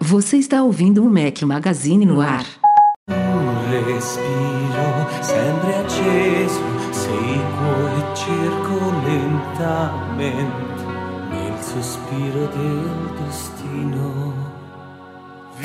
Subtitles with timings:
[0.00, 2.44] Você está ouvindo o Mac Magazine no ar.
[3.08, 6.60] Un respiro sempre acceso,
[6.92, 10.84] seguo e cerco lentamente
[11.30, 14.25] nel sospiro del destino.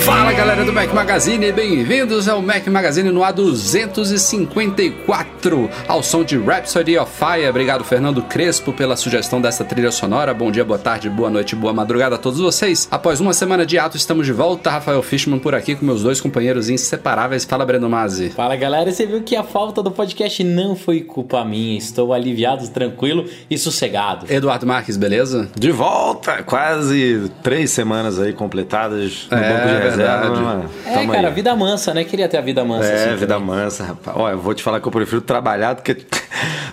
[0.05, 6.97] Fala galera do Mac Magazine, bem-vindos ao Mac Magazine no A254, ao som de Rhapsody
[6.97, 7.47] of Fire.
[7.47, 10.33] Obrigado, Fernando Crespo, pela sugestão dessa trilha sonora.
[10.33, 12.87] Bom dia, boa tarde, boa noite, boa madrugada a todos vocês.
[12.89, 14.71] Após uma semana de ato, estamos de volta.
[14.71, 17.45] Rafael Fishman por aqui com meus dois companheiros inseparáveis.
[17.45, 18.29] Fala, Breno Mazzi.
[18.31, 21.77] Fala galera, você viu que a falta do podcast não foi culpa minha.
[21.77, 24.25] Estou aliviado, tranquilo e sossegado.
[24.29, 25.47] Eduardo Marques, beleza?
[25.55, 30.65] De volta, quase três semanas aí completadas no É, banco de verdade.
[30.85, 31.33] É, tamo cara, aí.
[31.33, 32.03] vida mansa, né?
[32.03, 32.85] Queria ter a vida mansa.
[32.85, 33.47] É, assim vida também.
[33.55, 34.17] mansa, rapaz.
[34.17, 35.93] Olha, eu vou te falar que eu prefiro trabalhar do que,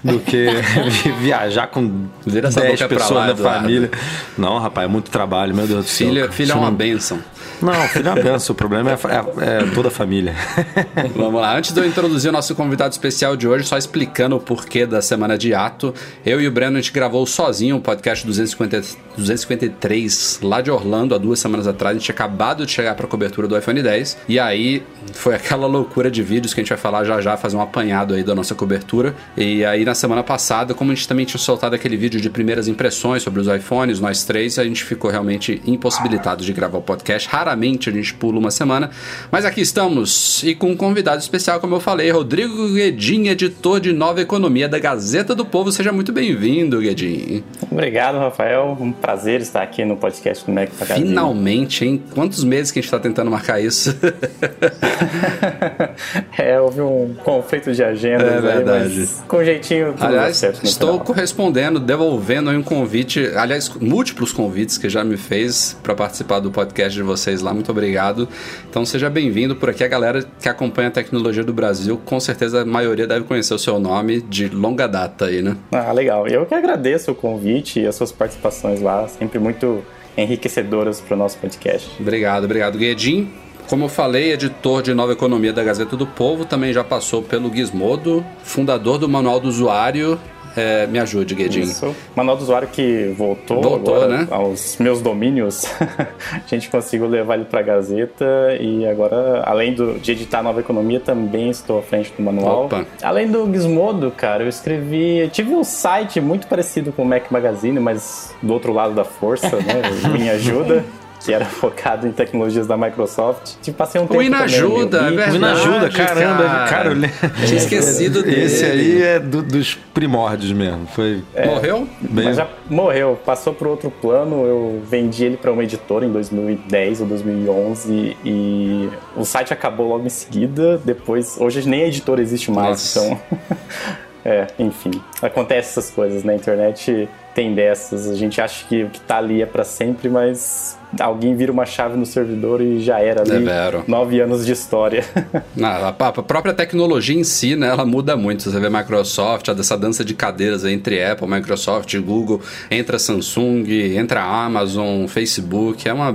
[0.02, 0.46] do que
[1.20, 3.90] viajar com Vira essa 10 boca pra pessoas lá, da família.
[4.36, 6.08] Não, rapaz, é muito trabalho, meu Deus do céu.
[6.08, 6.32] Filho, cara.
[6.32, 7.18] filho é uma não- bênção.
[7.60, 8.52] Não, filho é benção.
[8.52, 10.34] O problema é, é- é toda a família.
[11.14, 14.40] Vamos lá, antes de eu introduzir o nosso convidado especial de hoje, só explicando o
[14.40, 15.92] porquê da semana de ato,
[16.24, 18.80] eu e o Breno a gente gravou sozinho o podcast 250,
[19.16, 21.96] 253 lá de Orlando há duas semanas atrás.
[21.96, 25.34] A gente tinha acabado de chegar para a cobertura do iPhone 10 e aí foi
[25.34, 28.22] aquela loucura de vídeos que a gente vai falar já já, fazer um apanhado aí
[28.22, 29.14] da nossa cobertura.
[29.36, 32.68] E aí na semana passada, como a gente também tinha soltado aquele vídeo de primeiras
[32.68, 37.28] impressões sobre os iPhones, nós três, a gente ficou realmente impossibilitado de gravar o podcast.
[37.48, 38.90] Raramente a gente pula uma semana,
[39.32, 43.90] mas aqui estamos e com um convidado especial, como eu falei, Rodrigo Guedin, editor de
[43.90, 45.72] Nova Economia da Gazeta do Povo.
[45.72, 47.42] Seja muito bem-vindo, Guedin.
[47.70, 48.76] Obrigado, Rafael.
[48.78, 51.08] Um prazer estar aqui no podcast do Mac Magazine.
[51.08, 52.02] Finalmente, hein?
[52.14, 53.96] Quantos meses que a gente tá tentando marcar isso?
[56.36, 58.94] é, houve um conflito de agendas É aí, verdade.
[58.98, 61.04] mas com jeitinho tudo Aliás, certo estou final.
[61.06, 66.50] correspondendo, devolvendo aí um convite, aliás, múltiplos convites que já me fez para participar do
[66.50, 67.52] podcast de vocês lá.
[67.52, 68.28] Muito obrigado.
[68.68, 69.84] Então seja bem-vindo por aqui.
[69.84, 73.58] A galera que acompanha a tecnologia do Brasil, com certeza a maioria deve conhecer o
[73.58, 75.56] seu nome de longa data aí, né?
[75.72, 76.26] Ah, legal.
[76.26, 79.82] Eu que agradeço o convite e as suas participações lá, sempre muito
[80.16, 81.90] enriquecedoras para o nosso podcast.
[82.00, 83.30] Obrigado, obrigado, Guedin.
[83.68, 87.54] Como eu falei, editor de Nova Economia da Gazeta do Povo, também já passou pelo
[87.54, 90.18] Gizmodo, fundador do Manual do Usuário.
[90.56, 91.60] É, me ajude, Guedin.
[91.60, 91.94] Isso.
[92.14, 94.28] Manual do usuário que voltou, Voltou, agora né?
[94.30, 95.66] aos meus domínios.
[95.80, 100.60] a gente conseguiu levar ele para a Gazeta e agora, além do, de editar Nova
[100.60, 102.66] Economia, também estou à frente do manual.
[102.66, 102.86] Opa.
[103.02, 105.18] Além do Gizmodo, cara, eu escrevi.
[105.18, 109.04] Eu tive um site muito parecido com o Mac Magazine, mas do outro lado da
[109.04, 109.82] força, né?
[110.12, 110.84] Me Ajuda.
[111.24, 113.54] Que era focado em tecnologias da Microsoft.
[113.62, 114.20] Tipo, passei um tempo.
[114.20, 115.30] O Inajuda, também é.
[115.30, 116.68] O Inajuda, caramba, cara.
[116.68, 118.44] cara, eu Tinha esquecido dele.
[118.44, 120.86] Esse aí é do- dos primórdios mesmo.
[120.86, 121.88] Foi Morreu?
[122.00, 122.24] bem.
[122.26, 124.44] Mas já morreu, passou para outro plano.
[124.46, 130.06] Eu vendi ele para uma editora em 2010 ou 2011 e o site acabou logo
[130.06, 130.78] em seguida.
[130.84, 133.00] Depois, hoje nem a editora existe mais, Nossa.
[133.04, 133.20] então.
[134.24, 134.90] é, enfim,
[135.22, 137.08] acontece essas coisas na internet.
[137.34, 141.34] Tem dessas, a gente acha que o que tá ali é para sempre, mas alguém
[141.36, 143.44] vira uma chave no servidor e já era ali.
[143.44, 143.84] vero.
[143.86, 145.04] Nove anos de história.
[145.62, 148.42] A, a própria tecnologia em si, né, ela muda muito.
[148.44, 152.40] Você vê Microsoft, essa dança de cadeiras entre Apple, Microsoft, Google,
[152.70, 153.64] entra Samsung,
[153.96, 156.14] entra Amazon, Facebook, é uma,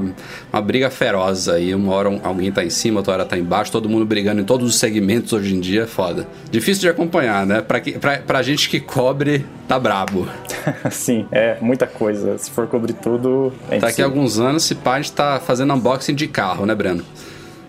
[0.52, 1.74] uma briga feroz aí.
[1.76, 4.68] Uma hora alguém tá em cima, outra hora tá embaixo, todo mundo brigando em todos
[4.68, 6.28] os segmentos hoje em dia, é foda.
[6.50, 7.62] Difícil de acompanhar, né?
[7.62, 10.28] Pra, que, pra, pra gente que cobre, tá brabo.
[10.92, 12.38] Sim, é muita coisa.
[12.38, 14.06] Se for cobrir tudo, é Daqui a impossível.
[14.06, 17.04] alguns anos, se pá, a gente tá fazendo unboxing de carro, né, Breno?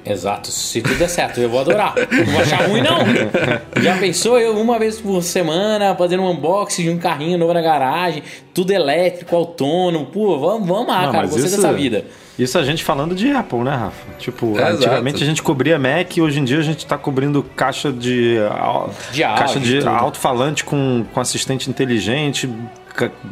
[0.06, 1.94] Exato, se tudo der certo, eu vou adorar.
[1.96, 2.98] Não vou achar ruim, não.
[3.82, 7.62] Já pensou eu uma vez por semana fazendo um unboxing de um carrinho novo na
[7.62, 8.22] garagem,
[8.52, 10.04] tudo elétrico, autônomo.
[10.06, 12.04] Pô, vamos, vamos lá, Não, cara, você isso- dessa vida.
[12.38, 14.04] Isso a gente falando de Apple, né, Rafa?
[14.18, 15.22] Tipo, É, antigamente exato.
[15.24, 18.38] a gente cobria Mac e hoje em dia a gente tá cobrindo caixa de,
[19.12, 22.50] De caixa de alto-falante com, com assistente inteligente.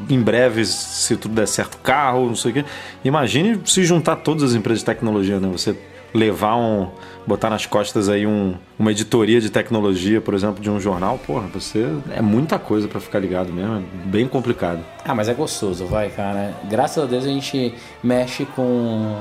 [0.09, 2.65] Em breve, se tudo der certo, carro, não sei o quê.
[3.05, 5.49] Imagine se juntar todas as empresas de tecnologia, né?
[5.53, 5.77] Você
[6.15, 6.89] levar um.
[7.27, 11.47] botar nas costas aí um, uma editoria de tecnologia, por exemplo, de um jornal, porra,
[11.49, 11.87] você.
[12.11, 13.77] É muita coisa pra ficar ligado mesmo.
[13.77, 14.85] É bem complicado.
[15.05, 16.55] Ah, mas é gostoso, vai, cara.
[16.69, 19.19] Graças a Deus a gente mexe com.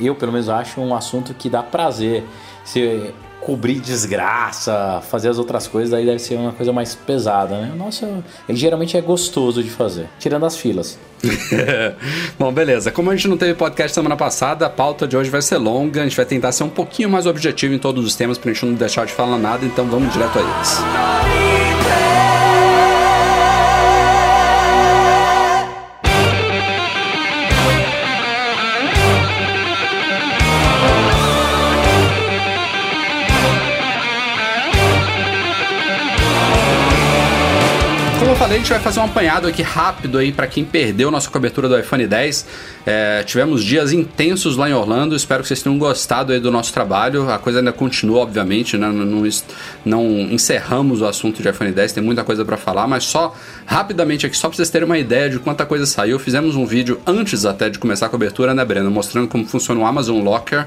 [0.00, 2.24] Eu, pelo menos, acho um assunto que dá prazer.
[2.64, 7.72] Se cobrir desgraça, fazer as outras coisas, aí deve ser uma coisa mais pesada, né?
[7.76, 10.98] Nossa, ele geralmente é gostoso de fazer, tirando as filas.
[12.38, 12.90] Bom, beleza.
[12.90, 16.00] Como a gente não teve podcast semana passada, a pauta de hoje vai ser longa.
[16.00, 18.64] A gente vai tentar ser um pouquinho mais objetivo em todos os temas pra gente
[18.64, 22.19] não deixar de falar nada, então vamos direto a eles.
[38.50, 41.68] Falei, a gente vai fazer um apanhado aqui rápido aí para quem perdeu nossa cobertura
[41.68, 42.46] do iPhone 10.
[42.84, 46.72] É, tivemos dias intensos lá em Orlando, espero que vocês tenham gostado aí do nosso
[46.72, 47.30] trabalho.
[47.30, 48.88] A coisa ainda continua, obviamente, né?
[48.88, 49.22] não, não,
[49.84, 54.26] não encerramos o assunto de iPhone 10, tem muita coisa para falar, mas só rapidamente
[54.26, 56.18] aqui, só para vocês terem uma ideia de quanta coisa saiu.
[56.18, 58.90] Fizemos um vídeo antes até de começar a cobertura, né, Breno?
[58.90, 60.66] Mostrando como funciona o Amazon Locker.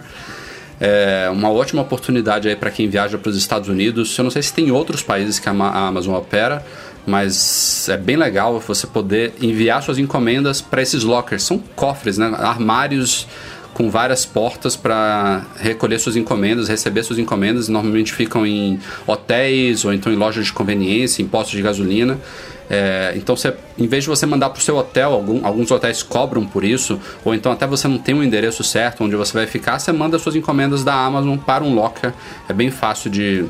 [0.79, 4.17] É uma ótima oportunidade aí para quem viaja para os Estados Unidos.
[4.17, 6.65] Eu não sei se tem outros países que a Amazon opera,
[7.05, 11.43] mas é bem legal você poder enviar suas encomendas para esses lockers.
[11.43, 12.33] São cofres, né?
[12.37, 13.27] armários
[13.73, 17.67] com várias portas para recolher suas encomendas, receber suas encomendas.
[17.67, 22.19] Normalmente ficam em hotéis ou então em lojas de conveniência, em postos de gasolina.
[22.69, 26.01] É, então, você, em vez de você mandar para o seu hotel, algum, alguns hotéis
[26.01, 29.45] cobram por isso, ou então até você não tem um endereço certo onde você vai
[29.45, 32.13] ficar, você manda suas encomendas da Amazon para um locker.
[32.47, 33.45] É bem fácil de,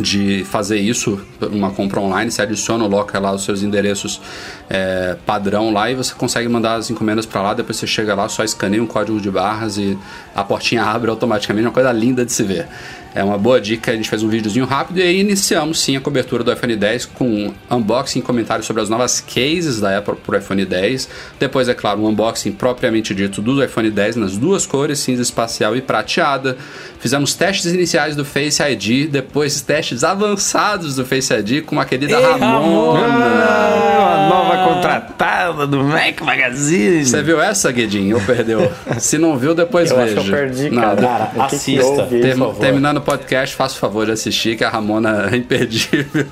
[0.00, 1.20] de fazer isso,
[1.50, 4.20] uma compra online, você adiciona o locker lá os seus endereços
[4.68, 8.28] é, padrão lá e você consegue mandar as encomendas para lá, depois você chega lá,
[8.28, 9.98] só escaneia um código de barras e
[10.34, 12.66] a portinha abre automaticamente, uma coisa linda de se ver.
[13.14, 16.00] É uma boa dica, a gente fez um videozinho rápido e aí iniciamos sim a
[16.00, 20.36] cobertura do iPhone 10 com unboxing e comentários sobre as novas cases da Apple para
[20.36, 21.08] o iPhone 10.
[21.40, 25.74] Depois, é claro, um unboxing propriamente dito do iPhone 10 nas duas cores, cinza espacial
[25.74, 26.56] e prateada.
[27.00, 32.14] Fizemos testes iniciais do Face ID, depois testes avançados do Face ID com a querida
[32.14, 33.00] Ei, Ramona.
[33.00, 37.04] Ah, a nova contratada do Mac Magazine.
[37.04, 38.16] Você viu essa, Guedinho?
[38.16, 38.70] Ou perdeu?
[38.98, 40.18] Se não viu, depois Eu veja.
[40.20, 40.96] acho que eu perdi, Não, cara.
[41.02, 42.06] Cara, O que que assista.
[42.06, 42.60] Term- por favor.
[42.60, 46.26] terminando o podcast, faça o favor de assistir, que a Ramona é imperdível.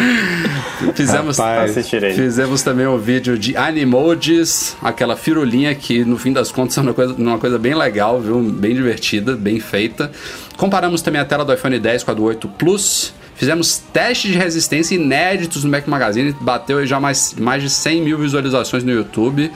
[0.94, 1.74] fizemos, Rapaz.
[2.14, 6.94] Fizemos também um vídeo de Animojis, aquela firulinha que no fim das contas é uma
[6.94, 8.40] coisa, uma coisa bem legal, viu?
[8.40, 10.10] Bem divertida, bem feita.
[10.56, 13.12] Comparamos também a tela do iPhone 10 com a do 8 Plus.
[13.42, 18.00] Fizemos testes de resistência inéditos no Mac Magazine, bateu aí já mais, mais de 100
[18.00, 19.50] mil visualizações no YouTube.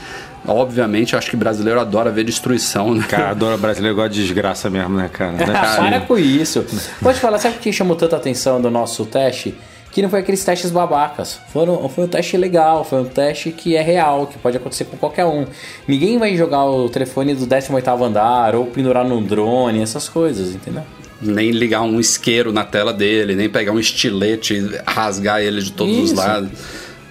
[0.45, 3.07] Obviamente, acho que brasileiro adora ver destruição, né?
[3.09, 5.35] Cara, a dona brasileira gosta de desgraça mesmo, né, cara?
[5.35, 6.67] Não é Ah, para com isso.
[7.01, 9.55] Pode falar, sabe o que chamou tanta atenção do nosso teste?
[9.93, 11.39] Que não foi aqueles testes babacas.
[11.53, 14.97] Foram, foi um teste legal, foi um teste que é real, que pode acontecer com
[14.97, 15.47] qualquer um.
[15.87, 20.83] Ninguém vai jogar o telefone do 18º andar ou pendurar num drone, essas coisas, entendeu?
[21.21, 25.73] Nem ligar um isqueiro na tela dele, nem pegar um estilete e rasgar ele de
[25.73, 26.17] todos os Isso.
[26.17, 26.51] lados.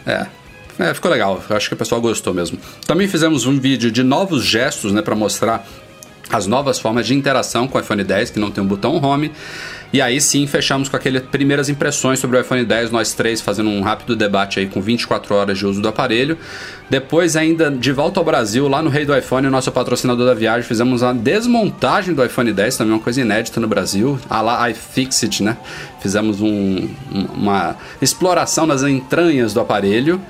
[0.05, 0.27] É.
[0.77, 1.41] É, ficou legal.
[1.49, 2.57] Acho que o pessoal gostou mesmo.
[2.85, 5.65] Também fizemos um vídeo de novos gestos, né, para mostrar
[6.29, 9.31] as novas formas de interação com o iPhone 10, que não tem um botão home.
[9.95, 13.69] E aí sim, fechamos com aquelas primeiras impressões sobre o iPhone 10, nós três fazendo
[13.69, 16.37] um rápido debate aí com 24 horas de uso do aparelho.
[16.89, 20.67] Depois, ainda de volta ao Brasil, lá no Rei do iPhone, nosso patrocinador da viagem,
[20.67, 25.41] fizemos a desmontagem do iPhone 10, também uma coisa inédita no Brasil, a lá iFixit,
[25.41, 25.55] né?
[26.01, 30.21] Fizemos um- um- uma exploração nas entranhas do aparelho.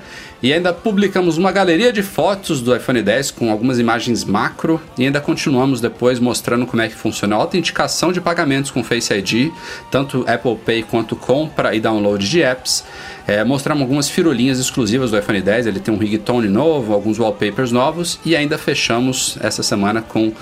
[0.42, 5.04] E ainda publicamos uma galeria de fotos do iPhone 10 com algumas imagens macro e
[5.04, 9.50] ainda continuamos depois mostrando como é que funciona a autenticação de pagamentos com Face ID,
[9.90, 12.84] tanto Apple Pay quanto compra e download de apps.
[13.26, 17.72] É, mostramos algumas firulinhas exclusivas do iPhone 10, ele tem um ringtone novo, alguns wallpapers
[17.72, 20.32] novos e ainda fechamos essa semana com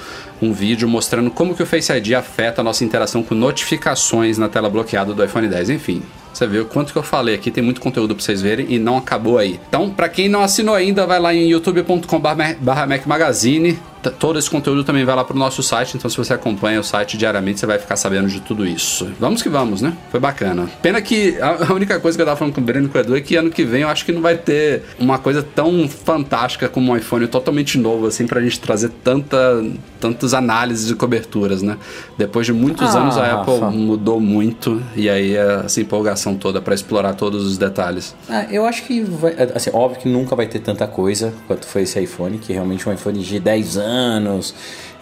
[0.43, 4.49] um vídeo mostrando como que o Face ID afeta a nossa interação com notificações na
[4.49, 5.71] tela bloqueada do iPhone 10.
[5.71, 6.03] Enfim,
[6.38, 8.79] você vê o quanto que eu falei aqui, tem muito conteúdo pra vocês verem e
[8.79, 9.61] não acabou aí.
[9.69, 13.79] Então, pra quem não assinou ainda, vai lá em youtube.com.br Mac Magazine.
[14.11, 17.17] Todo esse conteúdo também vai lá pro nosso site, então se você acompanha o site
[17.17, 19.09] diariamente, você vai ficar sabendo de tudo isso.
[19.19, 19.97] Vamos que vamos, né?
[20.11, 20.69] Foi bacana.
[20.83, 23.01] Pena que a única coisa que eu tava falando com o Breno e com o
[23.01, 25.89] Edu é que ano que vem eu acho que não vai ter uma coisa tão
[25.89, 29.65] fantástica como um iPhone totalmente novo, assim, pra gente trazer tanta,
[30.01, 31.77] tantas análises e coberturas, né?
[32.19, 33.71] Depois de muitos Ah, anos a Apple Rafa.
[33.71, 38.15] mudou muito e aí é essa empolgação toda pra explorar todos os detalhes.
[38.29, 41.83] Ah, eu acho que vai, assim, óbvio que nunca vai ter tanta coisa quanto foi
[41.83, 44.55] esse iPhone, que realmente é um iPhone de 10 anos anos,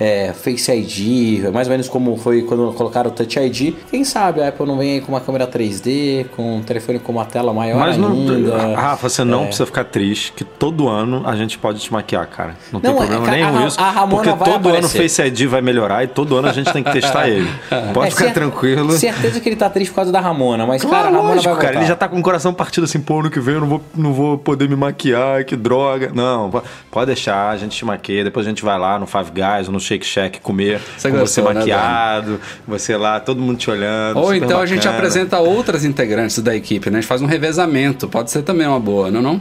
[0.02, 3.74] é, Face ID, mais ou menos como foi quando colocaram o Touch ID.
[3.90, 7.12] Quem sabe a Apple não vem aí com uma câmera 3D, com um telefone com
[7.12, 8.10] uma tela maior Mas não.
[8.10, 8.74] ainda.
[8.74, 12.56] Rafa, você não precisa ficar triste, que todo ano a gente pode te maquiar, cara.
[12.72, 13.80] Não tem Não, problema a- nenhum a- isso.
[13.80, 14.98] a Ramona porque vai todo ano o aparecer.
[15.08, 17.48] Face ID vai melhorar e todo ano a gente tem que testar ele.
[17.94, 18.92] Pode É, ficar cer- tranquilo.
[18.92, 21.44] Certeza que ele tá triste por causa da Ramona, mas, Claro, cara, a Ramona lógico,
[21.44, 21.66] vai voltar.
[21.68, 21.78] cara.
[21.80, 23.82] Ele já tá com o coração partido assim, pô, ano que vem eu não vou,
[23.94, 26.10] não vou poder me maquiar, que droga.
[26.14, 29.30] Não, po- pode deixar, a gente te maquia, depois a gente vai lá no Five
[29.30, 33.40] Guys ou no Shake Shack comer Você com você gostou, né, maquiado, você lá, todo
[33.40, 34.18] mundo te olhando.
[34.18, 34.96] Ou então a gente bacana.
[34.96, 36.98] apresenta outras integrantes da equipe, né?
[36.98, 38.08] A gente faz um revezamento.
[38.08, 39.40] Pode ser também uma boa, não é não?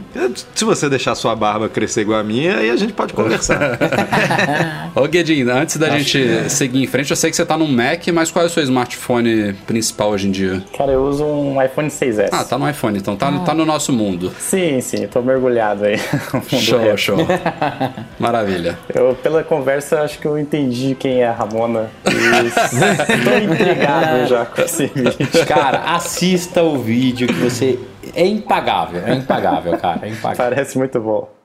[0.54, 3.78] Se você deixar sua barba crescer igual a minha, aí a gente pode conversar.
[4.94, 8.06] Ô Guedinho, antes da gente seguir em frente, eu sei que você tá no Mac,
[8.12, 10.62] mas qual é o seu smartphone principal hoje em dia?
[10.76, 12.28] Cara, eu uso um iPhone 6S.
[12.32, 14.32] Ah, tá no iPhone, então tá, tá no nosso mundo.
[14.38, 15.98] Sim, sim, tô mergulhado aí.
[16.48, 17.18] Show, show.
[18.18, 18.78] Maravilha.
[18.94, 21.90] Eu, pela conversa, acho que eu entendi quem é a Ramona.
[22.04, 25.46] Estou intrigado já com esse vídeo.
[25.46, 27.78] Cara, assista o vídeo que você.
[28.14, 30.06] É impagável, é impagável, cara.
[30.06, 30.36] É impagável.
[30.36, 31.41] Parece muito bom.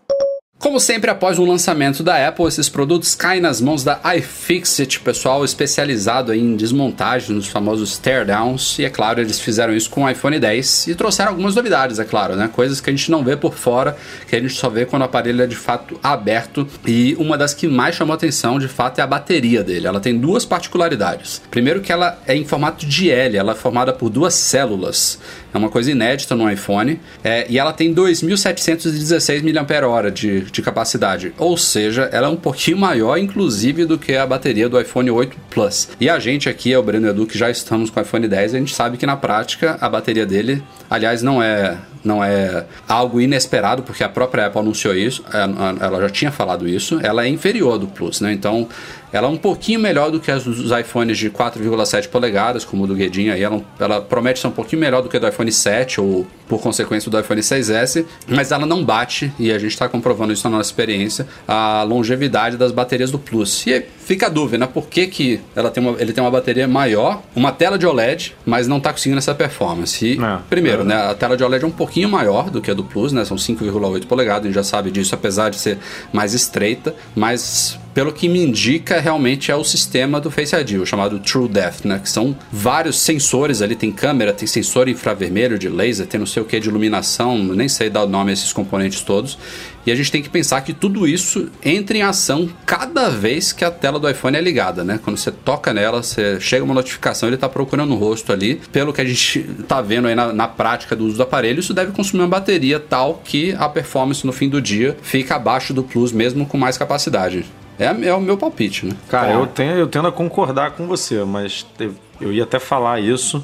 [0.60, 5.46] Como sempre, após o lançamento da Apple, esses produtos caem nas mãos da iFixit, pessoal
[5.46, 8.80] especializado em desmontagem nos famosos teardowns.
[8.80, 12.04] E é claro, eles fizeram isso com o iPhone 10 e trouxeram algumas novidades, é
[12.04, 12.50] claro, né?
[12.52, 13.96] Coisas que a gente não vê por fora,
[14.28, 16.68] que a gente só vê quando o aparelho é de fato aberto.
[16.88, 19.86] E uma das que mais chamou atenção, de fato, é a bateria dele.
[19.86, 21.40] Ela tem duas particularidades.
[21.52, 25.20] Primeiro que ela é em formato de L, ela é formada por duas células.
[25.54, 27.00] É uma coisa inédita no iPhone.
[27.24, 31.34] É, e ela tem 2.716 mAh de, de capacidade.
[31.38, 35.38] Ou seja, ela é um pouquinho maior, inclusive, do que a bateria do iPhone 8
[35.50, 35.89] Plus.
[36.00, 38.56] E a gente aqui, é o Breno Edu, que já estamos com o iPhone 10,
[38.56, 43.20] a gente sabe que na prática a bateria dele, aliás, não é não é algo
[43.20, 47.27] inesperado, porque a própria Apple anunciou isso, é, ela já tinha falado isso, ela é
[47.27, 48.34] inferior do Plus, né?
[48.34, 48.68] Então,
[49.12, 52.88] ela é um pouquinho melhor do que as dos iPhones de 4,7 polegadas, como o
[52.88, 56.01] do Guedinho aí, ela, ela promete ser um pouquinho melhor do que do iPhone 7
[56.01, 60.34] ou por consequência do iPhone 6S, mas ela não bate, e a gente está comprovando
[60.34, 63.66] isso na nossa experiência, a longevidade das baterias do Plus.
[63.66, 64.70] E aí fica a dúvida, né?
[64.74, 68.34] Por que, que ela tem uma, ele tem uma bateria maior, uma tela de OLED,
[68.46, 70.14] mas não está conseguindo essa performance?
[70.14, 70.86] E, É, primeiro, é.
[70.86, 70.96] né?
[70.96, 73.26] A tela de OLED é um pouquinho maior do que a do Plus, né?
[73.26, 75.78] São 5,8 polegadas, a gente já sabe disso, apesar de ser
[76.14, 80.86] mais estreita, mas pelo que me indica, realmente é o sistema do Face ID, o
[80.86, 81.98] chamado True Depth, né?
[81.98, 86.44] Que são vários sensores ali, tem câmera, tem sensor infravermelho de laser, tem não sei
[86.44, 89.36] o que de iluminação, nem sei dar o nome a esses componentes todos.
[89.84, 93.66] E a gente tem que pensar que tudo isso entra em ação cada vez que
[93.66, 95.00] a tela do iPhone é ligada, né?
[95.04, 98.62] Quando você toca nela, você chega uma notificação, ele está procurando o rosto ali.
[98.72, 101.74] Pelo que a gente está vendo aí na, na prática do uso do aparelho, isso
[101.74, 105.82] deve consumir uma bateria tal que a performance no fim do dia fica abaixo do
[105.82, 107.44] Plus, mesmo com mais capacidade.
[107.79, 108.93] É, é o meu palpite, né?
[109.10, 113.00] Cara, eu, tenho, eu tendo a concordar com você, mas te- eu ia até falar
[113.00, 113.43] isso,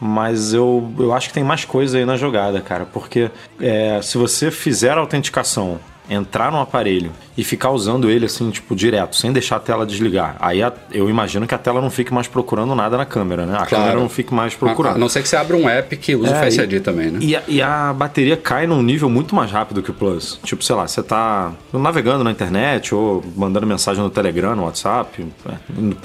[0.00, 4.16] mas eu, eu acho que tem mais coisa aí na jogada, cara, porque é, se
[4.18, 9.32] você fizer a autenticação, entrar no aparelho e ficar usando ele assim, tipo, direto, sem
[9.32, 12.74] deixar a tela desligar, aí a- eu imagino que a tela não fique mais procurando
[12.74, 13.54] nada na câmera, né?
[13.54, 13.70] A Claro.
[13.84, 14.98] câmera não fique mais A, a procurando.
[14.98, 17.10] não ser que você abra um app que usa o É, Face e- ID também,
[17.10, 17.18] né?
[17.22, 20.38] E a, e a bateria cai num nível muito mais rápido que o Plus.
[20.44, 25.26] Tipo, sei lá, você tá navegando na internet ou mandando mensagem no Telegram, no WhatsApp,
[25.48, 25.52] é,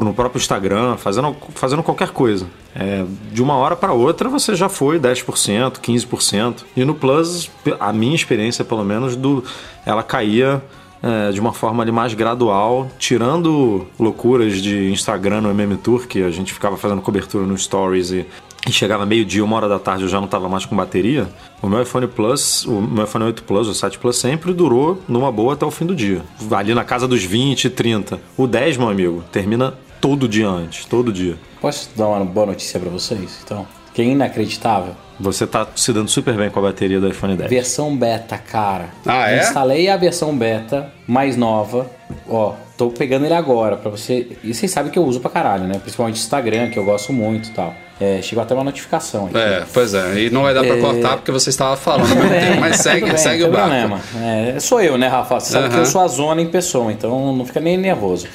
[0.01, 2.47] no próprio Instagram, fazendo, fazendo qualquer coisa.
[2.79, 6.63] É, de uma hora para outra você já foi 10%, 15%.
[6.77, 9.43] E no Plus, a minha experiência pelo menos, do,
[9.85, 10.63] ela caía
[11.03, 16.23] é, de uma forma ali mais gradual, tirando loucuras de Instagram no MM Tour, que
[16.23, 18.25] a gente ficava fazendo cobertura no Stories e,
[18.65, 21.27] e chegava meio-dia, uma hora da tarde, eu já não estava mais com bateria.
[21.61, 25.31] O meu iPhone Plus, o meu iPhone 8 Plus, o 7 Plus, sempre durou numa
[25.33, 26.21] boa até o fim do dia.
[26.51, 28.21] Ali na casa dos 20, 30.
[28.37, 31.35] O 10, meu amigo, termina todo dia antes, todo dia.
[31.61, 33.39] Posso dar uma boa notícia pra vocês?
[33.43, 34.93] Então, que é inacreditável.
[35.19, 37.49] Você tá se dando super bem com a bateria do iPhone 10.
[37.49, 38.85] Versão beta, cara.
[39.05, 39.39] Ah, é?
[39.41, 41.87] Instalei a versão beta mais nova.
[42.29, 44.29] Ó, tô pegando ele agora pra você.
[44.41, 45.77] E vocês sabem que eu uso pra caralho, né?
[45.79, 47.73] Principalmente Instagram, que eu gosto muito e tal.
[47.99, 49.37] É, chegou até uma notificação aqui.
[49.37, 50.17] É, pois é.
[50.21, 52.61] E não vai dar pra cortar porque você estava falando tempo.
[52.61, 53.87] Mas segue, bem, segue não o tem barco.
[53.89, 54.25] problema.
[54.55, 55.37] É, sou eu, né, Rafa?
[55.37, 55.81] Você sabe que Aham.
[55.83, 58.25] eu sou a zona em pessoa, então não fica nem nervoso.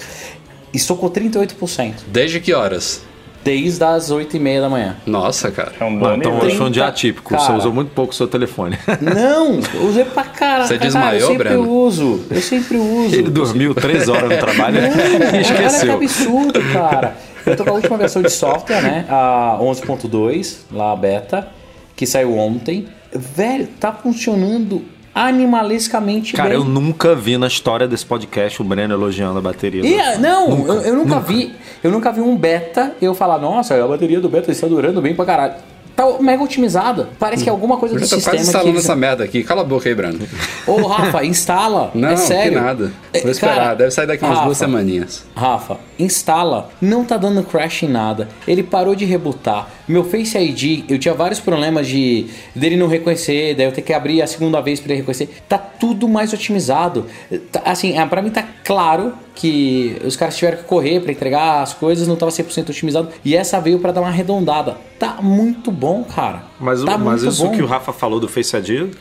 [0.75, 1.95] Estou com 38%.
[2.09, 3.03] Desde que horas?
[3.45, 4.97] Desde as 8h30 da manhã.
[5.05, 5.73] Nossa, cara.
[5.79, 7.31] É um bom então hoje foi um dia 30, atípico.
[7.35, 7.59] Você cara.
[7.59, 8.79] usou muito pouco o seu telefone.
[9.03, 10.67] Não, eu usei pra caralho.
[10.67, 11.71] Você cara, desmaiou, Eu sempre Breno?
[11.71, 12.25] uso.
[12.31, 13.15] Eu sempre uso.
[13.15, 15.93] Ele dormiu três horas no trabalho e Olha que esqueceu.
[15.95, 17.17] absurdo, cara.
[17.45, 19.05] Eu tô com a última versão de software, né?
[19.11, 21.49] A 11.2, lá a beta,
[21.95, 22.89] que saiu ontem.
[23.13, 24.83] Velho, tá funcionando
[25.15, 26.59] animalescamente Cara, bem.
[26.59, 29.81] eu nunca vi na história desse podcast o Breno elogiando a bateria.
[29.85, 31.21] E, do- não, Nunca, eu, eu nunca, nunca.
[31.21, 31.55] vi.
[31.83, 35.15] Eu nunca vi um beta eu falar, nossa, a bateria do beta está durando bem
[35.15, 35.55] pra caralho.
[35.97, 37.09] Tá mega otimizada.
[37.19, 39.23] Parece que é alguma coisa Eu do já tô sistema quase instalando eles- essa merda
[39.25, 39.45] aqui.
[39.45, 40.27] Cala a boca aí, Brando.
[40.67, 41.91] Ô, Rafa, instala.
[41.95, 42.53] Não, é sério.
[42.55, 42.93] que nada.
[43.13, 43.55] É, Vou esperar.
[43.57, 45.25] cara, Deve sair daqui umas duas Rafa, semaninhas.
[45.37, 46.69] Rafa, instala.
[46.81, 48.29] Não tá dando crash em nada.
[48.47, 49.69] Ele parou de rebootar.
[49.87, 53.93] Meu Face ID, eu tinha vários problemas de dele não reconhecer, daí eu ter que
[53.93, 55.29] abrir a segunda vez para ele reconhecer.
[55.49, 57.07] Tá tudo mais otimizado.
[57.53, 61.63] Tá- assim, ah, pra mim tá claro que os caras tiveram que correr para entregar
[61.63, 63.09] as coisas, não tava 100% otimizado.
[63.25, 64.77] E essa veio para dar uma arredondada.
[64.99, 66.45] Tá muito bom, cara.
[66.61, 67.53] Mas, tá mas isso bom.
[67.53, 68.95] que o Rafa falou do Face ID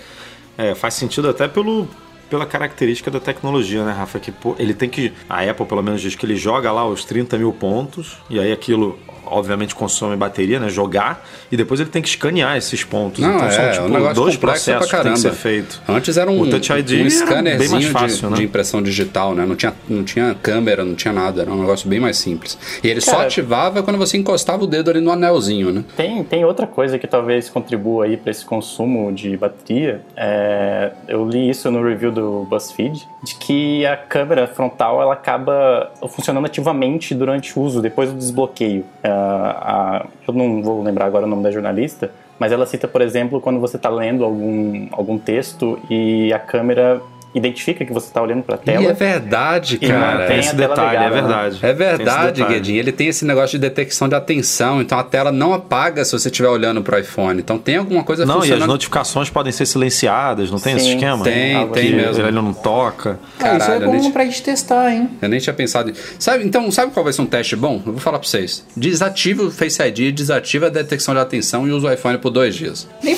[0.57, 1.87] é, faz sentido até pelo,
[2.29, 4.19] pela característica da tecnologia, né, Rafa?
[4.19, 5.13] Que pô, ele tem que.
[5.29, 8.51] A Apple, pelo menos, diz que ele joga lá os 30 mil pontos, e aí
[8.51, 8.97] aquilo.
[9.25, 10.69] Obviamente consome bateria, né?
[10.69, 13.19] Jogar e depois ele tem que escanear esses pontos.
[13.19, 15.17] Não, então é, são é um tipo negócio dois pra processos que tem que caramba.
[15.19, 15.81] ser feito.
[15.87, 18.43] Antes era um, o Touch ID um scannerzinho bem mais de- fácil, de, né?
[18.43, 19.45] impressão digital, né?
[19.45, 21.41] Não tinha, não tinha câmera, não tinha nada.
[21.41, 22.57] Era um negócio bem mais simples.
[22.83, 25.83] E ele só Cara- ativava quando você encostava o dedo ali no anelzinho, né?
[25.95, 30.01] Tem, tem outra coisa que talvez contribua aí para esse consumo de bateria.
[30.15, 35.91] É, eu li isso no review do BuzzFeed, de que a câmera frontal ela acaba
[36.09, 38.83] funcionando ativamente durante o uso, depois do desbloqueio.
[39.01, 43.01] É, a- eu não vou lembrar agora o nome da jornalista, mas ela cita, por
[43.01, 47.01] exemplo, quando você está lendo algum, algum texto e a câmera
[47.33, 48.83] identifica que você está olhando para a tela.
[48.83, 50.19] E é verdade, E cara.
[50.19, 51.21] mantém Esse a detalhe, ligada, é né?
[51.21, 51.55] verdade.
[51.55, 52.43] É Tem esse verdade.
[52.43, 52.79] Guedinho.
[52.79, 56.29] Ele tem esse negócio de detecção de atenção, então a tela não apaga se você
[56.29, 57.39] estiver olhando pro iPhone.
[57.39, 58.67] Então tem alguma coisa Não, e as funcionando.
[58.69, 61.23] notificações podem ser silenciadas, não tem esse Sim, esquema?
[61.23, 62.21] tem, tem mesmo.
[62.23, 63.19] Ele não toca.
[63.39, 65.09] Ah, isso é bom nem- pra gente testar, hein?
[65.21, 65.89] Eu nem tinha pensado.
[65.89, 67.81] em- Sabe, então, sabe qual vai ser um teste bom?
[67.85, 68.65] Eu vou falar pra vocês.
[68.77, 72.53] Desativa o Face ID, desativa a detecção de atenção e usa o iPhone por dois
[72.55, 72.87] dias.
[73.01, 73.13] Nem.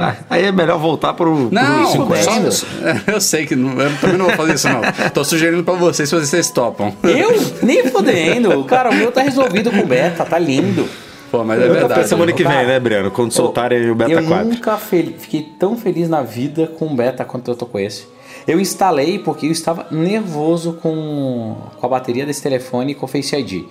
[0.00, 2.50] Ah, Aí é melhor voltar pro, pro Não, 50.
[2.50, 2.66] só,
[3.12, 4.80] eu sei que não, eu também não vou fazer isso não.
[5.12, 6.92] Tô sugerindo pra vocês se vocês topam.
[7.02, 7.30] Eu?
[7.62, 8.64] Nem fudendo.
[8.64, 10.88] Cara, o meu tá resolvido com beta, tá lindo.
[11.30, 12.08] Pô, mas é Pra verdade.
[12.08, 13.10] semana que vem, Cara, né, Breno?
[13.10, 14.48] Quando soltarem o Beta eu 4.
[14.48, 18.06] nunca fel- fiquei tão feliz na vida com o beta quanto eu tô com esse.
[18.46, 23.08] Eu instalei porque eu estava nervoso com, com a bateria desse telefone e com o
[23.08, 23.64] Face ID.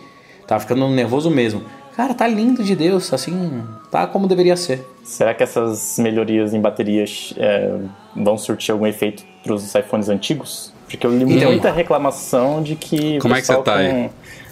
[0.46, 1.64] Tava ficando nervoso mesmo.
[1.98, 4.88] Cara, tá lindo de Deus, assim, tá como deveria ser.
[5.04, 7.72] Será que essas melhorias em baterias é,
[8.16, 10.72] vão surtir algum efeito para os iPhones antigos?
[10.88, 13.18] Porque eu li Então- muita reclamação de que.
[13.18, 13.92] o Como é que pessoal você tá aí?
[13.92, 14.10] com-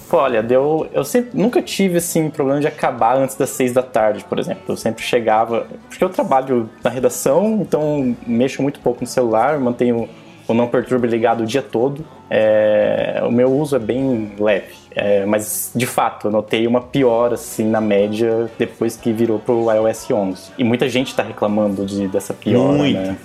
[0.10, 0.88] Pô, olha, deu.
[0.94, 4.62] Eu sempre nunca tive assim problema de acabar antes das seis da tarde, por exemplo.
[4.68, 5.66] Eu sempre chegava.
[5.90, 10.08] Porque eu trabalho na redação, então mexo muito pouco no celular, mantenho
[10.48, 12.06] o não perturbe ligado o dia todo.
[12.30, 14.74] É, o meu uso é bem leve.
[14.92, 19.66] É, mas de fato, eu notei uma piora assim na média depois que virou pro
[19.72, 20.52] iOS 11.
[20.58, 22.98] E muita gente está reclamando de, dessa piora, Muito.
[23.00, 23.18] né?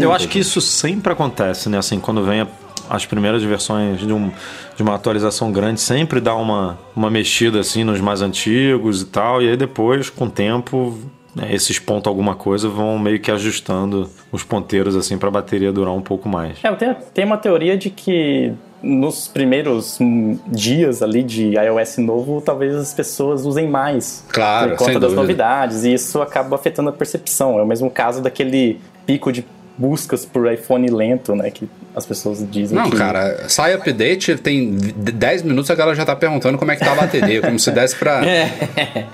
[0.00, 1.78] Eu acho que isso sempre acontece, né?
[1.78, 2.46] Assim, quando vem a-
[2.88, 4.30] as primeiras versões de, um,
[4.76, 9.42] de uma atualização grande, sempre dá uma, uma mexida assim nos mais antigos e tal,
[9.42, 10.98] e aí depois, com o tempo,
[11.38, 15.72] né, esses pontos alguma coisa vão meio que ajustando os ponteiros assim para a bateria
[15.72, 16.58] durar um pouco mais.
[16.62, 19.98] É, tenho uma teoria de que nos primeiros
[20.46, 25.10] dias ali de iOS novo, talvez as pessoas usem mais Claro, por conta sem das
[25.10, 25.20] dúvida.
[25.22, 27.58] novidades, e isso acaba afetando a percepção.
[27.58, 29.44] É o mesmo caso daquele pico de
[29.76, 31.68] buscas por iPhone lento, né, que
[31.98, 32.96] as pessoas dizem Não, que...
[32.96, 36.92] cara, sai update, tem 10 minutos a galera já tá perguntando como é que tá
[36.92, 38.22] a bateria, como se desse pra.
[38.28, 39.06] É,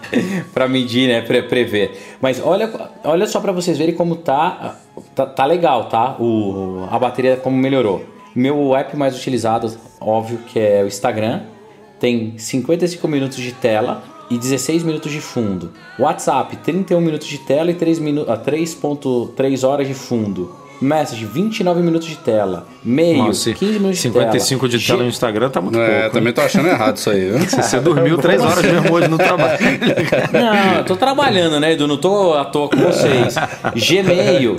[0.53, 1.23] pra medir, né?
[1.23, 1.92] Pre prever.
[2.20, 2.70] Mas olha,
[3.05, 4.77] olha só pra vocês verem como tá,
[5.14, 5.27] tá.
[5.27, 6.16] Tá legal, tá?
[6.18, 8.05] O, a bateria como melhorou.
[8.35, 11.42] Meu app mais utilizado, óbvio, que é o Instagram.
[11.99, 15.73] Tem 55 minutos de tela e 16 minutos de fundo.
[15.99, 20.63] WhatsApp, 31 minutos de tela e 3 minu ah, 3.3 horas de fundo.
[20.80, 22.66] Message, 29 minutos de tela.
[22.84, 26.16] Mail, Nossa, 15 minutos de 55 de tela no Instagram tá muito É, pouco.
[26.16, 27.38] também tô achando errado isso aí, viu?
[27.38, 29.58] Você dormiu três horas mesmo hoje no trabalho.
[30.32, 31.87] Não, eu tô trabalhando, né, Edu?
[31.87, 33.34] Não tô à toa com vocês.
[33.74, 34.56] Gmail.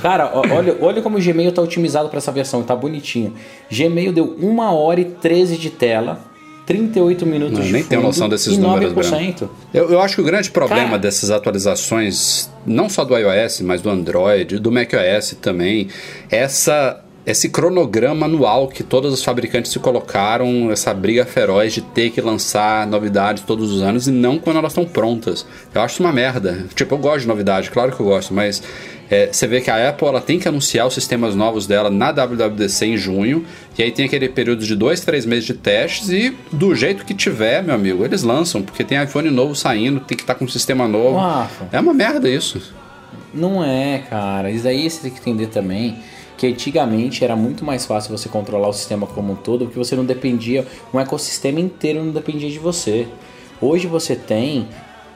[0.00, 3.32] Cara, olha, olha como o Gmail tá otimizado para essa versão, tá bonitinho.
[3.70, 6.18] Gmail deu 1 hora e 13 de tela,
[6.66, 9.48] 38 minutos Não, de nem fundo tenho noção desses números, 9%.
[9.72, 10.98] Eu, eu acho que o grande problema Cara.
[10.98, 15.88] dessas atualizações, não só do iOS, mas do Android, do macOS também,
[16.30, 21.80] é essa esse cronograma anual que todos os fabricantes se colocaram, essa briga feroz de
[21.80, 25.46] ter que lançar novidades todos os anos e não quando elas estão prontas.
[25.74, 26.66] Eu acho isso uma merda.
[26.74, 28.62] Tipo, eu gosto de novidade, claro que eu gosto, mas
[29.10, 32.10] é, você vê que a Apple ela tem que anunciar os sistemas novos dela na
[32.10, 33.46] WWDC em junho,
[33.78, 37.14] e aí tem aquele período de dois, três meses de testes, e do jeito que
[37.14, 40.48] tiver, meu amigo, eles lançam, porque tem iPhone novo saindo, tem que estar com um
[40.48, 41.16] sistema novo.
[41.16, 41.68] Rafa.
[41.72, 42.60] É uma merda isso.
[43.32, 44.50] Não é, cara.
[44.50, 45.96] Isso aí você tem que entender também
[46.36, 49.94] que antigamente era muito mais fácil você controlar o sistema como um todo, porque você
[49.94, 53.06] não dependia, um ecossistema inteiro não dependia de você.
[53.60, 54.68] Hoje você tem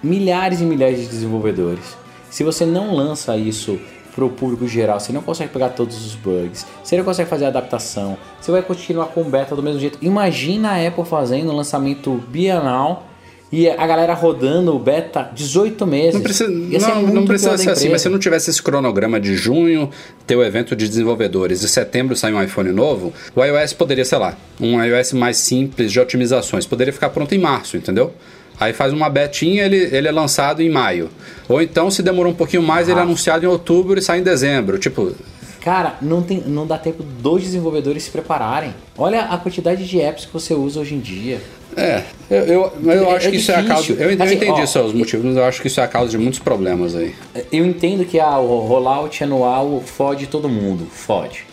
[0.03, 1.97] milhares e milhares de desenvolvedores.
[2.31, 3.79] Se você não lança isso
[4.15, 7.47] para o público geral, você não consegue pegar todos os bugs, você não consegue fazer
[7.47, 9.99] adaptação, você vai continuar com beta do mesmo jeito.
[10.03, 13.05] Imagina a Apple fazendo um lançamento bienal
[13.51, 16.15] e a galera rodando o beta 18 meses.
[16.15, 19.91] Não precisa, não, não precisa ser assim, mas se não tivesse esse cronograma de junho,
[20.27, 24.19] ter o evento de desenvolvedores, e setembro sair um iPhone novo, o iOS poderia, sei
[24.19, 28.13] lá, um iOS mais simples de otimizações, poderia ficar pronto em março, entendeu?
[28.61, 31.09] Aí faz uma betinha, ele, ele é lançado em maio.
[31.49, 34.23] Ou então, se demorou um pouquinho mais, ele é anunciado em outubro e sai em
[34.23, 34.79] dezembro.
[34.79, 35.15] Tipo,
[35.61, 38.75] Cara, não, tem, não dá tempo dos desenvolvedores se prepararem.
[38.97, 41.41] Olha a quantidade de apps que você usa hoje em dia.
[41.79, 43.93] É, eu, eu, eu É- acho é que isso é a causa.
[43.93, 46.11] Eu, eu Assim, entendi ó, seus motivos, mas eu acho que isso é a causa
[46.11, 47.15] de muitos problemas aí.
[47.53, 51.45] Eu entendo que ah, o rollout anual fode todo mundo, fode.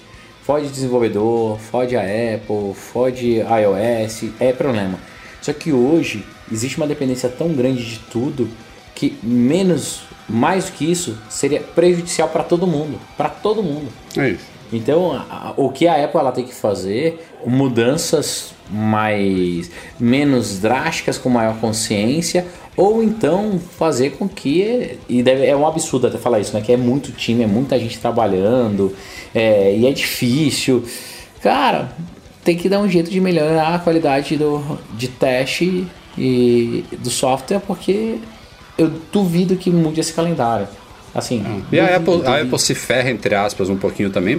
[0.43, 4.99] Fode desenvolvedor, fode a Apple, fode iOS, é problema.
[5.41, 8.47] Só que hoje existe uma dependência tão grande de tudo
[8.93, 13.87] que menos, mais do que isso, seria prejudicial para todo mundo, para todo mundo.
[14.17, 14.45] É isso.
[14.73, 21.17] Então, a- a- o que a Apple ela tem que fazer, mudanças mais menos drásticas
[21.17, 26.39] com maior consciência, ou então fazer com que e deve, é um absurdo até falar
[26.39, 26.61] isso, né?
[26.61, 28.93] Que é muito time, é muita gente trabalhando,
[29.33, 30.83] é, e é difícil.
[31.41, 31.91] Cara,
[32.43, 37.59] tem que dar um jeito de melhorar a qualidade do, de teste e do software,
[37.59, 38.17] porque
[38.77, 40.67] eu duvido que mude esse calendário.
[41.13, 42.41] Assim, E a duvido, Apple, a.
[42.41, 44.37] Apple se ferra, entre aspas, um pouquinho também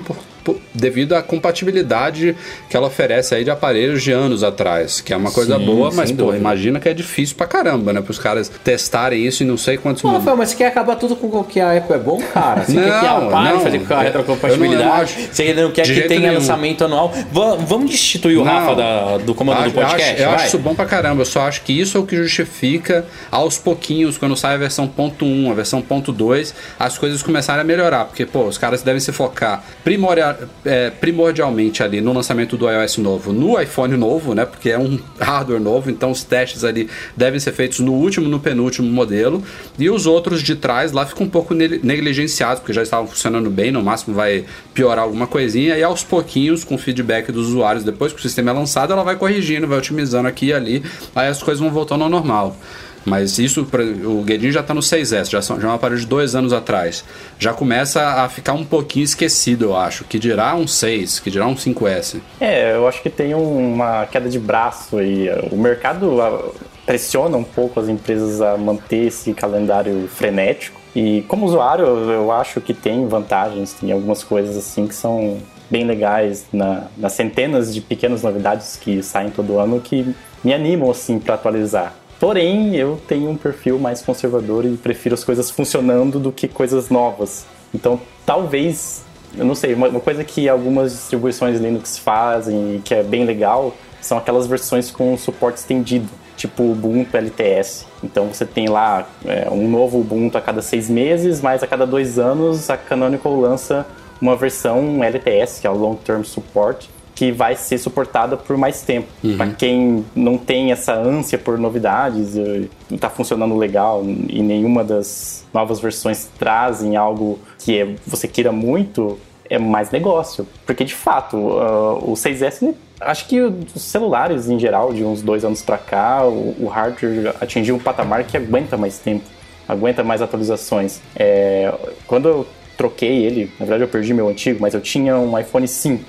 [0.75, 2.37] devido à compatibilidade
[2.69, 5.91] que ela oferece aí de aparelhos de anos atrás, que é uma coisa Sim, boa,
[5.93, 8.01] mas, pô, imagina que é difícil pra caramba, né?
[8.01, 10.09] Para os caras testarem isso em não sei quantos Pô.
[10.11, 12.63] Rafael, mas você quer acabar tudo com o que a Apple é bom, cara?
[12.65, 13.61] Você quer que a Não, pare não.
[13.61, 14.73] fazer com a retrocompatibilidade?
[14.75, 16.35] eu não- eu não acho- Você não quer que tenha nenhum.
[16.35, 17.13] lançamento anual?
[17.33, 18.53] Va- vamos destituir o Não.
[18.53, 20.03] Rafa da- do comando Acho- do podcast?
[20.03, 20.35] Eu, acho, eu vai?
[20.37, 21.23] acho isso bom pra caramba.
[21.23, 24.87] Eu só acho que isso é o que justifica aos pouquinhos, quando sai a versão
[24.87, 28.05] ponto .1, a versão ponto .2, as coisas começarem a melhorar.
[28.07, 32.99] Porque, pô, os caras devem se focar primoria- é, primordialmente ali no lançamento do iOS
[32.99, 34.45] novo, no iPhone novo, né?
[34.45, 38.41] Porque é um hardware novo, então os testes ali devem ser feitos no último, no
[38.41, 39.43] penúltimo modelo.
[39.79, 43.51] E os outros de trás lá ficam um pouco ne- negligenciados, porque já estavam funcionando
[43.51, 44.45] bem, no máximo vai
[44.75, 45.77] piorar alguma coisinha.
[45.77, 49.03] E aos pouquinhos, com o feedback dos usuários, depois que o sistema é lançado, ela
[49.03, 50.83] vai corrigindo, vai otimizando aqui e ali,
[51.15, 52.57] aí as coisas vão voltando ao normal.
[53.07, 53.63] Mas isso,
[54.05, 56.53] o Guedinho já está no 6S, já, são, já é um aparelho de dois anos
[56.53, 57.05] atrás.
[57.39, 60.05] Já começa a ficar um pouquinho esquecido, eu acho.
[60.05, 62.21] Que dirá um 6, que dirá um 5S.
[62.41, 65.29] É, eu acho que tem uma queda de braço aí.
[65.53, 66.51] O mercado ah,
[66.85, 70.81] pressiona um pouco as empresas a manter esse calendário frenético.
[70.95, 75.39] E como usuário, eu acho que tem vantagens, tem algumas coisas assim que são
[75.71, 80.91] bem legais na, nas centenas de pequenas novidades que saem todo ano que me animam
[80.91, 81.95] assim para atualizar.
[82.19, 86.89] Porém, eu tenho um perfil mais conservador e prefiro as coisas funcionando do que coisas
[86.89, 87.47] novas.
[87.75, 89.05] Então, talvez
[89.37, 93.75] eu não sei, uma, coisa que algumas distribuições Linux fazem e que é bem legal
[94.01, 97.87] são aquelas versões com suporte estendido, tipo Ubuntu LTS.
[98.03, 101.87] Então você tem lá é, um novo Ubuntu a cada seis meses, mas a cada
[101.87, 103.87] dois anos a Canonical lança
[104.21, 108.83] uma versão LTS, que é o Long Term Support, que vai ser suportada por mais
[108.83, 109.09] tempo.
[109.37, 115.45] Para quem não tem essa ânsia por novidades, não está funcionando legal e nenhuma das
[115.53, 120.47] novas versões trazem algo que é- você queira muito, é mais negócio.
[120.67, 125.23] Porque de fato, ah, o 6S, ele- acho que os celulares em geral, de uns
[125.23, 129.25] dois anos para cá, o, o hardware atingiu um patamar que aguenta mais tempo,
[129.67, 131.01] aguenta mais atualizações.
[131.17, 131.73] É,
[132.07, 135.67] quando eu troquei ele, na verdade eu perdi meu antigo, mas eu tinha um iPhone
[135.67, 136.05] 5.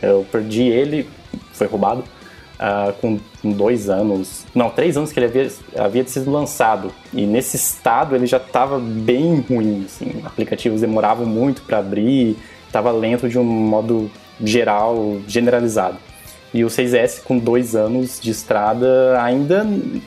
[0.00, 1.08] Eu perdi ele,
[1.52, 2.04] foi roubado,
[3.00, 6.92] com, com dois anos, não, três anos que ele havia, havia sido lançado.
[7.12, 12.92] E nesse estado ele já estava bem ruim, assim, aplicativos demoravam muito para abrir, estava
[12.92, 14.10] lento de um modo
[14.42, 15.96] geral, generalizado.
[16.52, 19.64] E o 6S com dois anos de estrada ainda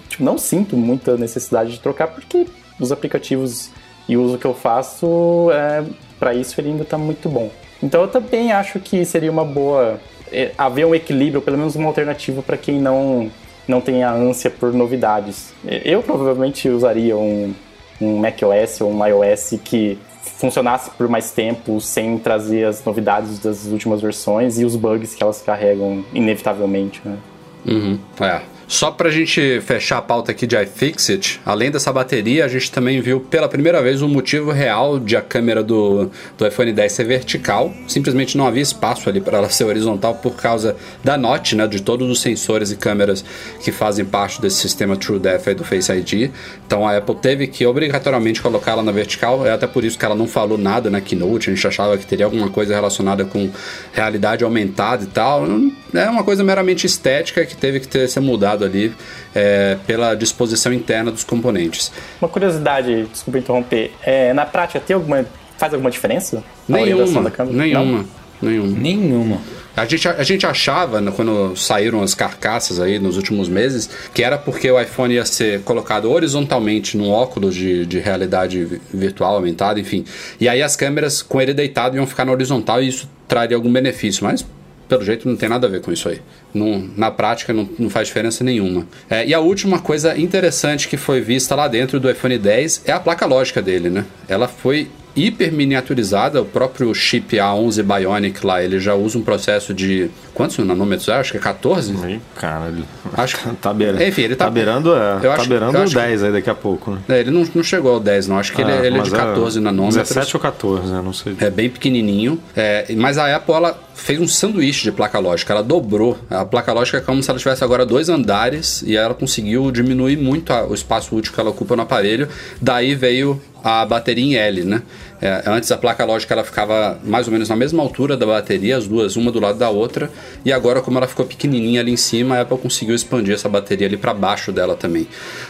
[0.10, 2.46] tipo, não sinto muita necessidade de trocar porque
[2.80, 3.72] os aplicativos
[4.10, 5.86] e o uso que eu faço é,
[6.19, 7.50] para isso ele ainda está muito bom.
[7.84, 10.00] Então eu também acho que seria uma boa
[10.32, 13.30] é, haver um equilíbrio, pelo menos uma alternativa para quem não
[13.65, 15.54] não tem a ânsia por novidades.
[15.86, 17.54] Eu provavelmente usaria um,
[18.02, 23.65] um macOS ou um iOS que funcionasse por mais tempo sem trazer as novidades das
[23.67, 27.02] últimas versões e os bugs que elas carregam inevitavelmente.
[27.06, 27.17] Né?
[27.65, 28.41] Uhum, é.
[28.74, 33.00] Só pra gente fechar a pauta aqui de iFixit, além dessa bateria, a gente também
[33.02, 37.04] viu pela primeira vez o motivo real de a câmera do, do iPhone 10 ser
[37.04, 37.72] vertical.
[37.88, 41.84] Simplesmente não havia espaço ali para ela ser horizontal por causa da Note, né, de
[41.84, 43.24] todos os sensores e câmeras
[43.64, 46.32] que fazem parte desse sistema TrueDepth aí do Face ID.
[46.66, 50.04] Então a Apple teve que obrigatoriamente colocar ela na vertical, é até por isso que
[50.04, 53.52] ela não falou nada na keynote, a gente achava que teria alguma coisa relacionada com
[53.94, 55.46] realidade aumentada e tal.
[55.93, 58.93] É uma coisa meramente estética que teve que ter, ser mudado ali
[59.34, 61.91] é, pela disposição interna dos componentes.
[62.21, 65.25] Uma curiosidade, desculpa interromper, é, na prática tem alguma,
[65.58, 66.43] faz alguma diferença?
[66.67, 67.56] Nenhuma, da câmera?
[67.58, 68.06] nenhuma, Não?
[68.41, 68.79] nenhuma.
[68.79, 69.41] Nenhuma.
[69.75, 74.21] A gente, a gente achava, né, quando saíram as carcaças aí nos últimos meses, que
[74.23, 79.34] era porque o iPhone ia ser colocado horizontalmente num óculos de, de realidade vi- virtual
[79.36, 80.06] aumentada, enfim.
[80.39, 83.71] E aí as câmeras com ele deitado iam ficar na horizontal e isso traria algum
[83.73, 84.45] benefício, mas
[84.88, 86.22] pelo jeito não tem nada a ver com isso aí.
[86.54, 88.86] Não- na prática não, não faz diferença nenhuma.
[89.10, 92.91] É, e a última coisa interessante que foi vista lá dentro do iPhone 10 é
[92.91, 94.06] a placa lógica dele, né?
[94.28, 99.73] Ela foi hiper miniaturizada, o próprio chip A11 Bionic lá, ele já usa um processo
[99.73, 101.08] de quantos nanômetros?
[101.10, 101.13] é?
[101.13, 101.95] Acho que é 14.
[102.04, 102.84] Aí, cara, ele
[103.15, 104.04] Acho que- tá beirando.
[104.04, 106.32] Enfim, ele tá- beirando, é, eu tá acho- beirando eu o acho que- 10 aí
[106.32, 106.99] daqui a pouco, né?
[107.10, 108.38] É, ele não, não chegou ao 10, não.
[108.39, 110.08] Acho que ele, Ah, ele é de 14 nanômetros.
[110.10, 111.02] 17 ou 14, né?
[111.04, 111.36] Não sei.
[111.39, 112.39] É bem pequenininho.
[112.56, 115.54] É, mas a Apple ela fez um sanduíche de placa lógica.
[115.54, 116.17] Ela dobrou.
[116.30, 120.17] A placa lógica é como se ela tivesse agora dois andares e ela conseguiu diminuir
[120.17, 122.28] muito a- o espaço útil que ela ocupa no aparelho.
[122.62, 124.82] Daí veio a bateria em L, né?
[125.21, 128.76] É, antes a placa lógica ela ficava mais ou menos na mesma altura da bateria,
[128.76, 130.12] as duas uma do lado da outra.
[130.43, 133.88] E agora como ela ficou pequenininha ali em cima, a Apple conseguiu expandir essa bateria
[133.88, 135.06] ali para baixo dela também.
[135.06, 135.10] Pô,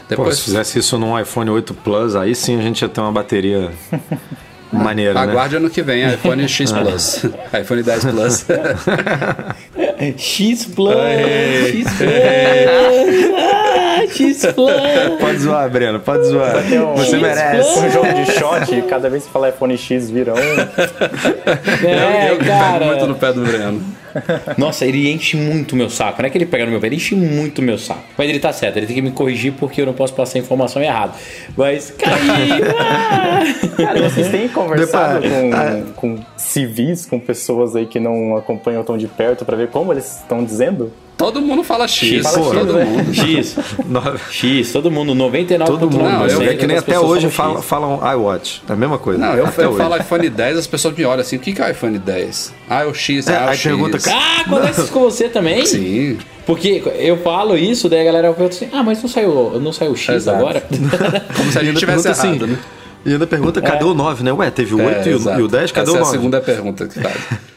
[0.10, 3.12] Depois se fizesse isso num iPhone 8 Plus, aí sim a gente ia ter uma
[3.12, 3.72] bateria
[4.72, 5.22] maneira, né?
[5.22, 7.24] Aguarde ano que vem, iPhone X Plus.
[7.60, 8.46] iPhone 10 Plus.
[10.18, 10.96] X Plus,
[11.72, 13.53] X Plus,
[14.04, 14.72] ah, X Plus.
[15.20, 16.64] Pode zoar, Breno, pode zoar.
[16.68, 17.80] Tem um- Você merece.
[17.80, 20.38] Um jogo de shot, cada vez que falar iPhone X vira um.
[21.88, 22.74] É, eu que cara.
[22.80, 23.82] pego muito no pé do Breno.
[24.60, 26.22] Nossa, ele enche muito meu saco.
[26.22, 28.04] Não é que ele pega no meu pé, ele enche muito meu saco.
[28.18, 30.42] Mas ele tá certo, ele tem que me corrigir porque eu não posso passar a
[30.42, 31.14] informação errada.
[31.58, 33.42] Mas, ah!
[33.76, 38.98] Cara, vocês têm conversado Depois- com, com civis, com pessoas aí que não acompanham tão
[38.98, 40.92] de perto pra ver como eles estão dizendo?
[41.16, 42.26] Todo mundo fala X.
[42.26, 42.86] X, todo né?
[42.86, 43.14] mundo.
[43.14, 43.56] X,
[44.32, 45.66] X, todo mundo, 99,9%.
[45.66, 46.04] Todo mundo.
[46.04, 48.62] Não, eu- é que nem até hoje falam falam, iWatch.
[48.68, 49.20] É a mesma coisa.
[49.20, 49.78] Não, eu, até eu hoje.
[49.78, 52.54] falo iPhone 10, as pessoas me olham assim, o que que é o iPhone 10?
[52.70, 53.64] Ah, é o X, É, ah, é o aí X.
[53.64, 55.66] pergunta, Ah, acontece isso com você também?
[55.66, 56.18] Sim.
[56.46, 59.92] Porque eu falo isso, daí a galera pergunta assim: ah, mas não saiu, não saiu
[59.92, 60.38] o X Exato.
[60.38, 60.62] agora?
[61.38, 62.58] Como se a gente tivesse assim, errado, né?
[63.06, 64.32] E ainda pergunta, cadê o 9, né?
[64.34, 66.10] Ué, teve o 8 e, o, e o 10, cadê Essa o é 9?
[66.10, 67.16] a segunda pergunta que faz.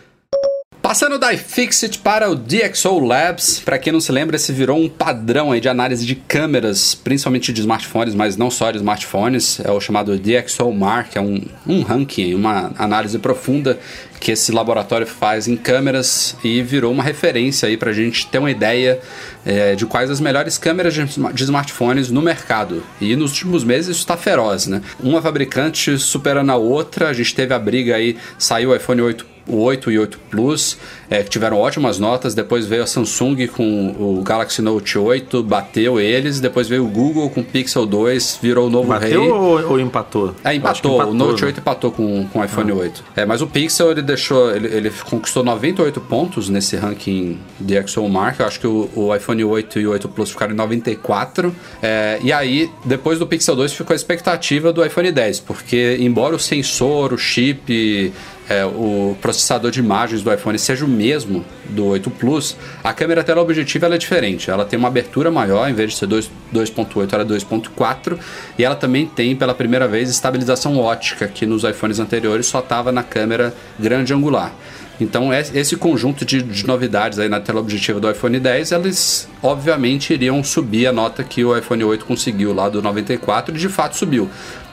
[0.87, 4.89] Passando da iFixit para o DxO Labs, para quem não se lembra, esse virou um
[4.89, 9.59] padrão aí de análise de câmeras, principalmente de smartphones, mas não só de smartphones.
[9.59, 13.77] É o chamado DxOMark, é um, um ranking, uma análise profunda
[14.21, 18.39] que esse laboratório faz em câmeras e virou uma referência aí para a gente ter
[18.39, 19.01] uma ideia
[19.45, 22.85] é, de quais as melhores câmeras de smartphones no mercado.
[23.01, 24.81] E nos últimos meses isso está feroz, né?
[25.01, 29.36] Uma fabricante superando a outra, a gente teve a briga aí, saiu o iPhone 8
[29.47, 30.79] o 8 e 8 Plus,
[31.09, 32.35] é, que tiveram ótimas notas.
[32.35, 36.41] Depois veio a Samsung com o Galaxy Note 8, bateu eles.
[36.41, 39.31] Depois veio o Google com o Pixel 2, virou o novo Bateu rei.
[39.31, 40.35] ou, ou empatou?
[40.43, 41.01] É, que empatou.
[41.01, 41.49] o Note né?
[41.49, 43.05] 8 empatou com, com o iPhone 8.
[43.15, 44.51] É, mas o Pixel ele deixou.
[44.55, 48.41] Ele, ele conquistou 98 pontos nesse ranking de ExoMark.
[48.41, 51.55] Eu acho que o, o iPhone 8 e o 8 Plus ficaram em 94.
[51.83, 56.35] É, e aí, depois do Pixel 2, ficou a expectativa do iPhone 10, porque embora
[56.35, 58.13] o sensor, o chip.
[58.49, 63.25] É, o processador de imagens do iPhone seja o mesmo do 8 Plus, a câmera
[63.25, 64.51] teleobjetiva ela é diferente.
[64.51, 68.19] Ela tem uma abertura maior, em vez de ser 2 2.8, ela é 2.4,
[68.59, 72.93] e ela também tem pela primeira vez estabilização ótica, que nos iPhones anteriores só estava
[72.93, 74.53] na câmera grande angular.
[74.99, 79.29] Então, es- esse conjunto de, de novidades aí na tela objetiva do iPhone 10, eles
[79.43, 83.69] obviamente iriam subir a nota que o iPhone 8 conseguiu lá do 94 e de
[83.69, 84.31] fato subiu.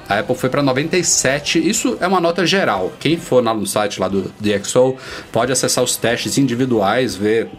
[0.08, 1.60] A Apple foi para 97.
[1.68, 2.92] Isso é uma nota geral.
[3.00, 4.96] Quem for no site lá do DxO
[5.32, 7.50] pode acessar os testes individuais, ver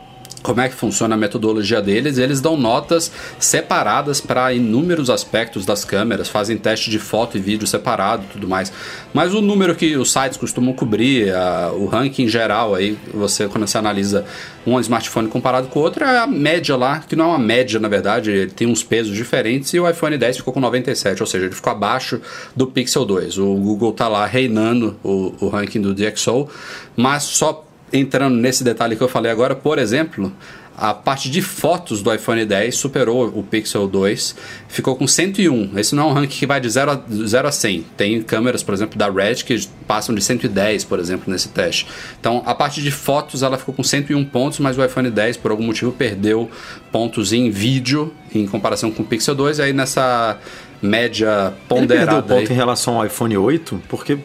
[0.45, 2.19] como é que funciona a metodologia deles.
[2.19, 7.67] Eles dão notas separadas para inúmeros aspectos das câmeras, fazem teste de foto e vídeo
[7.67, 8.71] separado, tudo mais.
[9.15, 13.67] Mas o número que os sites costumam cobrir, a- o ranking geral aí, você quando
[13.67, 14.25] você analisa
[14.67, 17.81] um smartphone comparado com o outro, é a média lá, que não é uma média
[17.81, 21.27] na verdade, ele tem uns pesos diferentes e o iPhone 10 ficou com 97, ou
[21.27, 22.21] seja, ele ficou abaixo
[22.55, 23.39] do Pixel 2.
[23.39, 26.49] O Google tá lá reinando o, o ranking do DxO,
[26.97, 30.33] mas só entrando nesse detalhe que eu falei agora, por exemplo,
[30.77, 34.35] a parte de fotos do iPhone 10 superou o Pixel 2,
[34.67, 35.79] ficou com 101.
[35.79, 37.87] Esse não é um ranking que vai de 0 a, 0 a 100.
[37.97, 41.87] Tem câmeras, por exemplo, da Red que passam de 110, por exemplo, nesse teste.
[42.19, 45.53] Então, a parte de fotos ela ficou com 101 pontos, mas o iPhone 10 por
[45.53, 46.51] algum motivo perdeu
[46.91, 49.61] pontos em vídeo em comparação com o Pixel 2.
[49.61, 50.39] Aí nessa
[50.83, 51.95] média ponderada.
[51.95, 54.19] Ele perdeu ponto aí, em relação ao iPhone 8, porque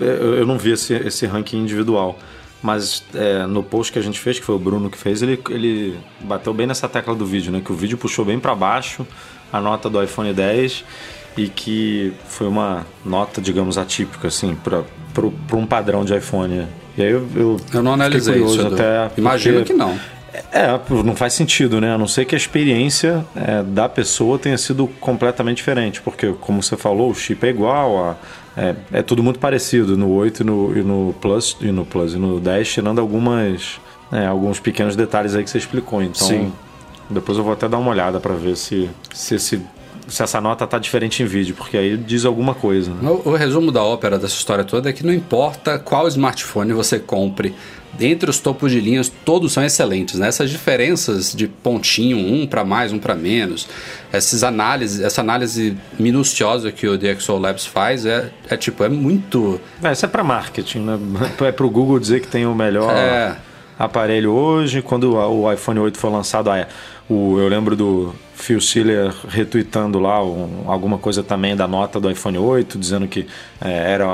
[0.00, 2.18] eu eu não vi esse, esse ranking individual.
[2.62, 5.40] Mas é, no post que a gente fez, que foi o Bruno que fez, ele,
[5.48, 7.62] ele bateu bem nessa tecla do vídeo, né?
[7.64, 9.06] Que o vídeo puxou bem para baixo
[9.52, 10.84] a nota do iPhone 10
[11.38, 16.66] e que foi uma nota, digamos, atípica, assim, para um padrão de iPhone.
[16.98, 18.74] E aí eu, eu, eu não analisei curioso isso.
[18.74, 19.98] Até Imagino que não.
[20.52, 21.94] é, não faz sentido, né?
[21.94, 26.00] A não ser que a experiência é, da pessoa tenha sido completamente diferente.
[26.02, 28.16] Porque, como você falou, o chip é igual, a-
[28.56, 32.14] é, é tudo muito parecido no 8 e no, e no Plus, e no Plus
[32.14, 33.80] e no 10, tirando algumas,
[34.12, 36.02] é, alguns pequenos detalhes aí que você explicou.
[36.02, 36.52] Então, Sim.
[37.08, 39.60] depois eu vou até dar uma olhada para ver se, se, esse-
[40.08, 42.92] se essa nota tá diferente em vídeo, porque aí diz alguma coisa.
[42.92, 43.08] Né?
[43.10, 46.98] O, o resumo da ópera dessa história toda é que não importa qual smartphone você
[46.98, 47.54] compre,
[48.00, 50.18] dentre os topos de linhas, todos são excelentes.
[50.18, 50.26] Né?
[50.28, 53.68] Essas diferenças de pontinho, um para mais, um para menos,
[54.10, 59.60] essas análises, essa análise minuciosa que o DxO Labs faz é, é tipo, é muito.
[59.82, 60.98] É, isso é para marketing, né?
[61.46, 63.36] É pro Google dizer que tem o melhor É.
[63.78, 64.80] aparelho hoje.
[64.80, 66.48] Quando o o iPhone 8 foi lançado,
[67.08, 72.10] o, eu lembro do Phil Schiller retweetando lá um- alguma coisa também da nota do
[72.10, 73.26] iPhone 8, dizendo que
[73.60, 74.04] é, era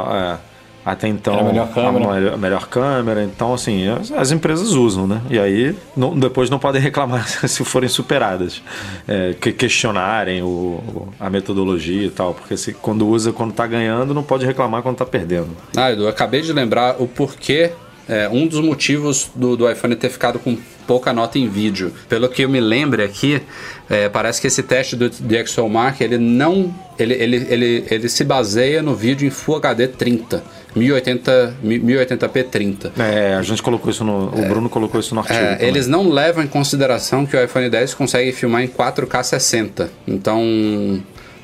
[0.41, 0.56] é,
[0.87, 2.13] até então Era a melhor câmera.
[2.15, 3.23] melhor- a melhor câmera.
[3.25, 5.21] Então, assim, as, as empresas usam, né?
[5.29, 8.63] E aí não- depois não podem reclamar se forem superadas,
[9.09, 13.67] é, que questionarem o, o- a metodologia e tal, porque se, quando usa quando tá
[13.67, 15.49] ganhando, não pode reclamar quando tá perdendo.
[15.77, 17.73] Ah, Edu, eu acabei de lembrar o porquê.
[18.09, 21.93] é, um dos motivos do, do iPhone ter ficado com pouca nota em vídeo.
[22.09, 23.43] Pelo que eu me lembro aqui,
[23.91, 26.73] é, parece que esse teste do DxOMark, ele não.
[26.97, 30.45] Ele, ele, ele, ele se baseia no vídeo em Full HD 30.
[30.77, 32.93] 1080, 1080p 30.
[32.99, 34.27] É, a gente colocou isso no.
[34.29, 35.39] O Bruno colocou isso no artigo.
[35.39, 39.91] É, eles não levam em consideração que o iPhone 10 consegue filmar em 4K 60.
[40.07, 40.41] Então.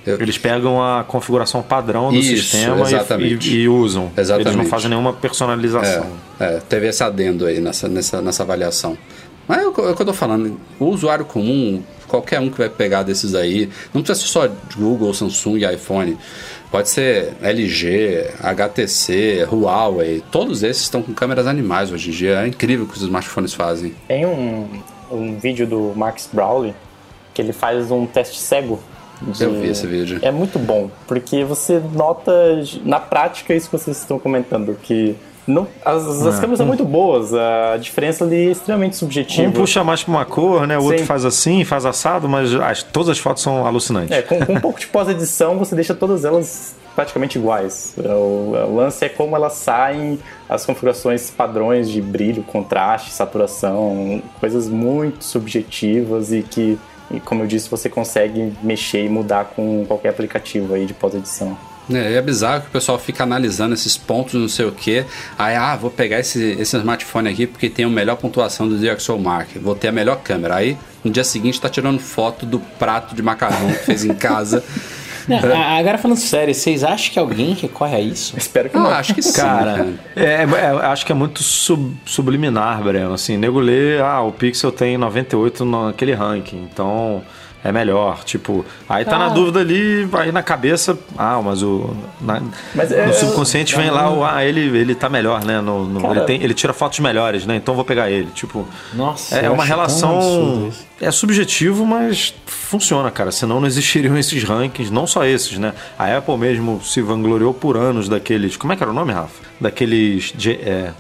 [0.07, 3.51] eu- Eles pegam a configuração padrão do Isso, sistema e- exatamente.
[3.57, 4.11] e, e usam.
[4.17, 4.49] Exatamente.
[4.49, 6.07] Eles não fazem nenhuma personalização.
[6.39, 8.97] É, é, teve esse adendo aí nessa, nessa, nessa avaliação.
[9.49, 10.61] Mas é o, que- é eu tô falando.
[10.79, 15.13] O usuário comum, qualquer um que vai pegar desses aí, não precisa ser só Google,
[15.15, 16.17] Samsung e iPhone.
[16.73, 20.23] Pode ser LG, HTC, Huawei.
[20.33, 22.43] Todos esses estão com câmeras animais hoje em dia.
[22.43, 23.95] É incrível o que os smartphones fazem.
[24.09, 24.67] Tem um,
[25.11, 26.75] um vídeo do Max Brawley
[27.35, 28.81] que ele faz um teste cego.
[29.21, 30.19] de- Eu vi esse vídeo.
[30.23, 32.33] É muito bom, porque você nota
[32.85, 35.15] na prática isso que vocês estão comentando, que
[35.47, 39.49] não, as, as câmeras são muito boas, a diferença ali é extremamente subjetiva.
[39.49, 40.79] Um puxa mais pra uma cor, né?
[40.79, 41.05] O outro Sim.
[41.07, 44.11] faz assim, faz assado, mas as- todas as fotos são alucinantes.
[44.17, 47.95] É, com, com um pouco de pós-edição, você deixa todas elas praticamente iguais.
[48.05, 54.23] É, O, o lance é como elas saem, as configurações padrões de brilho, contraste, saturação,
[54.39, 56.79] coisas muito subjetivas e que,
[57.25, 61.57] como eu disse, você consegue mexer e mudar com qualquer aplicativo aí de pós-edição.
[61.91, 65.05] É, é bizarro que o pessoal fica analisando esses pontos, não sei o que.
[65.39, 69.59] Aí, ah, vou pegar esse, esse smartphone aqui porque tem a melhor pontuação do DxOMark.
[69.59, 70.57] Vou ter a melhor câmera.
[70.57, 74.63] Aí, no dia seguinte, tá tirando foto do prato de macarrão que fez em casa.
[75.29, 75.39] Não,
[75.79, 78.37] agora falando sério, vocês acham que alguém recorre a isso?
[78.37, 78.91] Espero que Ah, não.
[78.91, 79.33] acho que sim.
[79.35, 80.47] Cara, é, é,
[80.87, 83.15] acho que é muito sub- subliminar, Breno.
[83.15, 87.23] Assim, nego lê, ah, o Pixel tem 98 naquele ranking, então
[87.65, 88.25] é melhor.
[88.25, 91.95] Tipo, aí tá na dúvida ali, aí na cabeça, ah, mas o.
[92.21, 92.43] na-
[92.75, 95.61] Mas no é- subconsciente vem lá, o, ah, ele, ele tá melhor, né?
[95.61, 97.57] No, no- Cara- ele, tem, ele tira fotos melhores, né?
[97.57, 98.29] Então vou pegar ele.
[98.35, 100.71] Tipo, Nossa, é, eu uma relação.
[101.01, 103.33] É subjetivo, mas funciona, cara.
[103.33, 105.73] Senão não existiriam esses rankings, não só esses, né?
[105.99, 108.57] A Apple mesmo se vangloriou por anos daqueles.
[108.57, 109.43] Como é que era o nome, Rafa?
[109.61, 110.33] Daqueles.
[110.47, 110.91] É,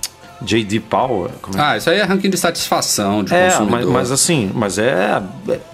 [0.44, 1.30] JD Power.
[1.56, 1.60] É?
[1.60, 3.92] Ah, isso aí é ranking de satisfação de É, mas, consumidor.
[3.92, 5.22] mas assim, mas é,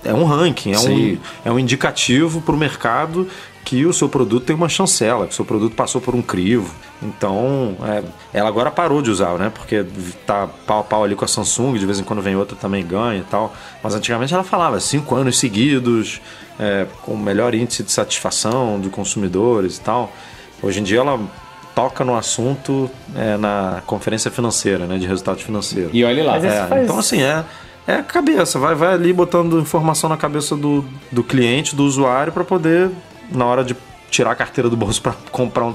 [0.05, 3.27] é um ranking, é um, é um indicativo para o mercado
[3.65, 6.75] que o seu produto tem uma chancela, que o seu produto passou por um crivo.
[7.03, 8.03] Então, é,
[8.33, 9.53] ela agora parou de usar, né?
[9.55, 9.85] Porque
[10.27, 12.85] tá pau a pau ali com a Samsung, de vez em quando vem outra também
[12.87, 13.55] ganha e tal.
[13.83, 16.19] Mas antigamente ela falava cinco anos seguidos,
[16.59, 20.11] é, com o melhor índice de satisfação de consumidores e tal.
[20.63, 21.21] Hoje em dia ela
[21.79, 24.99] toca no assunto é, na conferência financeira, né?
[24.99, 25.91] De resultado financeiro.
[25.93, 26.37] E olhe lá.
[26.39, 27.45] É, faz- Então, assim, é,
[27.87, 28.59] é a cabeça.
[28.59, 32.91] Vai, vai ali botando informação na cabeça do, do cliente, do usuário, para poder,
[33.31, 33.77] na hora de
[34.11, 35.75] tirar a carteira do bolso para comprar um,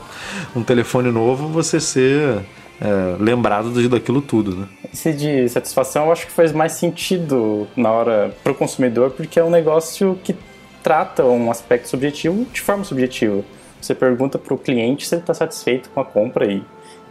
[0.55, 2.39] um telefone novo, você ser
[2.81, 4.67] é, lembrado de- daquilo tudo, né?
[4.93, 9.39] Esse de satisfação eu acho que faz mais sentido na hora para o consumidor, porque
[9.39, 10.35] é um negócio que
[10.83, 13.41] trata um aspecto subjetivo de forma subjetiva.
[13.83, 16.63] Você pergunta para o cliente se ele está satisfeito com a compra e,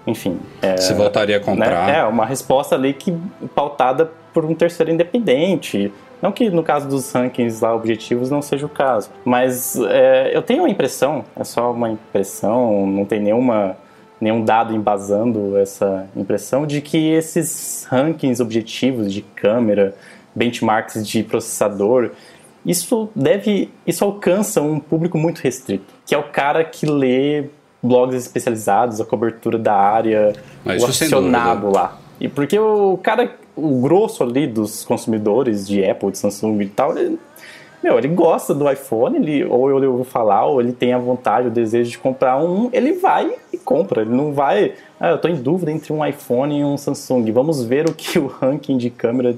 [0.06, 0.38] enfim.
[0.62, 1.86] É, Se voltaria a comprar.
[1.86, 1.98] né?
[1.98, 3.14] É, uma resposta ali que
[3.54, 5.92] pautada por um terceiro independente.
[6.22, 10.40] Não que no caso dos rankings lá objetivos não seja o caso, mas é, eu
[10.40, 13.76] tenho a impressão, é só uma impressão, não tem nenhuma,
[14.20, 19.94] nenhum dado embasando essa impressão de que esses rankings objetivos de câmera,
[20.34, 22.12] benchmarks de processador,
[22.64, 27.46] isso deve, isso alcança um público muito restrito, que é o cara que lê
[27.82, 30.32] blogs especializados, a cobertura da área,
[30.64, 31.98] Mas o isso sem aficionado lá.
[32.20, 36.96] E porque o cara, o grosso ali dos consumidores de Apple, de Samsung e tal,
[36.96, 37.18] ele,
[37.82, 41.48] meu, ele gosta do iPhone, ele, ou ele ouviu falar, ou ele tem a vontade,
[41.48, 44.02] o desejo de comprar um, ele vai e compra.
[44.02, 47.32] Ele não vai, ah, eu tô em dúvida entre um iPhone e um Samsung.
[47.32, 49.34] Vamos ver o que o ranking de câmera,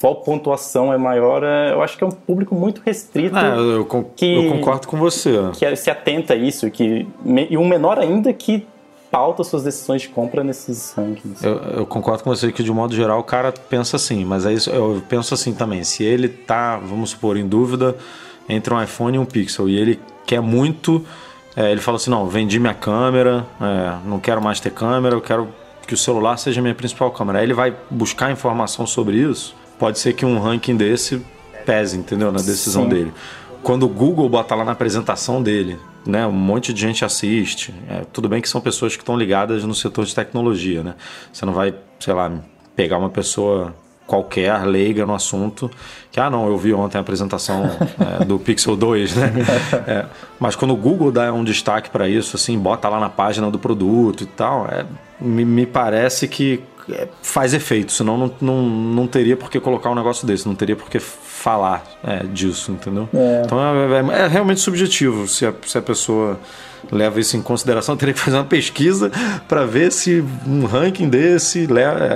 [0.00, 1.42] qual pontuação é maior.
[1.42, 4.86] É, Eu acho que é um público muito restrito Ah, eu, con- que- eu concordo
[4.86, 5.32] com você.
[5.54, 7.06] que se atenta a isso, que,
[7.50, 8.66] e um menor ainda que
[9.10, 11.42] pauta suas decisões de compra nesses rankings.
[11.42, 14.52] Eu, eu concordo com você que, de modo geral, o cara pensa assim, mas é
[14.52, 15.82] isso, eu penso assim também.
[15.82, 17.96] Se ele tá, vamos supor, em dúvida
[18.48, 21.04] entre um iPhone e um Pixel e ele quer muito,
[21.56, 25.20] é, ele fala assim: não, vendi minha câmera, é, não quero mais ter câmera, eu
[25.22, 25.48] quero
[25.86, 27.38] que o celular seja a minha principal câmera.
[27.38, 29.56] Aí ele vai buscar informação sobre isso.
[29.78, 31.22] Pode ser que um ranking desse
[31.64, 32.32] pese, entendeu?
[32.32, 32.88] Na decisão Sim.
[32.88, 33.12] dele.
[33.62, 37.74] Quando o Google bota lá na apresentação dele, né, um monte de gente assiste.
[37.88, 40.94] É, tudo bem que são pessoas que estão ligadas no setor de tecnologia, né?
[41.32, 42.32] Você não vai, sei lá,
[42.74, 43.74] pegar uma pessoa
[44.06, 45.70] qualquer, leiga no assunto,
[46.10, 47.64] que, ah, não, eu vi ontem a apresentação
[48.20, 49.32] é, do Pixel 2, né?
[49.86, 50.06] É,
[50.40, 53.58] mas quando o Google dá um destaque para isso, assim, bota lá na página do
[53.58, 54.86] produto e tal, é,
[55.20, 59.90] me, me parece que é, faz efeito, senão não, não, não teria por que colocar
[59.90, 63.08] um negócio desse, não teria por que falar é, disso, entendeu?
[63.44, 66.38] Então é, é- é realmente subjetivo se a, se a pessoa
[66.90, 69.10] leva isso em consideração, teria que fazer uma pesquisa
[69.48, 71.66] para ver se um ranking desse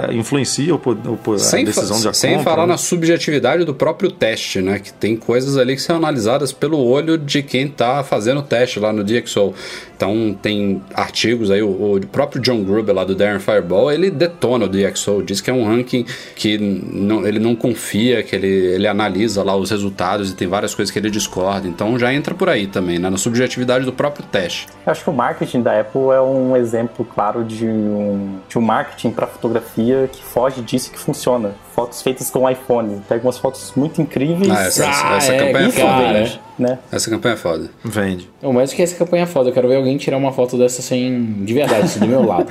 [0.08, 2.72] é, influencia o, po- o po- a Sem, decisão de sem compra, falar né?
[2.72, 4.78] na subjetividade do próprio teste, né?
[4.78, 8.78] Que tem coisas ali que são analisadas pelo olho de quem tá fazendo o teste
[8.78, 9.54] lá no DxO.
[9.96, 14.64] Então tem artigos aí, o, o próprio John Gruber lá do Darren Fireball, ele detona
[14.64, 16.04] o DxO, diz que é um ranking
[16.34, 20.74] que não- ele não confia, que ele, ele analisa lá os resultados e tem várias
[20.74, 21.68] coisas que ele discorda.
[21.68, 23.08] Então já entra por aí também, né?
[23.08, 24.51] Na subjetividade do próprio teste.
[24.84, 28.60] Eu acho que o marketing da Apple é um exemplo claro de um, de um
[28.60, 31.54] marketing para fotografia que foge disso e que funciona.
[31.74, 33.00] Fotos feitas com iPhone.
[33.08, 34.50] Pega umas fotos muito incríveis.
[34.50, 35.86] Ah, essa, essa, Ah, essa é, campanha é foda.
[35.88, 36.12] cara.
[36.12, 36.78] vende, né?
[36.92, 37.70] Essa campanha é foda.
[37.82, 38.30] Vende.
[38.42, 39.48] Não, mas que essa campanha é foda.
[39.48, 41.22] Eu quero ver alguém tirar uma foto dessa sem.
[41.44, 42.46] De verdade, assim, do meu lado.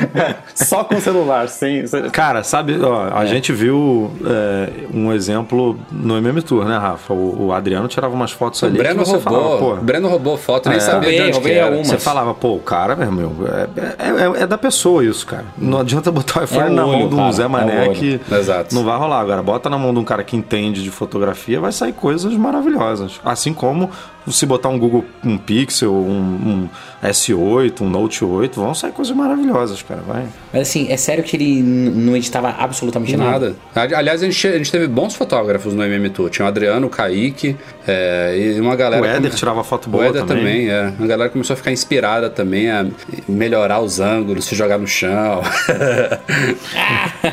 [0.54, 1.84] Só com o celular, sem.
[2.12, 7.12] Cara, sabe, ó, a gente viu é, um exemplo no MM Tour, né, Rafa?
[7.12, 9.76] O, o Adriano tirava umas fotos O ali Breno que você roubou, falava, pô, o
[9.84, 10.80] Breno roubou foto, nem É.
[10.80, 11.66] sabia Roubei, de onde roubei que era.
[11.66, 11.86] algumas.
[11.88, 15.44] Você falava, pô, o cara, meu irmão, é, é- é- é da pessoa isso, cara.
[15.58, 17.46] Não adianta botar o iPhone É o na mão olho, de um cara, Zé é
[17.46, 18.53] o Mané que Exato.
[18.72, 19.20] Não vai rolar.
[19.20, 23.20] Agora, bota na mão de um cara que entende de fotografia, vai sair coisas maravilhosas.
[23.24, 23.90] Assim como
[24.28, 26.68] se botar um Google, um Pixel, um, um
[27.04, 30.00] S8, um Note 8, vão sair coisas maravilhosas, cara.
[30.06, 30.24] Vai.
[30.52, 33.54] Mas assim, é sério que ele não editava absolutamente nada?
[33.74, 33.82] Nada.
[33.82, 36.30] Ali- Aliás, a gente, a gente teve bons fotógrafos no MM Tour.
[36.30, 39.02] Tinha o Adriano, o Kaique é, e uma galera.
[39.02, 40.66] O Éder come- tirava foto O boa Éder também.
[40.66, 40.92] também, é.
[40.98, 42.86] A galera começou a ficar inspirada também a
[43.28, 45.42] melhorar os ângulos, se jogar no chão.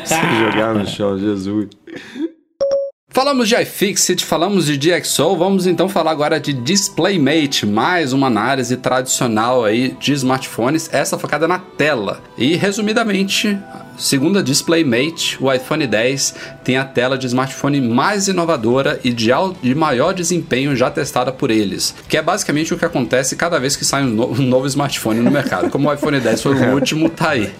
[0.04, 0.14] Se
[0.44, 1.68] jogar no chão, Jesus.
[3.14, 8.74] Falamos de iFixit, falamos de DxO, vamos então falar agora de DisplayMate, mais uma análise
[8.78, 12.22] tradicional aí de smartphones, essa focada na tela.
[12.38, 13.58] E resumidamente,
[13.96, 16.34] segundo a DisplayMate, o iPhone 10
[16.64, 19.30] tem a tela de smartphone mais inovadora e de,
[19.62, 23.76] de maior desempenho já testada por eles, que é basicamente o que acontece cada vez
[23.76, 25.70] que sai um, no- um novo smartphone no mercado.
[25.70, 27.52] Como o iPhone 10 foi o último, tá aí.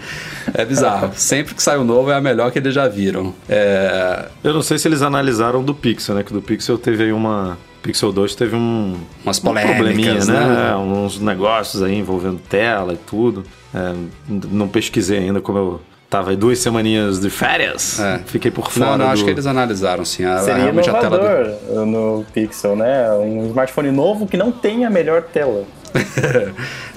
[0.54, 1.12] É bizarro.
[1.14, 3.32] Sempre que sai um novo é a melhor que eles já viram.
[3.48, 6.22] É, Eu não sei se eles analisaram do Pixel, né?
[6.22, 7.56] Que do Pixel teve aí uma.
[7.82, 8.96] Pixel 2 teve um.
[9.24, 10.38] Umas um polêmicas, né?
[10.40, 10.76] né?
[10.76, 13.44] Uns negócios aí envolvendo tela e tudo.
[13.74, 13.92] É,
[14.28, 15.80] não pesquisei ainda como eu.
[16.12, 17.98] Tava aí duas semaninhas de férias.
[17.98, 18.20] É.
[18.26, 18.90] Fiquei por fora.
[18.90, 20.26] Não, não, acho do- que eles analisaram, sim.
[20.26, 21.24] A, Seria realmente a tela do...
[21.24, 23.10] inovador no Pixel, né?
[23.12, 25.64] Um smartphone novo que não tem a melhor tela.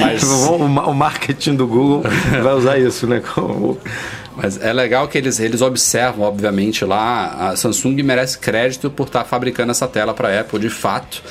[0.00, 2.02] Mas, O ma- o marketing do Google
[2.42, 3.22] vai usar isso, né?
[3.34, 3.78] Como...
[4.36, 7.50] mas é legal que eles, eles observam, obviamente, lá.
[7.50, 11.22] A Samsung merece crédito por estar fabricando essa tela para a Apple, de fato.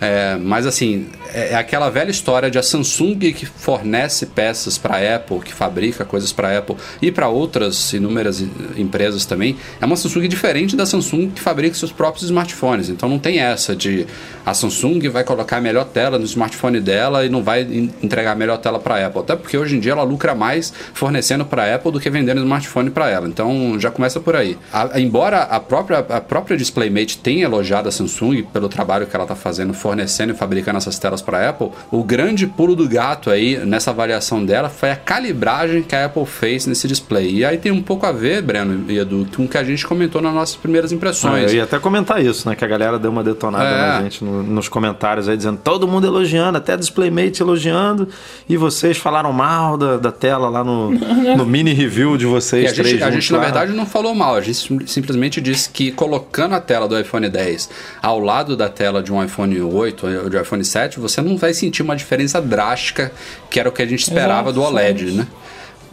[0.00, 4.96] É, mas assim, é, é aquela velha história de a Samsung que fornece peças para
[4.96, 8.44] a Apple, que fabrica coisas para a Apple e para outras inúmeras
[8.76, 9.56] empresas também.
[9.80, 12.88] É uma Samsung diferente da Samsung que fabrica seus próprios smartphones.
[12.88, 14.06] Então não tem essa de
[14.46, 18.34] a Samsung vai colocar a melhor tela no smartphone dela e não vai entregar a
[18.34, 19.20] melhor tela para a Apple.
[19.20, 22.40] Até porque hoje em dia ela lucra mais fornecendo para a Apple do que vendendo
[22.40, 23.28] smartphone para ela.
[23.28, 24.56] Então já começa por aí.
[24.72, 29.24] A, embora a própria, a própria DisplayMate tenha elogiado a Samsung pelo trabalho que ela
[29.24, 33.30] está fazendo fornecendo e fabricando essas telas para a Apple, o grande pulo do gato
[33.30, 37.36] aí nessa avaliação dela foi a calibragem que a Apple fez nesse display.
[37.36, 39.86] E aí tem um pouco a ver, Breno e Edu, com o que a gente
[39.86, 41.46] comentou nas nossas primeiras impressões.
[41.46, 42.54] Ah, eu ia até comentar isso, né?
[42.54, 43.76] Que a galera deu uma detonada é.
[43.78, 48.08] na gente no, nos comentários aí, dizendo todo mundo elogiando, até a DisplayMate elogiando,
[48.46, 50.90] e vocês falaram mal da, da tela lá no,
[51.34, 52.78] no mini review de vocês.
[52.78, 56.54] a gente, a gente na verdade, não falou mal, a gente simplesmente disse que colocando
[56.54, 57.70] a tela do iPhone 10
[58.02, 61.36] ao lado da tela de um iPhone 8 ou de um iPhone 7, você não
[61.36, 63.12] vai sentir uma diferença drástica,
[63.50, 65.26] que era o que a gente esperava Exato, do OLED, né?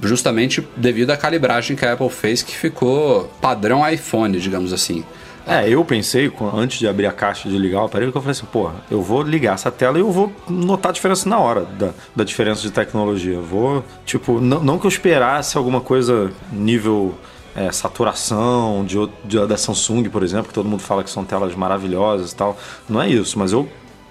[0.02, 5.04] Justamente devido à calibragem que a Apple fez, que ficou padrão iPhone, digamos assim.
[5.48, 8.32] É, eu pensei, antes de abrir a caixa de ligar o aparelho, que eu falei
[8.32, 11.62] assim, porra, eu vou ligar essa tela e eu vou notar a diferença na hora
[11.62, 13.36] da, da diferença de tecnologia.
[13.36, 17.14] Eu vou, tipo, não, não que eu esperasse alguma coisa nível
[17.56, 21.56] é, saturação de, de, da Samsung, por exemplo, que todo mundo fala que são telas
[21.56, 22.58] maravilhosas e tal.
[22.90, 23.68] Não é isso, mas eu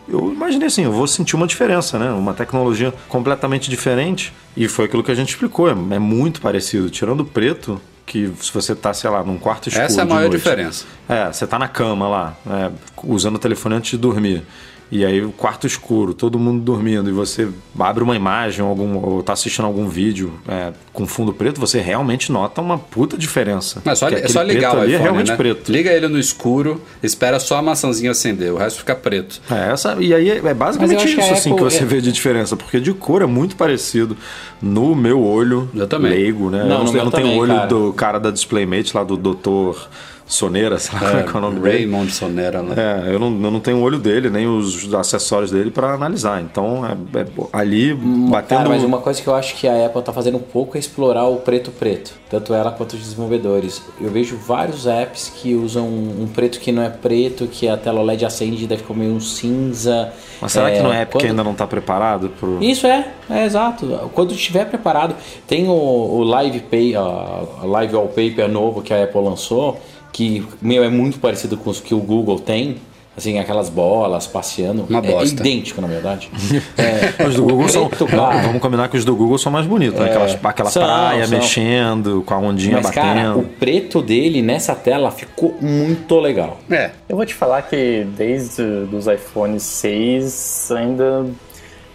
[0.06, 2.10] eu imaginei assim, eu vou sentir uma diferença, né?
[2.10, 4.34] Uma tecnologia completamente diferente.
[4.54, 6.90] E foi aquilo que a gente explicou, é, é muito parecido.
[6.90, 9.86] Tirando o preto, que se você tá, sei lá, num quarto escuro.
[9.86, 10.84] Essa é a maior noite, diferença.
[11.08, 12.70] É, você tá na cama lá, é,
[13.02, 14.44] usando o telefone antes de dormir.
[14.90, 19.22] E aí o quarto escuro, todo mundo dormindo, e você abre uma imagem algum, ou
[19.22, 23.82] tá assistindo algum vídeo é, com fundo preto, você realmente nota uma puta diferença.
[23.84, 25.36] Mas só, é só ligar o iPhone, é realmente né?
[25.36, 25.72] preto.
[25.72, 29.40] Liga ele no escuro, espera só a maçãzinha acender, o resto fica preto.
[29.50, 31.86] É, essa, e aí é basicamente isso que assim Apple, que você é...
[31.86, 34.16] vê de diferença, porque de cor é muito parecido
[34.60, 36.12] no meu olho eu também.
[36.12, 36.64] leigo, né?
[36.64, 37.66] Não, eu não, tenho o olho cara.
[37.66, 39.88] do cara da DisplayMate lá, do doutor
[40.26, 42.12] Sonera, sei lá é, qual é o nome Raymond dele.
[42.12, 42.74] Sonera, né?
[42.76, 46.40] É, eu não, eu não tenho o olho dele, nem os acessórios dele para analisar.
[46.40, 48.58] Então, é, é, ali batendo.
[48.58, 50.80] Cara, mas uma coisa que eu acho que a Apple tá fazendo um pouco é
[50.80, 53.82] explorar o preto-preto, tanto ela quanto os desenvolvedores.
[54.00, 58.02] Eu vejo vários apps que usam um preto que não é preto, que a tela
[58.02, 60.10] LED acende e deve comer um cinza.
[60.40, 61.20] Mas será que não é app quando...
[61.20, 62.30] que ainda não está preparado?
[62.40, 62.62] Pro...
[62.62, 64.10] Isso é, é exato.
[64.14, 65.14] Quando estiver preparado,
[65.46, 69.78] tem o, o Live Pay, a Live Wallpaper novo que a Apple lançou
[70.14, 72.76] que meu é muito parecido com os que o Google tem.
[73.16, 74.86] Assim, aquelas bolas passeando.
[74.88, 75.40] Uma bosta.
[75.40, 76.30] É, idêntico, na verdade.
[76.76, 77.88] É, os do Google são.
[78.12, 80.06] Não, vamos combinar que os do Google são mais bonitos, né?
[80.06, 81.38] Aquela, aquela são, praia são.
[81.38, 83.04] mexendo, com a ondinha Mas, batendo.
[83.04, 86.58] Cara, o preto dele nessa tela ficou muito legal.
[86.68, 86.90] É.
[87.08, 91.24] Eu vou te falar que desde os iPhone 6 ainda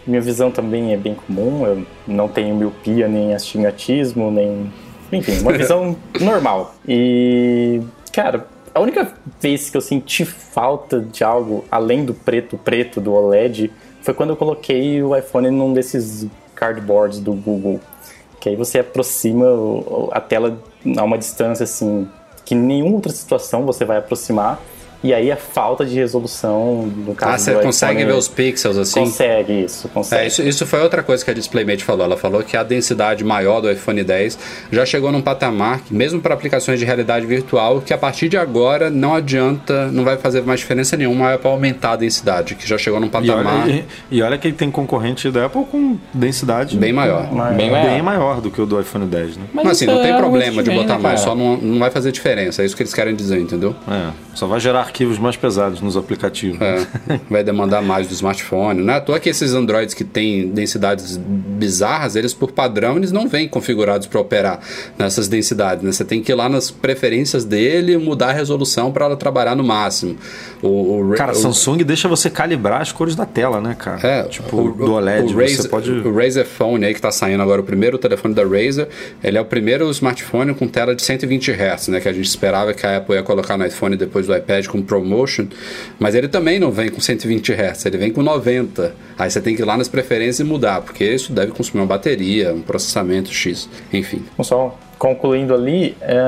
[0.07, 1.65] minha visão também é bem comum.
[1.65, 4.71] Eu não tenho miopia, nem astigmatismo, nem.
[5.11, 6.75] Enfim, uma visão normal.
[6.87, 7.81] E
[8.21, 8.45] Cara,
[8.75, 13.71] a única vez que eu senti falta de algo além do preto preto do OLED
[14.01, 17.79] foi quando eu coloquei o iPhone num desses cardboards do Google.
[18.41, 19.45] Que aí você aproxima
[20.11, 20.61] a tela
[20.97, 22.09] a uma distância assim
[22.43, 24.59] que em nenhuma outra situação você vai aproximar
[25.03, 28.99] e aí a falta de resolução no caso Ah, você consegue ver os pixels assim?
[29.01, 30.23] Consegue, isso, consegue.
[30.23, 32.05] É, isso, isso foi outra coisa que a DisplayMate falou.
[32.05, 34.37] Ela falou que a densidade maior do iPhone 10
[34.71, 38.89] já chegou num patamar, mesmo para aplicações de realidade virtual, que a partir de agora
[38.89, 42.99] não adianta, não vai fazer mais diferença nenhuma para aumentar a densidade, que já chegou
[42.99, 43.67] num patamar.
[43.67, 47.27] E olha, e, e olha que tem concorrente da Apple com densidade bem maior.
[47.55, 47.89] Bem maior.
[47.89, 49.43] Bem maior do que o do iPhone 10, né?
[49.53, 52.11] Mas, Mas assim, não tem é problema de botar mais, só não, não vai fazer
[52.11, 52.61] diferença.
[52.61, 53.75] É isso que eles querem dizer, entendeu?
[53.87, 56.59] É, só vai gerar arquivos mais pesados nos aplicativos.
[56.59, 56.85] É,
[57.29, 58.81] vai demandar mais do smartphone.
[58.81, 63.11] Não é à toa que esses Androids que têm densidades bizarras, eles por padrão, eles
[63.11, 64.59] não vêm configurados para operar
[64.97, 65.83] nessas densidades.
[65.83, 65.91] Né?
[65.91, 69.63] Você tem que ir lá nas preferências dele mudar a resolução para ela trabalhar no
[69.63, 70.17] máximo.
[70.61, 74.05] O, o cara, o, Samsung deixa você calibrar as cores da tela, né, cara?
[74.05, 75.33] É, tipo, o, do OLED.
[75.33, 75.91] O, Razer, pode...
[75.91, 78.87] o Razer Phone aí que está saindo agora, o primeiro telefone da Razer,
[79.23, 81.99] ele é o primeiro smartphone com tela de 120 Hz, né?
[81.99, 84.78] Que a gente esperava que a Apple ia colocar no iPhone depois do iPad com
[84.81, 85.47] ProMotion,
[85.97, 88.93] mas ele também não vem com 120 Hz, ele vem com 90.
[89.17, 91.87] Aí você tem que ir lá nas preferências e mudar, porque isso deve consumir uma
[91.87, 94.23] bateria, um processamento X, enfim.
[94.41, 96.19] Só concluindo ali, é...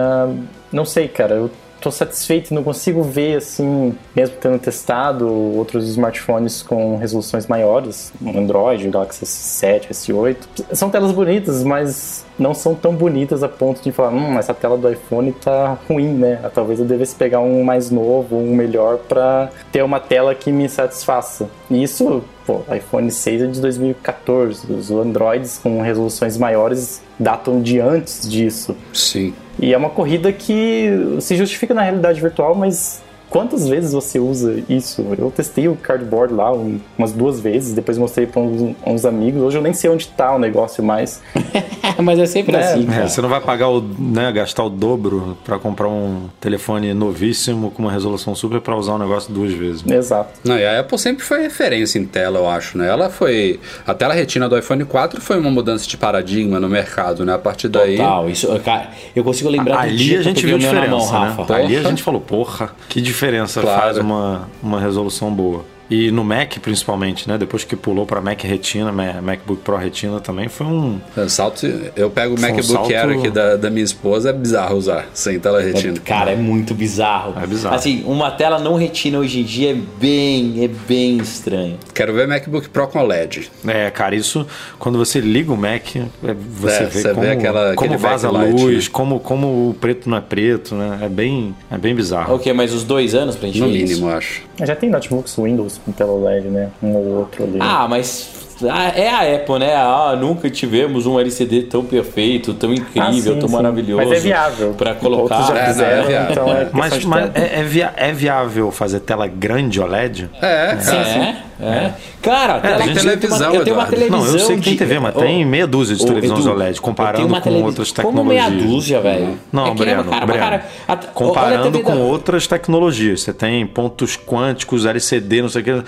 [0.71, 6.61] não sei, cara, eu tô satisfeito, não consigo ver assim, mesmo tendo testado outros smartphones
[6.61, 10.37] com resoluções maiores, Android, Galaxy S7, S8.
[10.73, 14.77] São telas bonitas, mas não são tão bonitas a ponto de falar, hum, essa tela
[14.77, 16.39] do iPhone tá ruim, né?
[16.53, 20.69] Talvez eu devesse pegar um mais novo, um melhor para ter uma tela que me
[20.69, 21.49] satisfaça.
[21.69, 24.71] E isso, pô, iPhone 6 é de 2014.
[24.71, 28.75] Os Androids com resoluções maiores datam de antes disso.
[28.93, 29.33] Sim.
[29.61, 30.89] E é uma corrida que
[31.19, 33.01] se justifica na realidade virtual, mas
[33.31, 35.03] quantas vezes você usa isso?
[35.17, 39.41] Eu testei o cardboard lá umas duas vezes, depois mostrei para uns, uns, amigos.
[39.41, 41.23] Hoje eu nem sei onde está o negócio mais.
[41.97, 42.87] Mas é sempre É, assim.
[42.91, 47.71] É, você não vai pagar o, né, gastar o dobro para comprar um telefone novíssimo
[47.71, 49.83] com uma resolução super para usar o negócio duas vezes.
[49.89, 50.39] Exato.
[50.43, 52.89] Não, e a Apple sempre foi referência em tela, eu acho, né?
[52.89, 53.59] Ela foi.
[53.87, 57.33] A tela retina do iPhone 4 foi uma mudança de paradigma no mercado, né?
[57.33, 57.95] A partir daí.
[57.95, 60.67] Total, isso, cara, eu consigo lembrar do Ali dia a que eu gente peguei viu
[60.67, 61.33] a diferença, mão, né?
[61.37, 61.55] Rafa.
[61.55, 63.20] Ali a gente falou, porra, que diferença
[63.61, 63.81] Claro.
[63.81, 65.63] faz uma, uma resolução boa.
[65.91, 67.37] E no Mac, principalmente, né?
[67.37, 71.01] Depois que pulou para Mac Retina, Ma- MacBook Pro Retina também foi um.
[71.17, 71.65] É, Salto,
[71.97, 74.77] eu pego o Foi um MacBook salto- Air aqui da, da minha esposa, é bizarro
[74.77, 75.97] usar, sem tela retina.
[75.97, 77.33] É, cara, é muito bizarro.
[77.41, 77.75] É bizarro.
[77.75, 81.77] Assim, uma tela não retina hoje em dia é bem, é bem estranho.
[81.93, 83.51] Quero ver MacBook Pro com OLED.
[83.67, 84.47] É, cara, isso
[84.79, 88.29] quando você liga o Mac, é, você É, vê você vê como, aquela- como vaza
[88.29, 88.89] a luz, né?
[88.93, 90.99] como, como o preto não é preto, né?
[91.01, 92.35] É bem, é bem bizarro.
[92.35, 93.87] Ok, mas os dois anos pra gente No isso?
[93.89, 94.43] mínimo, eu acho.
[94.63, 96.69] Já tem notebooks Windows tela LED, né?
[96.81, 97.57] Um ou outro ali.
[97.59, 99.73] Ah, mas é a Apple, né?
[99.75, 103.55] Ah, nunca tivemos um LCD tão perfeito, tão incrível, Ah, sim, tão sim.
[103.55, 104.03] maravilhoso.
[104.07, 104.73] Mas é viável.
[104.77, 105.37] Pra colocar.
[105.39, 106.31] Outros já É, é fizeram, viável.
[106.31, 110.29] então é Mas, mas é, é via- é viável fazer tela grande OLED?
[110.41, 110.97] É, cara.
[111.07, 111.93] É, é.
[112.21, 114.19] Cara, tela- tem eu tenho uma- televisão, eu tenho uma televisão.
[114.19, 116.77] Não, eu sei que tem de- TV, mas tem meia dúzia de televisões Edu, OLED,
[116.77, 118.71] eu comparando com televisão- outras Como meia tecnologias.
[118.73, 119.39] dúzia, velho.
[119.51, 120.39] Não, É Breno, cara, Breno.
[120.43, 123.21] cara, a- comparando com da- outras tecnologias.
[123.21, 125.83] Você tem pontos quânticos, LCD, não sei o que.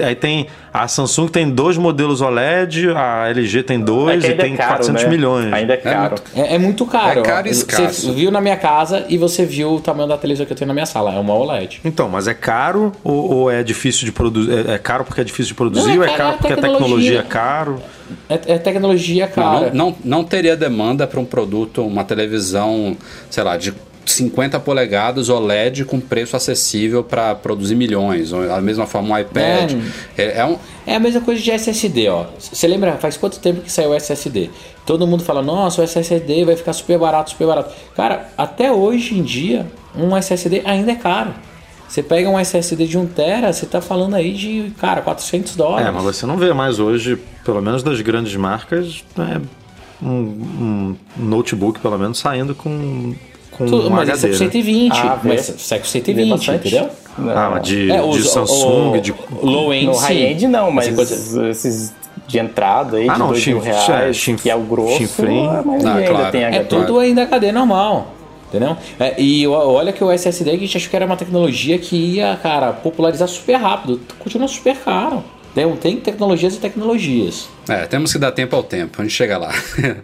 [0.00, 4.34] Aí tem a Samsung tem dois modelos OLED, a LG tem É dois que e
[4.34, 5.08] tem é caro, 400 né?
[5.08, 5.52] milhões.
[5.52, 6.16] Ainda é caro.
[6.34, 7.20] É, é muito caro.
[7.20, 8.12] É caro e Você escasso.
[8.12, 10.74] viu na minha casa e você viu o tamanho da televisão que eu tenho na
[10.74, 11.14] minha sala.
[11.14, 11.80] É uma OLED.
[11.84, 14.68] Então, mas é caro ou, ou é difícil de produzir?
[14.68, 16.36] É, é caro porque é difícil de produzir Não, é ou é caro, caro é
[16.38, 17.18] porque a tecnologia.
[17.20, 17.82] é caro?
[18.28, 19.70] É, é tecnologia cara.
[19.72, 22.96] não, não, não teria demanda para um produto, uma televisão,
[23.30, 23.72] sei lá, de
[24.12, 28.30] 50 polegadas OLED com preço acessível para produzir milhões.
[28.30, 29.72] Da mesma forma, um iPad.
[30.16, 32.26] É, é um, É a mesma coisa de SSD, ó.
[32.38, 34.50] Você lembra, faz quanto tempo que saiu o SSD?
[34.84, 37.74] Todo mundo fala, nossa, o SSD vai ficar super barato, super barato.
[37.94, 41.34] Cara, até hoje em dia, um SSD ainda é caro.
[41.88, 45.86] Você pega um SSD de 1 tera, você tá falando aí de, cara, 400 dólares.
[45.86, 49.40] É, mas você não vê mais hoje, pelo menos das grandes marcas, né,
[50.02, 53.14] um, um notebook, pelo menos, saindo com,
[53.56, 54.38] com Tudo, um mas HD, é com né?
[54.38, 55.28] 120, Ah, vê.
[55.30, 56.68] mas sai com Vê 120, bastante.
[56.68, 56.90] entendeu?
[57.34, 59.12] Ah, mas de, É, de os- Samsung, o- de...
[59.12, 60.00] o low end No sim.
[60.02, 60.86] high-end não, mas
[61.50, 61.94] esses
[62.26, 65.00] de entrada aí, Ah, de não, dois mil chin- reais, chin- que é o grosso,
[65.22, 66.32] maioria Ah, ainda claro.
[66.32, 66.64] tem É HD.
[66.64, 68.12] tudo ainda HD normal.
[68.48, 68.76] Entendeu?
[69.00, 72.38] É, e olha que o SSD a gente achou que era uma tecnologia que ia,
[72.40, 74.00] cara, popularizar super rápido.
[74.20, 75.24] Continua super caro.
[75.54, 77.48] Tem, tem tecnologias e tecnologias.
[77.68, 79.50] É, temos que dar tempo ao tempo, a gente chega lá.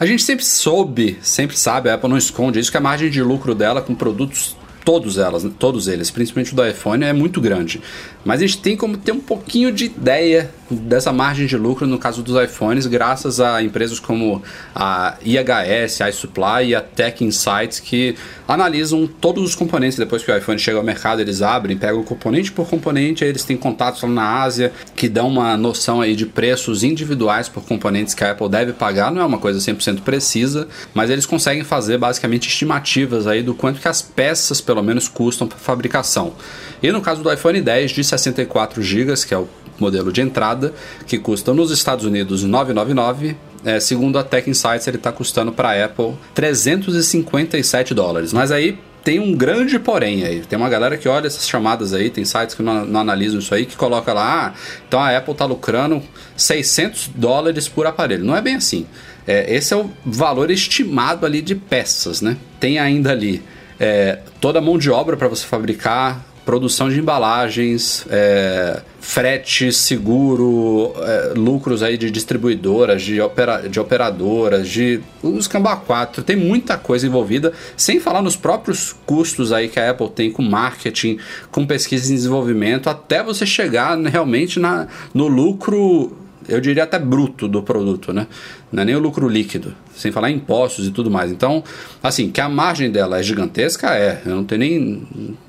[0.00, 3.22] a gente sempre soube, sempre sabe, a Apple não esconde isso, que a margem de
[3.22, 7.82] lucro dela com produtos, todos elas, todos eles, principalmente o do iPhone, é muito grande.
[8.28, 11.98] Mas a gente tem como ter um pouquinho de ideia dessa margem de lucro no
[11.98, 14.42] caso dos iPhones, graças a empresas como
[14.74, 18.16] a IHS, a iSupply e a Tech Insights, que
[18.46, 19.96] analisam todos os componentes.
[19.96, 23.44] Depois que o iPhone chega ao mercado, eles abrem, pegam componente por componente, aí eles
[23.44, 28.12] têm contatos lá na Ásia, que dão uma noção aí de preços individuais por componentes
[28.12, 29.10] que a Apple deve pagar.
[29.10, 33.80] Não é uma coisa 100% precisa, mas eles conseguem fazer basicamente estimativas aí do quanto
[33.80, 36.34] que as peças, pelo menos, custam para fabricação.
[36.82, 39.48] E no caso do iPhone 10 de 64 GB, que é o
[39.78, 40.72] modelo de entrada,
[41.06, 45.70] que custa nos Estados Unidos 999, é, segundo a Tech Insights, ele está custando para
[45.70, 48.32] a Apple 357 dólares.
[48.32, 50.40] Mas aí tem um grande porém aí.
[50.40, 53.54] Tem uma galera que olha essas chamadas aí, tem sites que não, não analisam isso
[53.54, 56.02] aí, que coloca lá, ah, então a Apple está lucrando
[56.36, 58.24] 600 dólares por aparelho.
[58.24, 58.86] Não é bem assim.
[59.26, 62.36] É, esse é o valor estimado ali de peças, né?
[62.58, 63.42] Tem ainda ali
[63.78, 70.94] é, toda a mão de obra para você fabricar, produção de embalagens, é, frete, seguro,
[70.96, 76.78] é, lucros aí de distribuidoras, de, opera, de operadoras, de os Camba 4, tem muita
[76.78, 81.18] coisa envolvida, sem falar nos próprios custos aí que a Apple tem com marketing,
[81.50, 86.16] com pesquisa e desenvolvimento, até você chegar realmente na, no lucro
[86.48, 88.26] eu diria até bruto do produto, né?
[88.72, 89.74] Não é nem o lucro líquido.
[89.98, 91.30] Sem falar em impostos e tudo mais.
[91.30, 91.62] Então,
[92.02, 94.22] assim, que a margem dela é gigantesca, é.
[94.24, 95.02] Eu não tenho nem,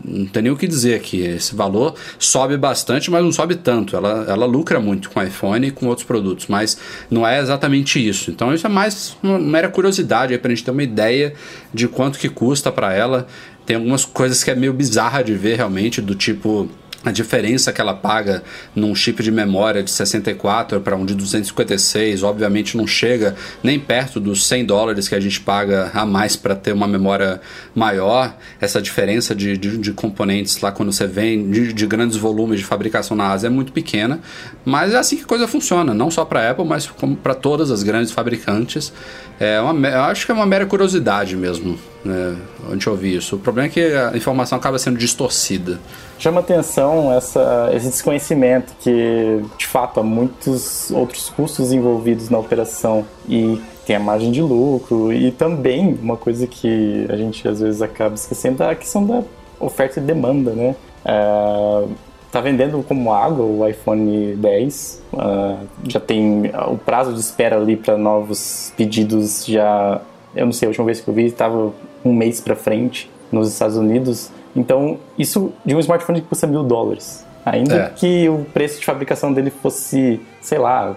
[0.04, 1.22] não tenho nem o que dizer aqui.
[1.22, 3.96] Esse valor sobe bastante, mas não sobe tanto.
[3.96, 6.78] Ela, ela lucra muito com iPhone e com outros produtos, mas
[7.10, 8.32] não é exatamente isso.
[8.32, 11.34] Então, isso é mais uma mera curiosidade para a gente ter uma ideia
[11.74, 13.28] de quanto que custa para ela.
[13.66, 16.68] Tem algumas coisas que é meio bizarra de ver realmente, do tipo
[17.04, 18.44] a diferença que ela paga
[18.76, 24.20] num chip de memória de 64 para um de 256, obviamente não chega nem perto
[24.20, 27.40] dos 100 dólares que a gente paga a mais para ter uma memória
[27.74, 28.36] maior.
[28.60, 32.66] Essa diferença de, de, de componentes lá quando você vem de, de, grandes volumes de
[32.66, 34.20] fabricação na Ásia é muito pequena,
[34.66, 37.34] mas é assim que a coisa funciona, não só para a Apple, mas como para
[37.34, 38.92] todas as grandes fabricantes.
[39.40, 42.38] É uma, eu acho que é uma mera curiosidade mesmo, né,
[42.68, 43.36] a gente ouvir isso.
[43.36, 45.80] O problema é que a informação acaba sendo distorcida
[46.20, 53.06] chama atenção essa, esse desconhecimento que, de fato, há muitos outros custos envolvidos na operação
[53.28, 57.82] e tem a margem de lucro e também uma coisa que a gente às vezes
[57.82, 59.24] acaba esquecendo é a questão da
[59.60, 60.76] oferta e demanda, né?
[61.06, 61.86] É,
[62.32, 65.56] tá vendendo como água o iPhone 10, uh, é,
[65.88, 70.02] já tem o prazo de espera ali para novos pedidos já,
[70.36, 71.74] eu não sei, a última vez que eu vi estava
[72.04, 74.32] um mês para frente nos Estados Unidos.
[74.56, 77.26] Então, isso de um smartphone que custa mil dólares.
[77.46, 77.90] Ainda é.
[77.90, 80.96] que o preço de fabricação dele fosse, sei lá,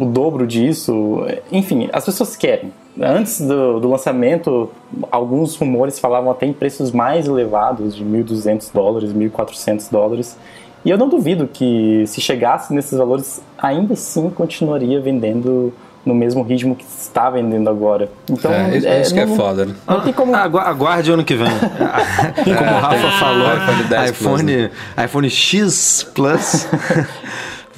[0.00, 1.24] o dobro disso.
[1.50, 2.72] Enfim, as pessoas querem.
[2.98, 4.70] Antes do, do lançamento,
[5.10, 10.36] alguns rumores falavam até em preços mais elevados, de 1.200 dólares, 1.400 dólares.
[10.84, 15.72] E eu não duvido que se chegasse nesses valores, ainda assim continuaria vendendo
[16.06, 18.08] no mesmo ritmo que está vendendo agora.
[18.30, 19.74] Então, é, é, isso que é foda, né?
[19.86, 20.34] Não tem como...
[20.34, 21.48] Aguarde ano que vem.
[21.50, 24.70] como o Rafa falou, iPhone, 10 iPhone, Plus, né?
[25.04, 26.68] iPhone X Plus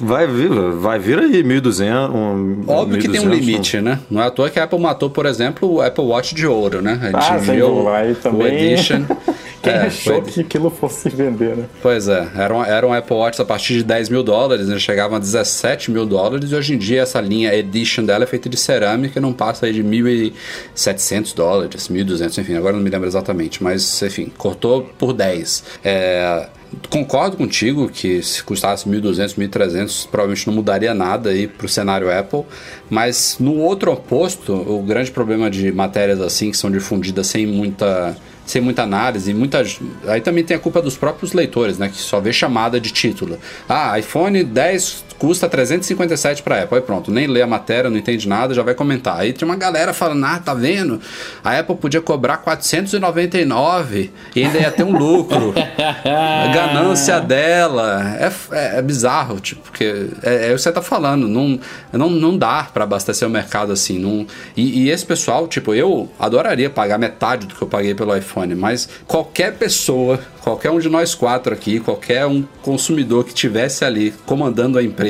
[0.01, 2.09] Vai vir, vai vir aí 1.200.
[2.09, 3.99] Um, Óbvio 1, que tem um limite, né?
[4.09, 6.81] Não é à toa que a Apple matou, por exemplo, o Apple Watch de ouro,
[6.81, 6.97] né?
[7.01, 8.41] A gente ah, viu o, também...
[8.41, 9.03] o Edition.
[9.61, 10.31] Quem é, achou foi...
[10.31, 11.65] que aquilo fosse vender, né?
[11.81, 14.79] Pois é, era um, era um Apple Watch a partir de 10 mil dólares, né?
[14.79, 18.47] chegavam a 17 mil dólares, e hoje em dia essa linha Edition dela é feita
[18.49, 23.07] de cerâmica e não passa aí de 1.700 dólares, 1.200, enfim, agora não me lembro
[23.07, 25.63] exatamente, mas enfim, cortou por 10.
[25.83, 26.47] É,
[26.89, 32.15] Concordo contigo que se custasse 1.200, 1.300, provavelmente não mudaria nada aí para o cenário
[32.15, 32.43] Apple,
[32.89, 38.15] mas no outro oposto, o grande problema de matérias assim que são difundidas sem muita
[38.49, 39.63] sem muita análise, muita
[40.07, 43.37] aí também tem a culpa dos próprios leitores, né, que só vê chamada de título.
[43.67, 46.77] Ah, iPhone 10 custa 357 para Apple.
[46.77, 49.19] Aí pronto, nem lê a matéria, não entende nada, já vai comentar.
[49.19, 50.99] Aí tem uma galera falando: "Ah, tá vendo?
[51.43, 55.53] A Apple podia cobrar 499 e ainda ia ter um lucro.
[55.55, 58.17] a ganância dela.
[58.19, 61.59] É, é, é, bizarro, tipo, porque é, é o que você tá falando, não
[61.91, 64.25] não, não dá para abastecer o mercado assim, não.
[64.55, 68.55] E, e esse pessoal, tipo, eu adoraria pagar metade do que eu paguei pelo iPhone,
[68.55, 74.11] mas qualquer pessoa qualquer um de nós quatro aqui, qualquer um consumidor que tivesse ali
[74.25, 75.08] comandando a empresa,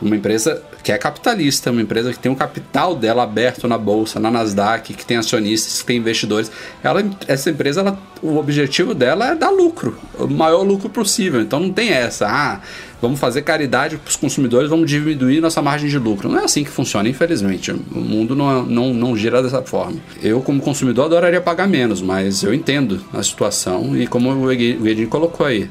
[0.00, 4.18] uma empresa que é capitalista, uma empresa que tem um capital dela aberto na bolsa,
[4.18, 6.50] na Nasdaq, que tem acionistas, que tem investidores,
[6.82, 11.40] ela, essa empresa, ela, o objetivo dela é dar lucro, o maior lucro possível.
[11.40, 12.60] Então não tem essa, ah,
[13.00, 16.28] vamos fazer caridade para os consumidores, vamos diminuir nossa margem de lucro.
[16.28, 17.70] Não é assim que funciona, infelizmente.
[17.70, 19.98] O mundo não, não, não gira dessa forma.
[20.22, 25.08] Eu, como consumidor, adoraria pagar menos, mas eu entendo a situação e como o Edinho
[25.08, 25.68] colocou aí.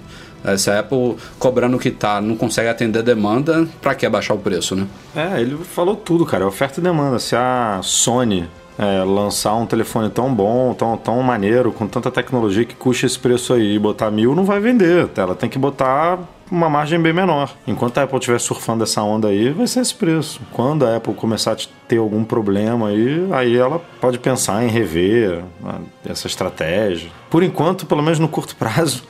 [0.58, 4.36] Se a Apple cobrando o que tá, não consegue atender a demanda, para que abaixar
[4.36, 4.88] o preço, né?
[5.16, 6.44] É, ele falou tudo, cara.
[6.44, 7.20] É oferta e demanda.
[7.20, 12.64] Se a Sony é, lançar um telefone tão bom, tão, tão maneiro, com tanta tecnologia
[12.64, 15.10] que custa esse preço aí e botar mil, não vai vender.
[15.16, 16.20] Ela tem que botar
[16.52, 17.54] uma margem bem menor.
[17.66, 20.40] Enquanto a Apple estiver surfando essa onda aí, vai ser esse preço.
[20.52, 21.58] Quando a Apple começar a
[21.88, 27.10] ter algum problema aí, aí ela pode pensar em rever né, essa estratégia.
[27.30, 29.04] Por enquanto, pelo menos no curto prazo,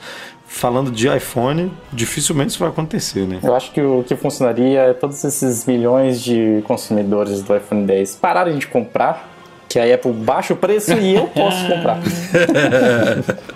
[0.58, 3.38] falando de iPhone, dificilmente isso vai acontecer, né?
[3.42, 8.16] Eu acho que o que funcionaria é todos esses milhões de consumidores do iPhone 10
[8.16, 9.36] pararem de comprar
[9.68, 12.00] que a Apple baixa o preço e eu posso comprar.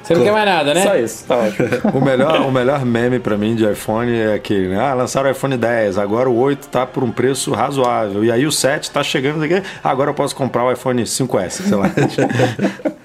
[0.02, 0.82] Você não quer mais nada, né?
[0.82, 1.68] Só isso, tá ótimo.
[1.94, 4.78] o melhor, o melhor meme para mim de iPhone é aquele, né?
[4.78, 8.24] Ah, lançaram o iPhone 10, agora o 8 tá por um preço razoável.
[8.24, 11.76] E aí o 7 tá chegando aqui, agora eu posso comprar o iPhone 5S, sei
[11.76, 11.90] lá.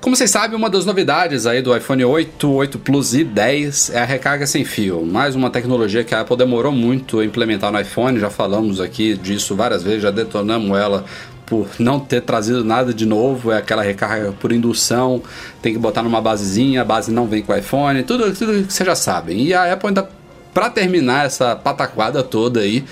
[0.00, 3.98] Como vocês sabem, uma das novidades aí do iPhone 8, 8 Plus e 10 é
[3.98, 5.04] a recarga sem fio.
[5.04, 9.16] Mais uma tecnologia que a Apple demorou muito a implementar no iPhone, já falamos aqui
[9.16, 11.04] disso várias vezes, já detonamos ela
[11.44, 15.20] por não ter trazido nada de novo, é aquela recarga por indução,
[15.60, 18.72] tem que botar numa basezinha, a base não vem com o iPhone, tudo, tudo que
[18.72, 19.42] vocês já sabem.
[19.46, 20.08] E a Apple ainda,
[20.54, 22.84] para terminar essa pataquada toda aí,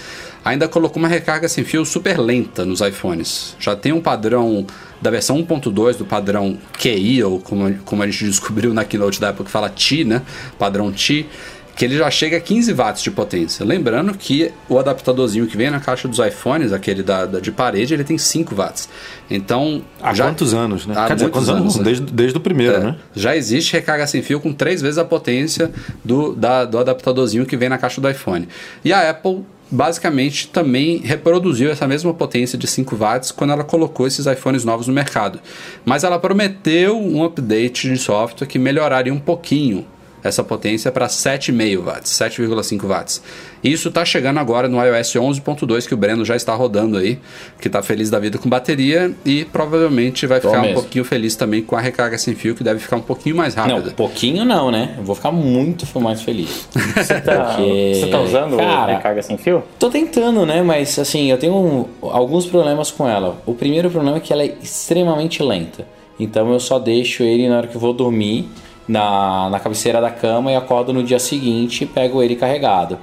[0.47, 3.57] ainda colocou uma recarga sem fio super lenta nos iPhones.
[3.59, 4.67] Já tem um padrão
[5.03, 9.31] da versão 1.2 do padrão QI, ou como, como a gente descobriu na keynote da
[9.31, 10.23] Apple que fala Ti, né?
[10.59, 11.27] Padrão Ti
[11.75, 13.63] que ele já chega a 15 watts de potência.
[13.63, 17.93] Lembrando que o adaptadorzinho que vem na caixa dos iPhones, aquele da, da de parede,
[17.93, 18.89] ele tem 5 watts.
[19.31, 19.83] Então.
[20.01, 20.95] Há já, quantos anos, né?
[20.97, 21.61] Há Quer dizer, quantos anos?
[21.61, 21.83] anos, né?
[21.85, 22.97] Desde, desde o primeiro, É, né?
[23.15, 25.71] Já existe recarga sem fio com três vezes a potência
[26.03, 28.49] do, da- do adaptadorzinho que vem na caixa do iPhone.
[28.83, 34.07] E a Apple basicamente também reproduziu essa mesma potência de 5 watts quando ela colocou
[34.07, 35.41] esses iPhones novos no mercado.
[35.85, 39.85] Mas ela prometeu um update de software que melhoraria um pouquinho
[40.29, 43.23] essa potência para 7,5 watts, 7,5 watts.
[43.65, 47.19] Isso está chegando agora no iOS 11.2 que o Breno já está rodando aí,
[47.61, 50.81] que está feliz da vida com bateria e provavelmente vai Tô ficar um mesmo.
[50.81, 53.65] pouquinho feliz também com a recarga sem fio, que deve ficar um pouquinho mais Não,
[53.67, 53.91] rápida.
[53.93, 54.95] pouquinho não, né?
[54.99, 56.69] Eu vou ficar muito mais feliz.
[56.95, 59.63] Você tá, Porque, tá usando cara, recarga sem fio?
[59.79, 60.63] Tô tentando, né?
[60.63, 63.43] Mas assim, eu tenho um- alguns problemas com ela.
[63.47, 65.87] O primeiro problema é que ela é extremamente lenta.
[66.21, 68.49] Então eu só deixo ele na hora que eu vou dormir
[68.89, 72.99] na, na cabeceira da cama e acordo no dia seguinte e pego ele carregado.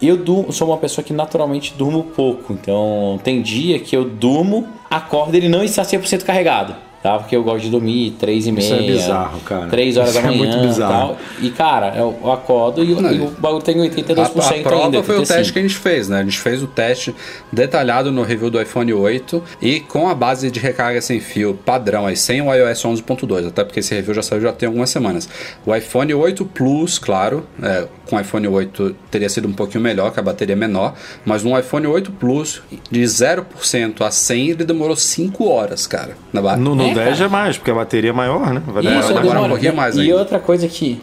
[0.00, 2.52] Eu du- sou uma pessoa que naturalmente durmo pouco.
[2.52, 6.74] Então tem dia que eu durmo, acordo ele não está 100% carregado.
[7.02, 7.18] Tá?
[7.18, 8.64] Porque eu gosto de dormir 3 e meia.
[8.64, 9.66] Isso é bizarro, cara.
[9.66, 10.92] 3 horas Isso da é manhã muito bizarro.
[11.08, 11.18] tal.
[11.40, 15.02] E cara, eu, acordo e, Não, e o bagulho tem 82% A, a prova ainda.
[15.02, 15.26] foi o 85.
[15.26, 16.20] teste que a gente fez, né?
[16.20, 17.12] A gente fez o teste
[17.52, 22.06] detalhado no review do iPhone 8 e com a base de recarga sem fio padrão,
[22.06, 25.28] aí sem o iOS 11.2, até porque esse review já saiu já tem algumas semanas.
[25.66, 30.12] O iPhone 8 Plus, claro, é, com o iPhone 8 teria sido um pouquinho melhor,
[30.12, 30.94] que a bateria é menor,
[31.24, 36.16] mas no iPhone 8 Plus, de 0% a 100, ele demorou 5 horas, cara.
[36.32, 37.24] Na ba- No, no É, 10 cara.
[37.24, 38.62] é mais, porque a bateria é maior, né?
[38.66, 39.44] Vai Isso, demorar demora mais.
[39.46, 40.16] um pouquinho mais E ainda.
[40.16, 41.00] outra coisa que,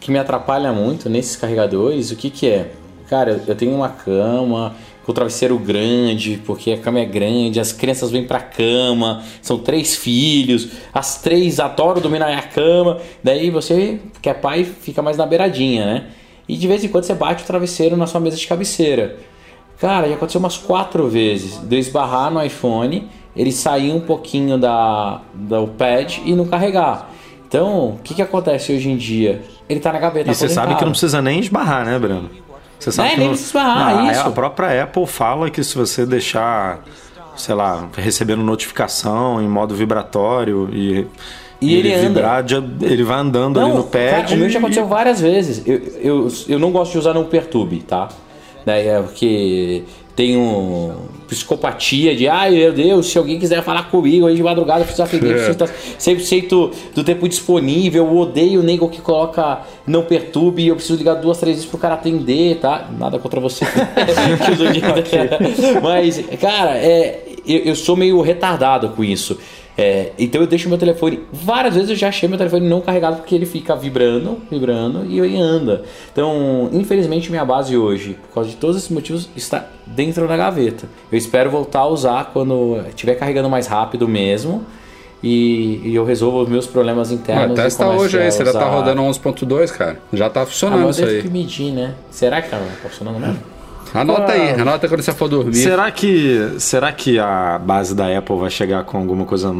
[0.00, 2.70] que me atrapalha muito nesses carregadores, o que que é?
[3.08, 4.74] Cara, eu tenho uma cama
[5.04, 9.58] com o travesseiro grande, porque a cama é grande, as crianças vêm pra cama, são
[9.58, 15.02] três filhos, as três adoram dormir na minha cama, daí você, que é pai, fica
[15.02, 16.04] mais na beiradinha, né?
[16.48, 19.16] E de vez em quando você bate o travesseiro na sua mesa de cabeceira.
[19.78, 24.58] Cara, já aconteceu umas quatro vezes de eu esbarrar no iPhone, ele sair um pouquinho
[24.58, 27.10] da, do pad e não carregar.
[27.48, 29.42] Então, o que, que acontece hoje em dia?
[29.68, 32.30] Ele tá na gaveta E você sabe que não precisa nem esbarrar, né, Breno?
[32.78, 33.34] Você sabe É, que nem não...
[33.34, 34.20] precisa esbarrar, Não, a- isso.
[34.26, 36.82] A própria Apple fala que se você deixar,
[37.36, 41.06] sei lá, recebendo notificação em modo vibratório e,
[41.60, 42.08] E ele anda.
[42.08, 42.44] vibrar,
[42.82, 44.10] ele vai andando ali no Não, pad.
[44.10, 45.62] cara, o meu já e- aconteceu várias vezes.
[45.66, 48.08] Eu, eu, eu não gosto de usar no Perturbe, tá?
[48.66, 49.84] É porque
[50.16, 50.92] tenho
[51.32, 55.02] psicopatia de, ai meu Deus, se alguém quiser falar comigo aí de madrugada, eu preciso
[55.02, 58.06] atender, preciso estar 100% do tempo disponível.
[58.06, 61.78] Eu odeio o nego que coloca não perturbe eu preciso ligar duas, três vezes pro
[61.78, 62.88] cara atender, tá?
[62.98, 63.64] Nada contra você.
[65.82, 69.38] Mas, cara, é, eu, eu sou meio retardado com isso.
[69.76, 71.20] É, então eu deixo meu telefone.
[71.32, 75.18] Várias vezes eu já achei meu telefone não carregado porque ele fica vibrando, vibrando e
[75.18, 75.82] ele anda.
[76.12, 80.86] Então, infelizmente, minha base hoje, por causa de todos esses motivos, está dentro da gaveta.
[81.10, 84.64] Eu espero voltar a usar quando estiver carregando mais rápido mesmo.
[85.24, 87.56] E, e eu resolvo os meus problemas Ah, internos.
[87.56, 90.00] e testa hoje aí, você já tá rodando 11.2, cara.
[90.12, 91.12] Já tá Ah, funcionando mas isso eu aí.
[91.20, 91.94] tenho que medir, né?
[92.10, 93.38] Será que tá, tá funcionando mesmo?
[93.94, 95.54] Anota aí, anota quando você for dormir.
[95.54, 99.54] Será que, será que a base da Apple vai chegar com alguma coisa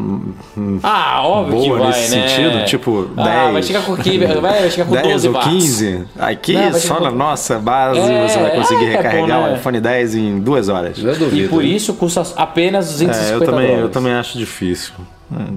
[0.83, 2.28] Ah, óbvio boa que vai, nesse né?
[2.28, 2.64] sentido?
[2.64, 5.53] Tipo, 10, Ah, vai chegar com 15, vai, vai chegar com 10 12 ou watts.
[5.53, 6.05] 15?
[6.18, 9.53] Aqui, Não, só na com- nossa base, É, você vai conseguir é, recarregar pô, né?
[9.53, 10.99] o iPhone 10 em duas horas.
[10.99, 11.45] Eu duvido.
[11.45, 13.93] E por isso custa apenas 250 É, eu também, eu dólares.
[13.93, 14.95] também acho difícil.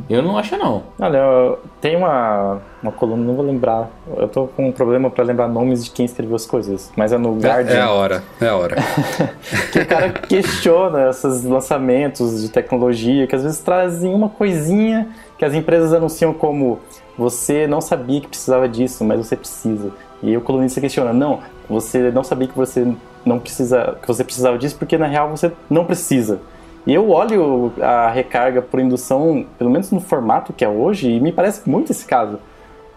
[0.10, 0.84] Eu não acho, não.
[1.00, 3.90] Olha, eu- tem uma, uma coluna, não vou lembrar.
[4.18, 6.92] Eu tô com um problema pra lembrar nomes de quem escreveu as coisas.
[6.96, 7.76] Mas é no É, Guardian.
[7.76, 8.76] é a hora, é a hora.
[9.72, 15.08] que o cara questiona esses lançamentos de tecnologia que às vezes trazem uma coisinha
[15.38, 16.80] que as empresas anunciam como
[17.18, 19.92] você não sabia que precisava disso, mas você precisa.
[20.22, 22.88] E aí o colunista questiona, não, você não sabia que você
[23.26, 26.40] não precisa, que você precisava disso porque na real você não precisa.
[26.86, 31.20] E eu olho a recarga por indução, pelo menos no formato que é hoje, e
[31.20, 32.40] me parece muito esse caso.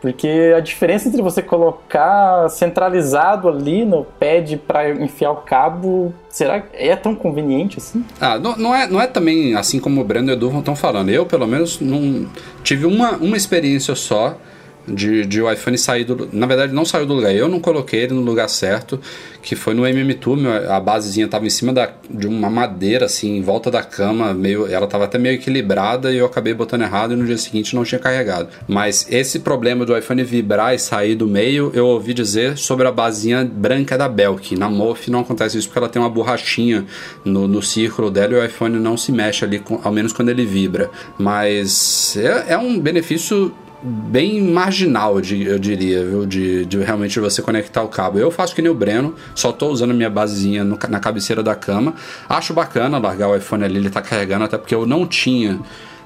[0.01, 6.61] Porque a diferença entre você colocar centralizado ali no pad para enfiar o cabo, será
[6.61, 8.05] que é tão conveniente assim?
[8.20, 10.76] Ah, não, não é, não é também assim como o Breno e o Edu estão
[10.76, 11.09] falando.
[11.09, 12.26] Eu, pelo menos, não
[12.62, 14.36] tive uma, uma experiência só
[14.95, 16.28] de, de o iPhone sair do.
[16.32, 17.34] Na verdade, não saiu do lugar.
[17.34, 19.01] Eu não coloquei ele no lugar certo,
[19.43, 20.36] que foi no MM2.
[20.36, 24.32] meu- A basezinha tava em cima da, de uma madeira, assim, em volta da cama.
[24.34, 27.74] Meio, ela tava até meio equilibrada e eu acabei botando errado e no dia seguinte
[27.74, 28.49] não tinha carregado.
[28.66, 32.93] Mas esse problema do iPhone vibrar e sair do meio, eu ouvi dizer sobre a
[32.93, 34.57] basezinha branca da Belk.
[34.57, 36.84] Na Mof não acontece isso porque ela tem uma borrachinha
[37.24, 40.45] no, no círculo dela e o iPhone não se mexe ali, ao menos quando ele
[40.45, 40.91] vibra.
[41.18, 43.53] Mas é, é um benefício
[43.83, 46.26] bem marginal, eu di- eu diria, viu?
[46.26, 48.18] De, de realmente você conectar o cabo.
[48.18, 51.43] Eu faço que nem o Breno, só tô usando a minha basezinha no na cabeceira
[51.43, 51.95] da cama.
[52.29, 55.59] Acho bacana largar o iPhone ali, ele tá carregando, até porque eu não tinha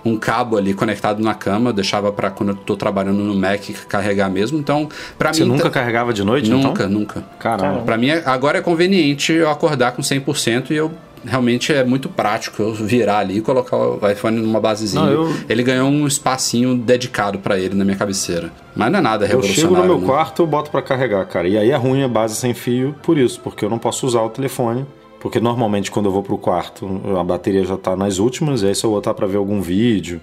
[0.04, 3.60] um cabo ali conectado na cama, eu deixava para quando eu tô trabalhando no Mac
[3.88, 4.58] carregar mesmo.
[4.58, 6.88] Então, para Você mim nunca tá- carregava de noite, Nunca, então?
[6.90, 7.24] nunca.
[7.38, 7.82] Caramba.
[7.82, 10.90] Pra mim, agora é conveniente eu acordar com 100% e eu
[11.24, 15.04] realmente é muito prático eu virar ali e colocar o iPhone numa basezinha.
[15.04, 18.50] Não, eu- Ele ganhou um espacinho dedicado pra ele na minha cabeceira.
[18.74, 19.76] Mas não é nada Eu revolucionário.
[19.76, 20.06] chego no meu né?
[20.06, 21.46] quarto, eu boto pra carregar, cara.
[21.48, 24.22] E aí é ruim a base sem fio por isso, porque eu não posso usar
[24.22, 24.84] o telefone.
[25.20, 28.74] Porque normalmente quando eu vou pro quarto, a bateria já tá nas últimas, e aí
[28.74, 30.20] se eu botar pra ver algum vídeo,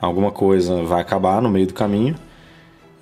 [0.00, 2.14] alguma coisa, vai acabar no meio do caminho.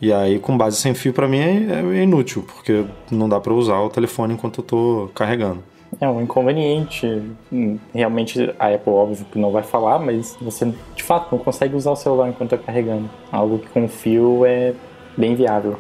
[0.03, 3.55] E aí com base sem fio pra mim é, é inútil, porque não dá pra
[3.55, 5.62] usar o telefone enquanto eu tô carregando.
[6.01, 7.22] É um inconveniente.
[7.53, 11.74] Hum, Realmente a Apple, óbvio que não vai falar, mas você de fato não consegue
[11.74, 13.09] usar o celular enquanto está carregando.
[13.32, 14.74] Algo que com fio é
[15.16, 15.78] bem viável.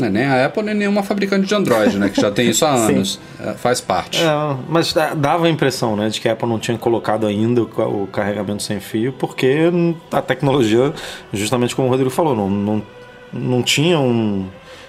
[0.00, 2.08] É nem a Apple nem nenhuma fabricante de Android, né?
[2.08, 3.20] Que já tem isso há anos.
[3.38, 4.22] É, faz parte.
[4.22, 8.06] É, mas dava a impressão, né, de que a Apple não tinha colocado ainda o
[8.10, 9.70] carregamento sem fio, porque
[10.10, 10.94] a tecnologia,
[11.34, 12.82] justamente como o Rodrigo falou, não, não,
[13.30, 14.46] não tinha um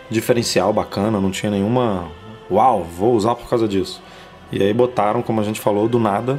[0.10, 2.06] diferencial bacana, não tinha nenhuma.
[2.50, 4.02] Uau, vou usar por causa disso.
[4.52, 6.38] E aí botaram, como a gente falou, do nada,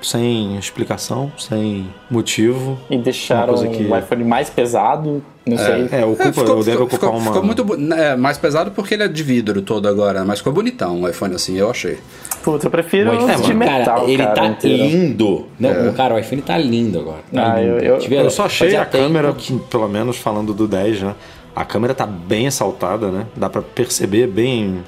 [0.00, 2.78] sem explicação, sem motivo.
[2.90, 5.88] E deixaram que- o iPhone mais pesado, não sei.
[5.90, 7.26] É, ocupa, ficou, deve ficou- ocupar ficou- uma.
[7.32, 10.52] ficou muito bo- é, mais pesado porque ele é de vidro todo agora, mas ficou
[10.52, 11.98] bonitão o iPhone assim, eu achei.
[12.42, 14.82] Puta, eu prefiro O iPhone, de metal, cara, ele cara, tá inteiro.
[14.84, 15.46] lindo.
[15.58, 17.20] Não, Cara, o iPhone tá lindo agora.
[17.32, 17.78] Tá Ah, lindo.
[17.78, 21.14] eu- eu- Eu só achei a câmera, que- pelo menos falando do 10, né?
[21.54, 23.26] A câmera tá bem ressaltada, né?
[23.34, 24.84] Dá pra perceber bem,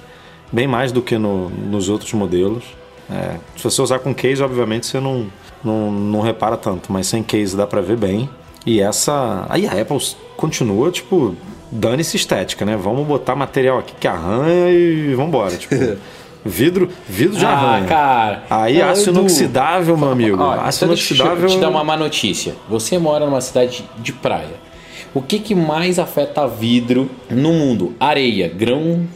[0.53, 2.65] bem mais do que no- nos outros modelos.
[3.11, 5.27] É, se você usar com case, obviamente você não,
[5.65, 8.29] não, não repara tanto, mas sem case dá pra ver bem.
[8.67, 9.47] E essa.
[9.49, 9.99] Aí a Apple
[10.37, 11.35] continua, tipo,
[11.73, 12.77] dane-se estética, né?
[12.77, 15.57] Vamos botar material aqui que arranha e vambora.
[15.57, 15.75] Tipo,
[16.45, 17.87] vidro, vidro de Ah, arranha.
[17.87, 18.43] cara.
[18.51, 20.43] Aí Não, aço inoxidável, meu amigo.
[20.43, 21.49] Olha, aço então deixa eu inoxidável.
[21.49, 22.55] te dar uma má notícia.
[22.69, 24.69] Você mora numa cidade de praia.
[25.15, 27.95] O que, que mais afeta vidro no mundo?
[27.99, 29.07] Areia, grão,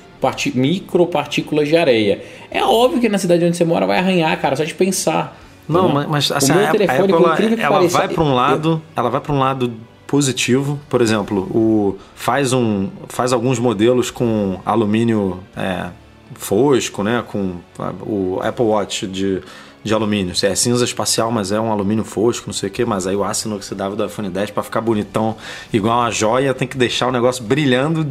[0.55, 2.23] micropartículas de areia.
[2.51, 5.39] É óbvio que na cidade onde você mora vai arranhar, cara, só de pensar.
[5.69, 6.09] Não, Entendeu?
[6.11, 8.29] mas, assim, o meu a, a telefone, Apple por ela, ela pareça, vai para um
[8.29, 9.73] eu- lado, ela vai para um lado
[10.07, 10.79] positivo.
[10.89, 15.87] Por exemplo, o faz um faz alguns modelos com alumínio é,
[16.35, 17.55] fosco, né, com
[18.03, 19.41] o Apple Watch de
[19.85, 20.33] de alumínio.
[20.43, 23.25] É cinza espacial, mas é um alumínio fosco, não sei o que, mas aí o
[23.25, 25.37] aço inoxidável do iPhone 10 para ficar bonitão,
[25.73, 28.07] igual uma joia, tem que deixar o negócio brilhando,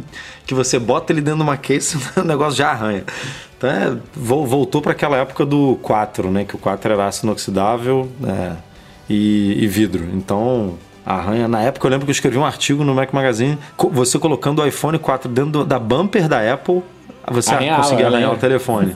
[0.46, 3.04] que você bota ele dentro de uma case, o negócio já arranha.
[3.56, 6.44] Então é, vol- voltou para aquela época do 4, né?
[6.44, 8.52] Que o 4 era aço inoxidável é,
[9.08, 10.04] e, e vidro.
[10.12, 10.74] Então,
[11.06, 11.46] arranha.
[11.48, 13.56] Na época eu lembro que eu escrevi um artigo no Mac Magazine,
[13.92, 16.82] você colocando o iPhone 4 dentro da bumper da Apple,
[17.30, 18.16] você Arranhava, conseguia né?
[18.16, 18.94] arranhar o telefone.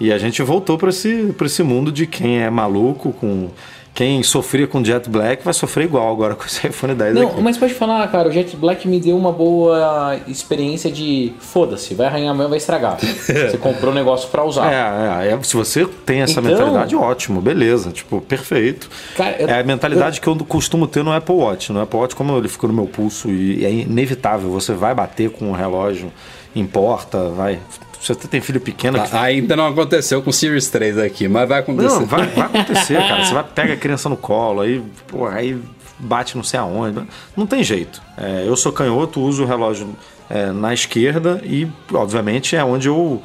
[0.00, 3.48] e a gente voltou para esse, pra esse mundo de quem é maluco, com
[3.94, 7.40] quem sofria com Jet Black, vai sofrer igual agora com esse iPhone 10 Não, aqui.
[7.42, 12.06] mas pode falar, cara, o Jet Black me deu uma boa experiência de foda-se, vai
[12.06, 12.96] arranhar amanhã, vai estragar.
[13.02, 14.72] Você comprou um negócio pra usar.
[14.72, 18.88] É, é, é, se você tem essa Então- mentalidade, ótimo, beleza, tipo, perfeito.
[19.16, 21.72] Cara, eu- é a mentalidade que eu costumo ter no Apple Watch.
[21.72, 25.28] No Apple Watch, como ele ficou no meu pulso e é inevitável, você vai bater
[25.30, 26.12] com o relógio,
[26.54, 27.58] importa, vai.
[28.00, 31.26] Se você tem filho pequeno, que A- Ainda não aconteceu com o Series 3 aqui,
[31.28, 31.88] mas vai acontecer.
[31.98, 33.24] não, vai, vai acontecer, cara.
[33.24, 35.58] Você vai pega a criança no colo, aí, pô, aí
[35.98, 37.00] bate não sei aonde.
[37.36, 38.00] Não tem jeito.
[38.16, 39.88] É, eu sou canhoto, uso o relógio
[40.30, 43.20] é, na esquerda e, obviamente, é onde eu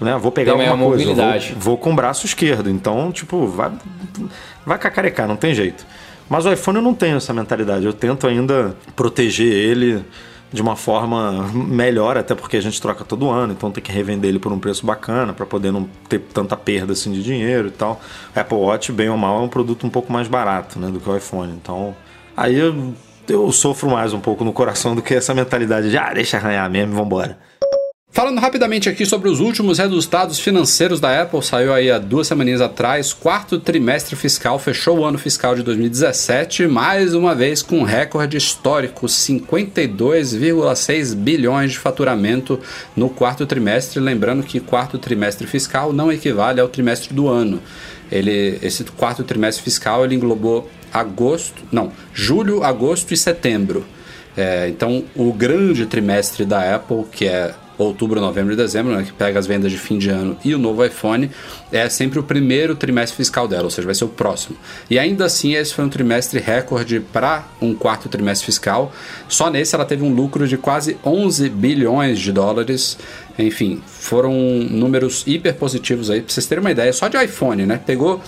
[0.00, 1.04] né, vou pegar Tem alguma coisa.
[1.04, 1.56] Vou, mobilidade.
[1.58, 2.70] vou com o braço esquerdo.
[2.70, 3.72] Então, tipo, vai,
[4.64, 5.84] vai cacarecar, não tem jeito.
[6.28, 7.84] Mas o iPhone eu não tenho essa mentalidade.
[7.84, 10.04] Eu tento ainda proteger ele
[10.52, 14.28] de uma forma melhor, até porque a gente troca todo ano, então tem que revender
[14.28, 17.70] ele por um preço bacana para poder não ter tanta perda assim de dinheiro e
[17.70, 18.00] tal.
[18.34, 21.08] Apple Watch, bem ou mal, é um produto um pouco mais barato, né, do que
[21.08, 21.52] o iPhone.
[21.52, 21.96] Então,
[22.36, 22.94] aí eu,
[23.28, 26.68] eu sofro mais um pouco no coração do que essa mentalidade de ah, deixa arranhar
[26.70, 27.38] mesmo, vambora.
[28.14, 32.60] Falando rapidamente aqui sobre os últimos resultados financeiros da Apple, saiu aí há duas semaninhas
[32.60, 38.36] atrás, quarto trimestre fiscal, fechou o ano fiscal de 2017, mais uma vez com recorde
[38.36, 42.60] histórico, 52,6 bilhões de faturamento
[42.94, 47.62] no quarto trimestre, lembrando que quarto trimestre fiscal não equivale ao trimestre do ano.
[48.10, 53.86] Ele, esse quarto trimestre fiscal ele englobou agosto, não, julho, agosto e setembro.
[54.36, 57.54] É, então, o grande trimestre da Apple, que é
[57.84, 60.58] outubro, novembro e dezembro, né, que pega as vendas de fim de ano e o
[60.58, 61.30] novo iPhone,
[61.70, 64.56] é sempre o primeiro trimestre fiscal dela, ou seja, vai ser o próximo.
[64.90, 68.92] E ainda assim, esse foi um trimestre recorde para um quarto trimestre fiscal.
[69.28, 72.98] Só nesse ela teve um lucro de quase 11 bilhões de dólares.
[73.38, 77.80] Enfim, foram números hiper positivos aí, para vocês terem uma ideia, só de iPhone, né?
[77.84, 78.20] Pegou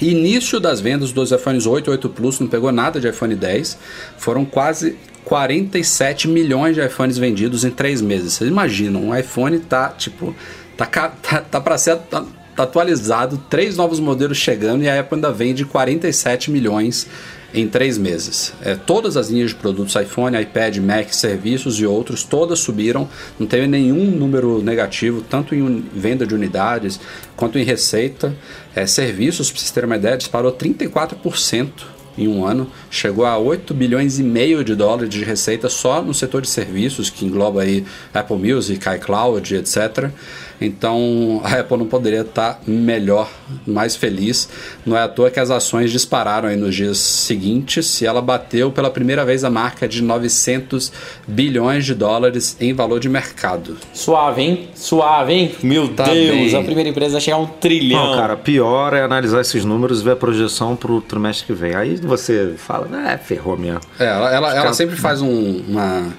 [0.00, 3.78] Início das vendas dos iPhones 8 e 8 Plus, não pegou nada de iPhone 10.
[4.18, 8.34] Foram quase 47 milhões de iPhones vendidos em três meses.
[8.34, 10.34] Vocês imaginam, um iPhone tá tipo.
[10.76, 12.24] tá, tá, tá para ser tá,
[12.54, 17.08] tá atualizado, três novos modelos chegando e a Apple ainda vende 47 milhões
[17.52, 18.52] em três meses.
[18.62, 23.48] É, todas as linhas de produtos iPhone, iPad, Mac, serviços e outros, todas subiram, não
[23.48, 27.00] teve nenhum número negativo, tanto em venda de unidades
[27.34, 28.32] quanto em receita.
[28.76, 33.74] É, serviços, para vocês terem uma ideia, disparou 34% em um ano, chegou a 8
[33.74, 37.84] bilhões e meio de dólares de receita só no setor de serviços, que engloba aí
[38.12, 40.10] Apple Music, iCloud, etc.
[40.60, 43.28] Então a Apple não poderia estar melhor,
[43.66, 44.48] mais feliz.
[44.84, 48.70] Não é à toa que as ações dispararam aí nos dias seguintes e ela bateu
[48.70, 50.92] pela primeira vez a marca de 900
[51.26, 53.76] bilhões de dólares em valor de mercado.
[53.92, 54.68] Suave, hein?
[54.74, 55.52] Suave, hein?
[55.62, 56.56] Meu Tá Deus, bem.
[56.60, 58.10] a primeira empresa a chegar a um trilhão.
[58.12, 61.74] Não, cara, pior é analisar esses números e ver a projeção pro trimestre que vem.
[61.74, 63.80] Aí você fala, é, ferrou mesmo.
[63.98, 66.12] É, ela, ela, ela sempre faz um- uma,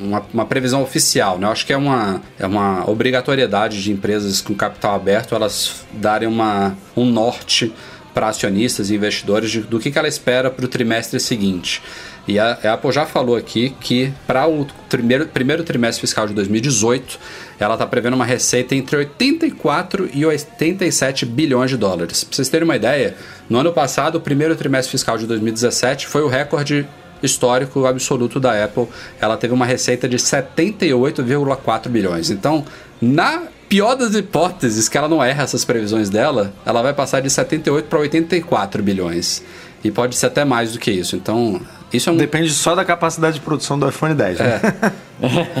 [0.00, 1.46] uma, uma previsão oficial, né?
[1.46, 6.28] Eu acho que é uma, é uma obrigatoriedade de empresas com capital aberto elas darem
[6.28, 7.72] uma, um norte
[8.14, 11.80] para acionistas e investidores de- do que, que ela espera para o trimestre seguinte.
[12.26, 16.34] E a, a Apple já falou aqui que para o primeiro, primeiro trimestre fiscal de
[16.34, 17.18] 2018,
[17.58, 22.24] ela está prevendo uma receita entre 84 e 87 bilhões de dólares.
[22.24, 23.16] Para vocês terem uma ideia,
[23.48, 26.86] no ano passado, o primeiro trimestre fiscal de 2017 foi o recorde
[27.22, 28.86] histórico absoluto da Apple.
[29.20, 32.30] Ela teve uma receita de 78,4 bilhões.
[32.30, 32.64] Então,
[33.00, 37.28] na pior das hipóteses que ela não erra essas previsões dela, ela vai passar de
[37.30, 39.42] 78 para 84 bilhões.
[39.84, 41.14] E pode ser até mais do que isso.
[41.14, 41.60] Então,
[41.92, 44.38] isso é um Depende só da capacidade de produção do iPhone 10.
[44.40, 44.60] Né?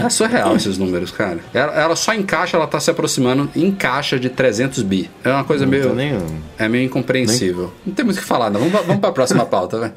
[0.04, 1.38] é surreal esses números, cara.
[1.54, 5.08] Ela, ela só encaixa, ela tá se aproximando, encaixa de 300 bi.
[5.22, 5.88] É uma coisa meio.
[5.90, 6.18] tô nem-
[6.58, 7.72] É meio incompreensível.
[7.86, 8.58] Não tem muito o que falar, não.
[8.58, 9.92] Vamos, vamos pra próxima pauta, vai.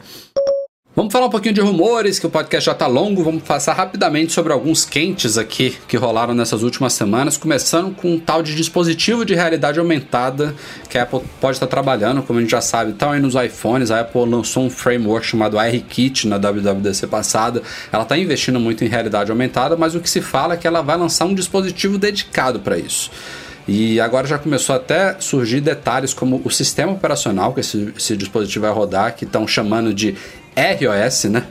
[0.93, 3.23] Vamos falar um pouquinho de rumores, que o podcast já tá longo.
[3.23, 7.37] Vamos passar rapidamente sobre alguns quentes aqui que rolaram nessas últimas semanas.
[7.37, 10.53] Começando com um tal de dispositivo de realidade aumentada
[10.89, 13.89] que a Apple pode estar trabalhando, como a gente já sabe, tá aí nos iPhones.
[13.89, 17.61] A Apple lançou um framework chamado ARKit na WWDC passada.
[17.89, 20.81] Ela está investindo muito em realidade aumentada, mas o que se fala é que ela
[20.81, 23.09] vai lançar um dispositivo dedicado para isso.
[23.65, 28.65] E agora já começou até surgir detalhes como o sistema operacional que esse, esse dispositivo
[28.65, 30.15] vai rodar, que estão chamando de
[30.55, 31.43] ROS, né?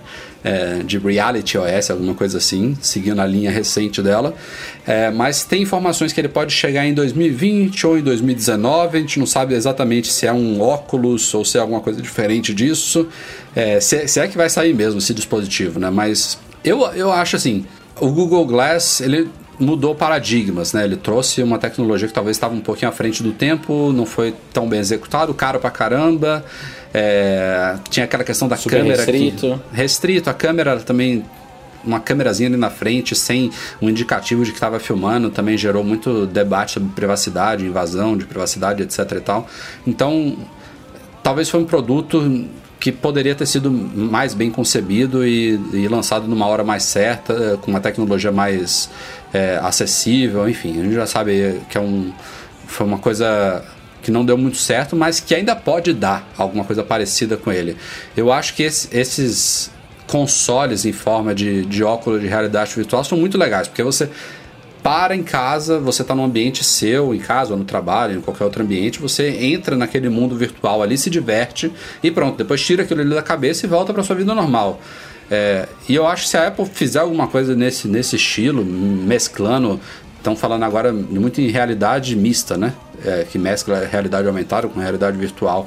[0.43, 4.35] É, de Reality OS, alguma coisa assim, seguindo a linha recente dela.
[4.87, 8.97] É, mas tem informações que ele pode chegar em 2020 ou em 2019.
[8.97, 12.55] A gente não sabe exatamente se é um óculos ou se é alguma coisa diferente
[12.55, 13.07] disso.
[13.55, 15.91] É, se, se é que vai sair mesmo esse dispositivo, né?
[15.91, 17.67] Mas eu, eu acho assim:
[18.01, 19.29] o Google Glass ele
[19.61, 20.85] mudou paradigmas, né?
[20.85, 24.35] Ele trouxe uma tecnologia que talvez estava um pouquinho à frente do tempo, não foi
[24.53, 26.45] tão bem executado, caro pra caramba.
[26.93, 29.61] É, tinha aquela questão da Super câmera restrito.
[29.71, 31.25] Que, restrito, a câmera também
[31.85, 36.27] uma câmerazinha ali na frente sem um indicativo de que estava filmando também gerou muito
[36.27, 39.49] debate sobre privacidade, invasão de privacidade, etc e tal.
[39.87, 40.37] Então,
[41.23, 42.47] talvez foi um produto
[42.79, 47.71] que poderia ter sido mais bem concebido e, e lançado numa hora mais certa, com
[47.71, 48.89] uma tecnologia mais
[49.33, 52.11] é, acessível, enfim, a gente já sabe que é um,
[52.67, 53.63] foi uma coisa
[54.03, 57.77] que não deu muito certo, mas que ainda pode dar alguma coisa parecida com ele.
[58.17, 59.71] Eu acho que esse, esses
[60.07, 64.09] consoles em forma de, de óculos de realidade virtual são muito legais, porque você
[64.83, 68.45] para em casa, você está num ambiente seu, em casa ou no trabalho, em qualquer
[68.45, 71.71] outro ambiente, você entra naquele mundo virtual ali, se diverte
[72.03, 74.81] e pronto, depois tira aquilo ali da cabeça e volta para sua vida normal.
[75.31, 79.79] É, e eu acho que se a Apple fizer alguma coisa nesse, nesse estilo, mesclando,
[80.21, 82.73] estão falando agora muito em realidade mista, né?
[83.05, 85.67] É, que mescla realidade aumentada com realidade virtual.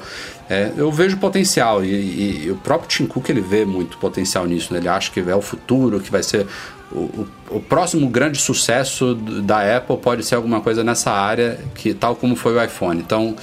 [0.50, 4.46] É, eu vejo potencial e, e- e o próprio Tim Cook ele vê muito potencial
[4.46, 4.72] nisso.
[4.72, 4.80] Né?
[4.80, 6.46] Ele acha que é o futuro, que vai ser
[6.92, 11.92] o, o, o próximo grande sucesso da Apple pode ser alguma coisa nessa área, que
[11.96, 13.00] tal como foi o iPhone.
[13.00, 13.36] Então,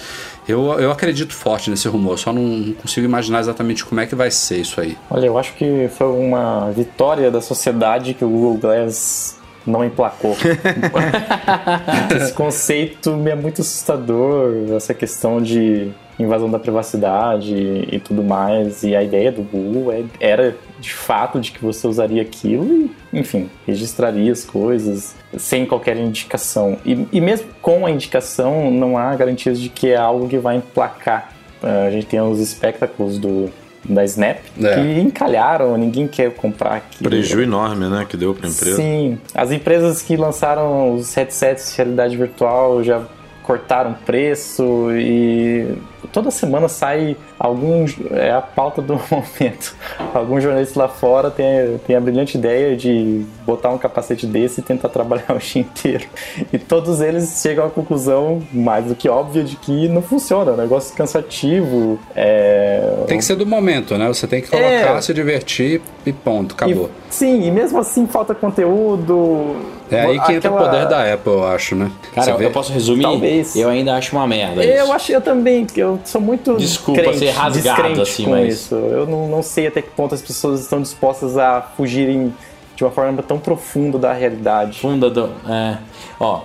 [0.47, 4.31] eu, eu acredito forte nesse rumor, só não consigo imaginar exatamente como é que vai
[4.31, 4.97] ser isso aí.
[5.11, 9.37] Olha, eu acho que foi uma vitória da sociedade que o Google Glass
[9.67, 10.37] não emplacou.
[12.17, 17.55] Esse conceito me é muito assustador, essa questão de invasão da privacidade
[17.91, 18.83] e tudo mais.
[18.83, 23.19] E a ideia do Google é- era de fato de que você usaria aquilo e,
[23.19, 26.77] enfim, registraria as coisas sem qualquer indicação.
[26.85, 30.57] E, e mesmo com a indicação, não há garantias de que é algo que vai
[30.57, 31.33] emplacar.
[31.63, 33.51] Ah, A gente tem os espectáculos do
[33.85, 34.75] da Snap É.
[34.75, 37.09] que encalharam, ninguém quer comprar aquilo.
[37.11, 38.07] Prejuízo enorme, né?
[38.09, 38.77] Que deu pra empresa.
[38.77, 43.03] Sim, as empresas que lançaram os headsets de realidade virtual já
[43.51, 45.75] cortaram preço e
[46.13, 49.75] toda semana sai algum é a pauta do momento.
[50.15, 54.63] Algum jornalista lá fora tem, tem a brilhante ideia de botar um capacete desse e
[54.63, 56.05] tentar trabalhar o dia inteiro.
[56.53, 60.55] E todos eles chegam à conclusão mais do que óbvia de que não funciona, é
[60.55, 61.99] um negócio cansativo.
[62.15, 63.03] É...
[63.09, 64.07] Tem que ser do momento, né?
[64.07, 65.01] Você tem que colocar, É.
[65.01, 66.89] se divertir e ponto, acabou.
[67.11, 69.57] E- sim, e mesmo assim falta conteúdo.
[69.91, 71.91] É aí que entra o Aquela- poder da Apple, eu acho, né?
[72.15, 73.03] Cara, eu, eu posso resumir?
[73.03, 73.57] Talvez.
[73.57, 74.93] Eu ainda acho uma merda Eu isso.
[74.93, 78.75] acho eu também, que eu sou muito Desculpa crente, ser rasgado assim, com mas- isso.
[78.75, 82.33] Eu não, não sei até que ponto as pessoas estão dispostas a fugirem
[82.77, 84.79] de uma forma tão profunda da realidade.
[84.81, 85.31] Funda do.
[85.49, 85.77] É.
[86.19, 86.41] Ó,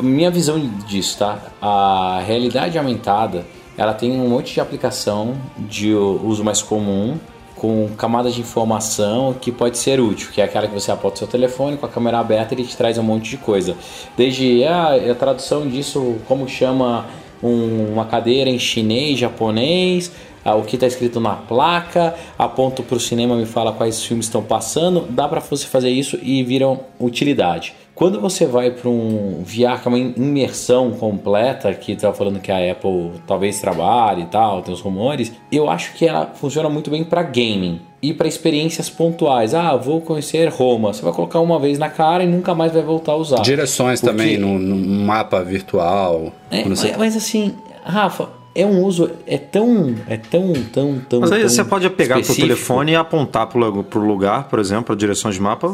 [0.00, 1.38] minha visão disso, tá?
[1.60, 3.44] A realidade aumentada
[3.78, 7.18] ela tem um monte de aplicação de uso mais comum
[7.56, 11.18] com camadas de informação que pode ser útil, que é aquela que você aponta o
[11.18, 13.74] seu telefone com a câmera aberta ele te traz um monte de coisa.
[14.16, 17.06] Desde ah, a tradução disso, como chama
[17.42, 20.12] um- uma cadeira em chinês, japonês,
[20.44, 24.26] ah, o que está escrito na placa, aponto para o cinema, me fala quais filmes
[24.26, 27.74] estão passando, dá para você fazer isso e viram utilidade.
[27.96, 32.52] Quando você vai para um VR, que é uma imersão completa, que estava falando que
[32.52, 36.90] a Apple talvez trabalhe e tal, tem os rumores, eu acho que ela funciona muito
[36.90, 39.54] bem para gaming e para experiências pontuais.
[39.54, 40.92] Ah, vou conhecer Roma.
[40.92, 43.40] Você vai colocar uma vez na cara e nunca mais vai voltar a usar.
[43.40, 46.32] Direções Porque- também no, no mapa virtual.
[46.50, 51.20] É, mas, mas assim, Rafa, é um uso, é tão, é tão, tão, tão.
[51.20, 52.46] Mas aí tão você pode pegar pro específico.
[52.48, 55.68] telefone e apontar pro, lu- pro lugar, por exemplo, a direção de mapa,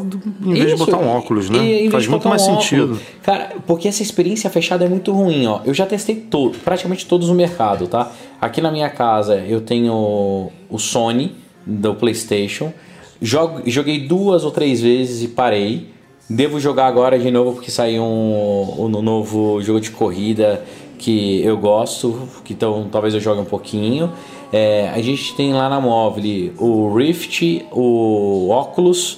[0.45, 1.87] em vez de botar um óculos, né?
[1.89, 2.99] Faz muito mais sentido.
[3.23, 5.61] Cara, porque essa experiência fechada é muito ruim, ó.
[5.65, 8.11] Eu já testei todo, praticamente todos no mercado, tá?
[8.41, 9.93] Aqui na minha casa eu tenho
[10.69, 11.35] o Sony
[11.65, 12.73] do PlayStation.
[13.21, 15.93] Jogo, joguei duas ou três vezes e parei.
[16.29, 20.63] Devo jogar agora de novo porque saiu um, um novo jogo de corrida
[21.03, 24.09] que eu gosto, que então talvez eu jogue um pouquinho.
[24.53, 29.17] É, a gente tem lá na móvel o Rift, o Oculus.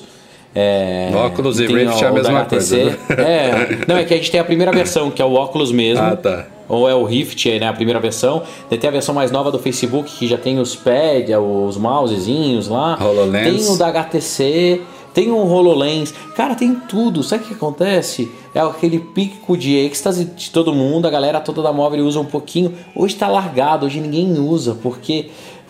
[0.55, 2.77] É, Oculus e Rift é a o mesma HTC.
[2.81, 5.71] coisa, É, não, é que a gente tem a primeira versão, que é o Oculus
[5.71, 6.03] mesmo.
[6.03, 6.47] Ah, tá.
[6.67, 8.41] Ou é o Rift, né, a primeira versão.
[8.67, 12.97] Tem a versão mais nova do Facebook, que já tem os pads, os mousezinhos lá.
[12.99, 13.63] HoloLens.
[13.63, 14.81] Tem o da HTC,
[15.15, 16.13] tem o HoloLens.
[16.35, 17.23] Cara, tem tudo.
[17.23, 18.29] Sabe o que acontece?
[18.53, 22.25] É aquele pico de êxtase de todo mundo, a galera toda da móvel usa um
[22.25, 22.73] pouquinho.
[22.93, 25.29] Hoje tá largado, hoje ninguém usa, porque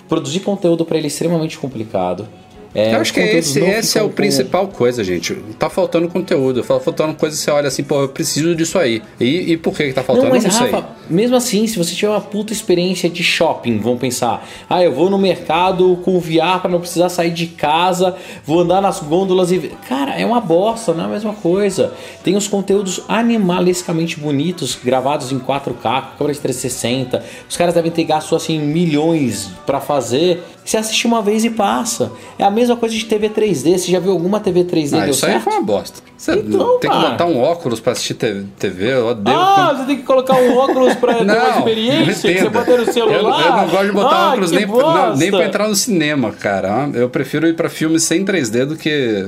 [0.09, 2.27] produzir conteúdo para ele é extremamente complicado.
[2.75, 5.33] É, Eu acho que conteúdos esse, esse é com- principal coisa, gente.
[5.57, 6.61] Tá faltando conteúdo.
[6.61, 9.01] Tá faltando coisa que você olha assim, pô, eu preciso disso aí.
[9.19, 10.27] E, e por que, que tá faltando?
[10.27, 10.69] Não, mas não sei.
[10.69, 14.91] Rafa, mesmo assim, se você tiver uma puta experiência de shopping, vamos pensar, ah, eu
[14.91, 18.15] vou no mercado com VR para não precisar sair de casa,
[18.45, 19.71] vou andar nas gôndolas e.
[19.87, 21.93] Cara, é uma bosta, não é a mesma coisa.
[22.23, 27.23] Tem os conteúdos animalescamente bonitos, gravados em 4K, com câmera de 360.
[27.49, 30.43] Os caras devem ter gasto assim milhões para fazer.
[30.63, 32.11] Você assiste uma vez e passa.
[32.39, 33.77] É a mesma coisa de TV 3D.
[33.77, 35.43] Você já viu alguma TV 3D Ah, isso aí certo?
[35.43, 35.99] foi uma bosta.
[36.17, 39.37] Você Então, tem que botar um óculos pra assistir TV, eu odeio.
[39.37, 42.83] Ah, quando- você tem que colocar um óculos pra ter uma experiência que você no
[42.83, 43.45] Eu, celular.
[43.45, 46.89] eu não gosto de botar ah, óculos nem, não, nem pra entrar no cinema, cara.
[46.93, 49.27] Eu prefiro ir pra filme sem 3D do que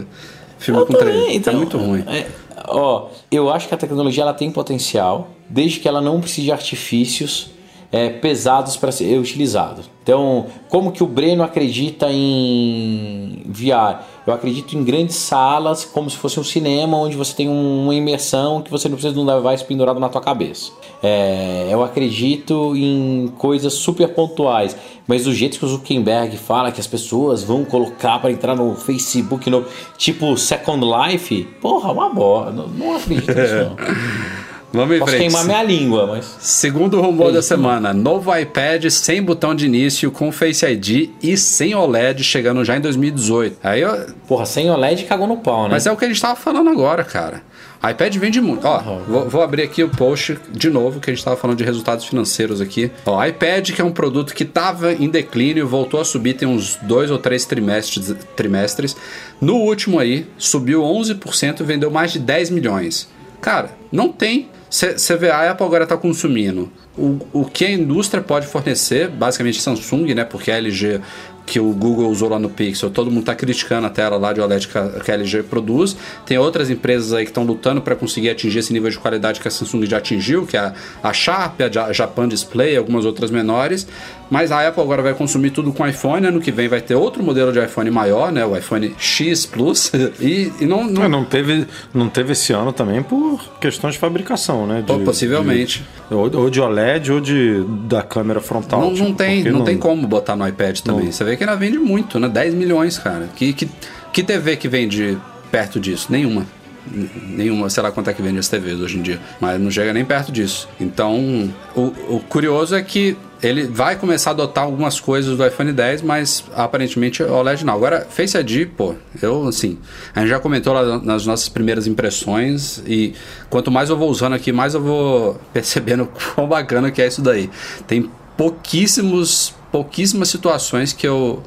[0.58, 1.36] filme Eu com também, 3D.
[1.36, 2.04] então, é muito ruim.
[2.08, 2.26] é,
[2.68, 6.52] ó, eu acho que a tecnologia ela tem potencial, desde que ela não precise de
[6.52, 7.52] artifícios
[7.92, 9.82] é, pesados para ser utilizado.
[10.04, 14.04] Então, como que o Breno acredita em VR?
[14.26, 17.94] Eu acredito em grandes salas, como se fosse um cinema, onde você tem um, uma
[17.94, 20.72] imersão que você não precisa de um device pendurado na tua cabeça.
[21.04, 26.80] É, eu acredito em coisas super pontuais, mas do jeito que o Zuckerberg fala que
[26.80, 29.66] as pessoas vão colocar para entrar no Facebook, no
[29.98, 32.50] tipo Second Life, porra, uma boa.
[32.52, 33.76] Não, não acredito nisso, não.
[34.74, 35.22] Vamos em Posso frente.
[35.24, 36.36] queimar minha língua, mas.
[36.40, 41.74] Segundo rumor da semana, novo iPad sem botão de início, com Face ID e sem
[41.74, 43.58] OLED, chegando já em 2018.
[43.64, 45.70] Aí eu, Porra, sem OLED cagou no pau, né?
[45.72, 47.42] Mas é o que a gente tava falando agora, cara.
[47.82, 48.68] iPad vende muito.
[48.68, 51.64] Ó, vou, vou abrir aqui o post de novo, que a gente tava falando de
[51.64, 52.92] resultados financeiros aqui.
[53.06, 56.76] Ó, iPad, que é um produto que tava em declínio, voltou a subir tem uns
[56.82, 58.14] dois ou três trimestres.
[58.36, 58.98] trimestres.
[59.40, 63.08] No último aí, subiu 11% e vendeu mais de 10 milhões.
[63.40, 64.50] Cara, não tem.
[64.70, 69.62] Você vê, a Apple agora tá consumindo o, o que a indústria pode fornecer, basicamente
[69.62, 70.26] Samsung, né?
[70.26, 71.00] Porque a LG
[71.48, 74.42] que o Google usou lá no Pixel, todo mundo está criticando a tela lá de
[74.42, 75.96] OLED que a, LG produz.
[76.26, 79.48] Tem outras empresas aí que estão lutando para conseguir atingir esse nível de qualidade que
[79.48, 83.88] a Samsung já atingiu, que é a, Sharp, a Ja- Japan Display, algumas outras menores.
[84.30, 86.28] Mas a Apple agora vai consumir tudo com iPhone.
[86.28, 88.46] Ano que vem vai ter outro modelo de iPhone maior, né?
[88.46, 89.90] O iPhone X Plus.
[90.20, 94.00] e, e não, não, Mas não teve, não teve esse ano também por questões de
[94.02, 94.84] fabricação, né?
[94.86, 95.80] De- possivelmente.
[96.10, 98.82] de- ou, ou de OLED ou de, da câmera frontal.
[98.82, 101.06] Não, não tipo, tem, porque não, tem como botar no iPad também.
[101.06, 101.12] Não.
[101.14, 102.28] Você vê que ela vende muito, né?
[102.28, 103.30] 10 milhões, cara.
[103.36, 103.70] Que, que,
[104.12, 105.18] que TV que vende
[105.52, 106.08] perto disso?
[106.10, 106.46] Nenhuma.
[106.90, 109.20] Nenhuma, sei lá quanto é que vende as TVs hoje em dia.
[109.40, 110.68] Mas não chega nem perto disso.
[110.80, 115.72] Então, o, o curioso é que ele vai começar a adotar algumas coisas do iPhone
[115.72, 117.74] 10, mas aparentemente o OLED não.
[117.74, 119.78] Agora, Face ID, pô, eu assim,
[120.16, 123.14] a gente já comentou lá nas nossas primeiras impressões e
[123.50, 127.22] quanto mais eu vou usando aqui, mais eu vou percebendo quão bacana que é isso
[127.22, 127.50] daí.
[127.86, 131.42] Tem pouquíssimos, pouquíssimas situações que eu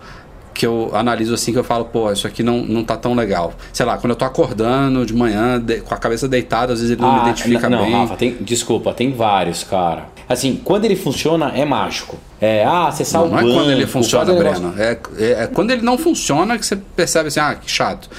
[0.52, 3.54] que eu analiso assim que eu falo, pô, isso aqui não, não tá tão legal.
[3.72, 6.92] Sei lá, quando eu tô acordando de manhã, de- com a cabeça deitada, às vezes
[6.92, 7.92] ele não me identifica Ah, não, bem.
[7.92, 10.08] Rafa, tem, desculpa, tem vários, cara.
[10.28, 12.18] Assim, quando ele funciona, é mágico.
[12.38, 14.74] É, ah, acessar Não, o não é banco, quando ele funciona, Breno.
[14.76, 18.10] É, é, é quando ele não funciona que você percebe assim, ah, que chato.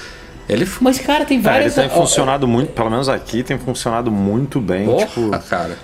[0.48, 4.10] Ele Mas, cara, tem É, ele tem ó, funcionado muito, pelo menos aqui, tem funcionado
[4.10, 4.86] muito bem.
[4.86, 5.78] Porra, tipo, cara.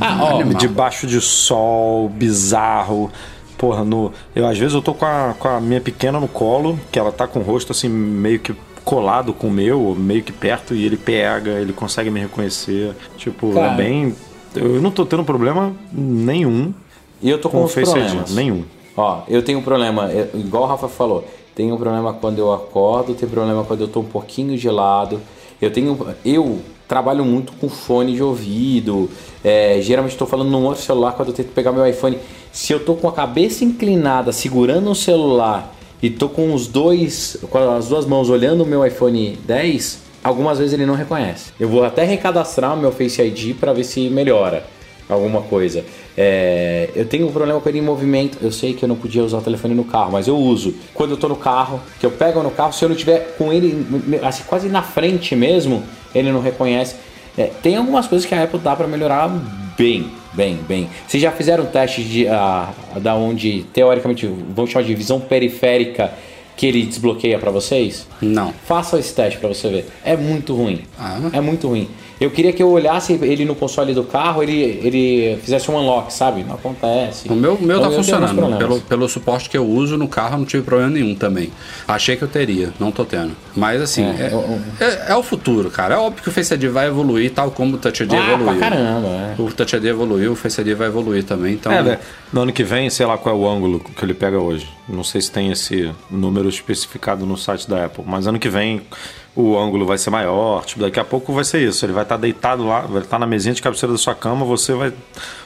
[0.00, 0.54] Ah, ó, Animal.
[0.58, 3.10] debaixo de sol, bizarro.
[3.58, 6.78] Porra, no, eu às vezes eu tô com a, com a minha pequena no colo,
[6.92, 8.54] que ela tá com o rosto assim meio que
[8.84, 12.94] colado com o meu, ou meio que perto, e ele pega, ele consegue me reconhecer.
[13.16, 13.72] Tipo, Cara.
[13.72, 14.14] é bem.
[14.54, 16.72] Eu não tô tendo problema nenhum
[17.20, 18.30] E eu tô com, com Face problemas.
[18.30, 18.36] ID.
[18.36, 18.64] Nenhum.
[18.96, 22.52] Ó, eu tenho um problema, é, igual o Rafa falou, tenho um problema quando eu
[22.52, 25.20] acordo, tenho problema quando eu tô um pouquinho gelado.
[25.60, 25.98] Eu tenho.
[26.24, 29.10] Eu trabalho muito com fone de ouvido.
[29.44, 32.18] é, geralmente estou falando num outro celular quando eu tento pegar meu iPhone.
[32.52, 37.38] Se eu tô com a cabeça inclinada, segurando o celular e tô com os dois.
[37.50, 41.52] com as duas mãos olhando o meu iPhone 10, algumas vezes ele não reconhece.
[41.58, 44.64] Eu vou até recadastrar o meu Face ID para ver se melhora
[45.08, 45.84] alguma coisa.
[46.16, 48.38] É, eu tenho um problema com ele em movimento.
[48.40, 50.74] Eu sei que eu não podia usar o telefone no carro, mas eu uso.
[50.94, 53.52] Quando eu tô no carro, que eu pego no carro, se eu não tiver com
[53.52, 53.86] ele
[54.22, 55.82] assim, quase na frente mesmo,
[56.16, 56.96] ele não reconhece.
[57.36, 59.28] É, tem algumas coisas que a Apple dá para melhorar
[59.76, 60.88] bem, bem, bem.
[61.06, 66.12] Vocês já fizeram teste de ah, da onde teoricamente vamos chamar de visão periférica
[66.56, 68.06] que ele desbloqueia para vocês?
[68.22, 68.52] Não.
[68.64, 69.86] Faça esse teste pra você ver.
[70.02, 70.82] É muito ruim.
[70.98, 71.18] Ah.
[71.32, 71.88] É muito ruim.
[72.18, 76.10] Eu queria que eu olhasse ele no console do carro, ele, ele fizesse um unlock,
[76.12, 76.42] sabe?
[76.42, 77.28] Não acontece.
[77.28, 78.58] O meu, o meu Então, tá eu tenho alguns funcionando.
[78.58, 81.50] Pelo, pelo suporte que eu uso no carro, não tive problema nenhum também.
[81.86, 83.32] Achei que eu teria, não tô tendo.
[83.54, 85.94] Mas assim, É, é, o- é- é o futuro, cara.
[85.94, 88.44] É óbvio que o Face ID vai evoluir, tal como o Touch ID Ah, evoluiu.
[88.46, 89.34] pra caramba, é.
[89.38, 91.52] O Touch ID evoluiu, o Face ID vai evoluir também.
[91.52, 91.98] Então, É, né?
[92.32, 94.66] No ano que vem, sei lá qual é o ângulo que ele pega hoje.
[94.88, 98.80] Não sei se tem esse número especificado no site da Apple, mas ano que vem
[99.36, 100.64] o ângulo vai ser maior.
[100.64, 101.84] Tipo, daqui a pouco vai ser isso.
[101.84, 104.72] Ele vai estar deitado lá, vai estar na mesinha de cabeceira da sua cama, você
[104.72, 104.92] vai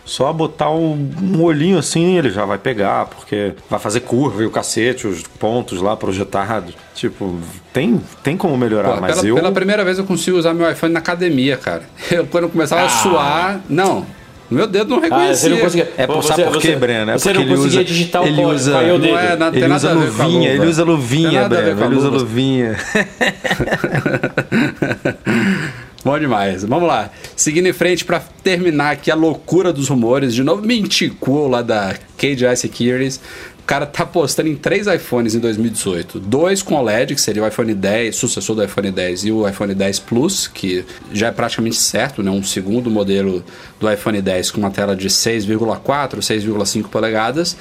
[0.04, 4.46] só botar um, um olhinho assim, ele já vai pegar, porque vai fazer curva e
[4.46, 6.74] o cacete, os pontos lá projetados.
[6.94, 7.36] Tipo,
[7.72, 9.34] tem, tem como melhorar, Pô, mas pela, eu.
[9.34, 11.82] pela primeira vez eu consigo usar meu iPhone na academia, cara.
[12.10, 14.04] Eu, quando eu começava a suar, não.
[14.50, 15.56] Meu dedo não Ah, reconhecia.
[15.56, 15.86] você não.
[15.96, 17.10] É por, sabe por quê, você- Breno?
[17.12, 19.12] É você porque não ele conseguia usa, digitar o ele usa, caiu o dedo.
[19.12, 21.84] Não é, não tem ele usa luvinha, ele usa luvinha, Breno.
[21.84, 22.76] Ele usa luvinha.
[26.02, 26.64] Bom demais.
[26.64, 27.10] Vamos lá.
[27.36, 30.34] Seguindo em frente para terminar aqui a loucura dos rumores.
[30.34, 33.20] De novo, Minticool lá da KGI Securities.
[33.70, 36.18] Cara tá postando em três iPhones em 2018.
[36.18, 39.72] Dois com OLED, que seria o iPhone 10, sucessor do iPhone 10, e o iPhone
[39.72, 42.32] 10 Plus, que já é praticamente certo, né?
[42.32, 43.44] Um segundo modelo
[43.78, 47.56] do iPhone 10 com uma tela de 6,4, 6,5 polegadas.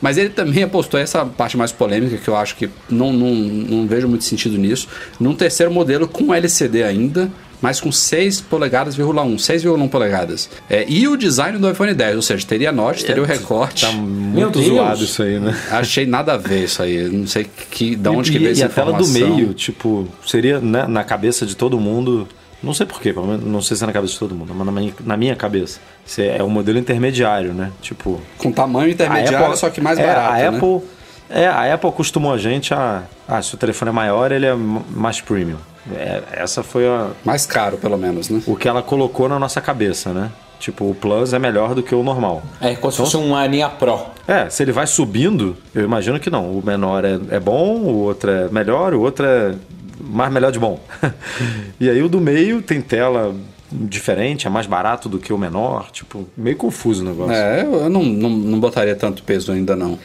[0.00, 3.84] Mas ele também apostou essa parte mais polêmica, que eu acho que não, não, não
[3.88, 4.86] vejo muito sentido nisso.
[5.18, 9.02] Num terceiro modelo com LCD ainda, mas com 6 polegadas, 1,
[9.36, 10.48] 6,1 polegadas.
[10.68, 13.86] É, e o design do iPhone 10, ou seja, teria notch, teria o recorte.
[13.86, 15.56] Tá muito zoado isso aí, né?
[15.70, 17.08] Achei nada a ver isso aí.
[17.08, 19.36] Não sei que, de onde e, que veio e essa a tela do informação.
[19.36, 22.28] meio, tipo, seria né, na cabeça de todo mundo
[22.62, 24.66] Não sei porquê, pelo menos não sei se é na cabeça de todo mundo, mas
[24.66, 25.78] na minha, na minha cabeça.
[26.06, 27.70] Esse é o modelo intermediário, né?
[27.80, 28.20] Tipo.
[28.36, 30.32] Com tamanho intermediário, Apple- só que mais é, barato.
[30.32, 30.48] A né?
[30.48, 30.80] Apple,
[31.30, 33.02] é, a Apple acostumou a gente a.
[33.28, 35.58] Ah, se o telefone é maior, ele é mais premium.
[35.94, 38.42] É, essa foi a- Mais caro, pelo menos, né?
[38.46, 40.30] o que ela colocou na nossa cabeça, né?
[40.60, 42.42] Tipo, o Plus é melhor do que o normal.
[42.60, 44.00] É como se fosse uma linha Pro.
[44.26, 46.50] É, se ele vai subindo, eu imagino que não.
[46.58, 49.54] O menor é, é bom, o outro é melhor, o outro é
[50.00, 50.80] mais melhor de bom.
[51.80, 53.34] e aí o do meio tem tela
[53.70, 55.90] diferente, é mais barato do que o menor.
[55.92, 57.32] Tipo, meio confuso o negócio.
[57.34, 59.98] É, eu não, não, não botaria tanto peso ainda, não.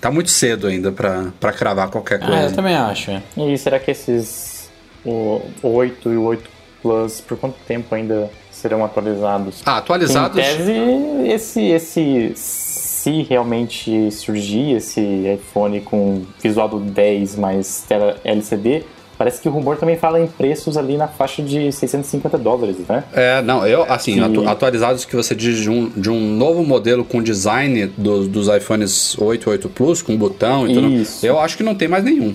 [0.00, 2.42] Tá muito cedo ainda pra, pra cravar qualquer Ah, coisa.
[2.44, 3.10] eu também acho.
[3.10, 3.22] é.
[3.36, 4.59] E será que esses
[5.04, 6.50] o 8 e o 8
[6.82, 9.60] Plus, por quanto tempo ainda serão atualizados?
[9.66, 10.38] Ah, atualizados.
[10.38, 10.72] Em tese,
[11.26, 15.00] esse, esse, se realmente surgir esse
[15.34, 18.84] iPhone com visual do 10 mais tela LCD,
[19.18, 23.04] parece que o rumor também fala em preços ali na faixa de 650 dólares, né?
[23.12, 26.64] É, não, eu, assim, Que- atu- atualizados que você diz de um, de um novo
[26.64, 31.02] modelo com design do- dos iPhones 8 e 8 Plus, com botão e tudo.
[31.22, 32.34] Eu acho que não tem mais nenhum.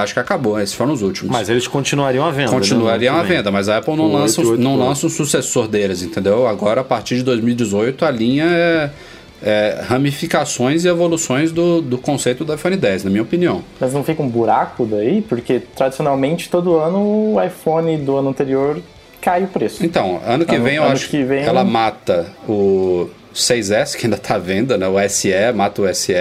[0.00, 1.32] Acho que acabou, esses foram os últimos.
[1.32, 2.50] Mas eles continuariam à venda.
[2.52, 5.06] Continuaria né, à venda, mas a Apple não, O lança, 8, um- não 8 lança
[5.06, 6.46] um sucessor deles, entendeu?
[6.46, 8.90] Agora, a partir de 2018, a linha é,
[9.42, 13.62] é ramificações e evoluções do, do conceito do iPhone 10, na minha opinião.
[13.80, 15.20] Mas não fica um buraco daí?
[15.22, 18.80] Porque tradicionalmente todo ano o iPhone do ano anterior
[19.20, 19.84] cai o preço.
[19.84, 23.08] Então, ano que Ano- vem eu ano acho que vem- ela mata o
[23.38, 24.86] 6S, que ainda tá à venda, né?
[24.86, 26.12] O SE, mata o SE.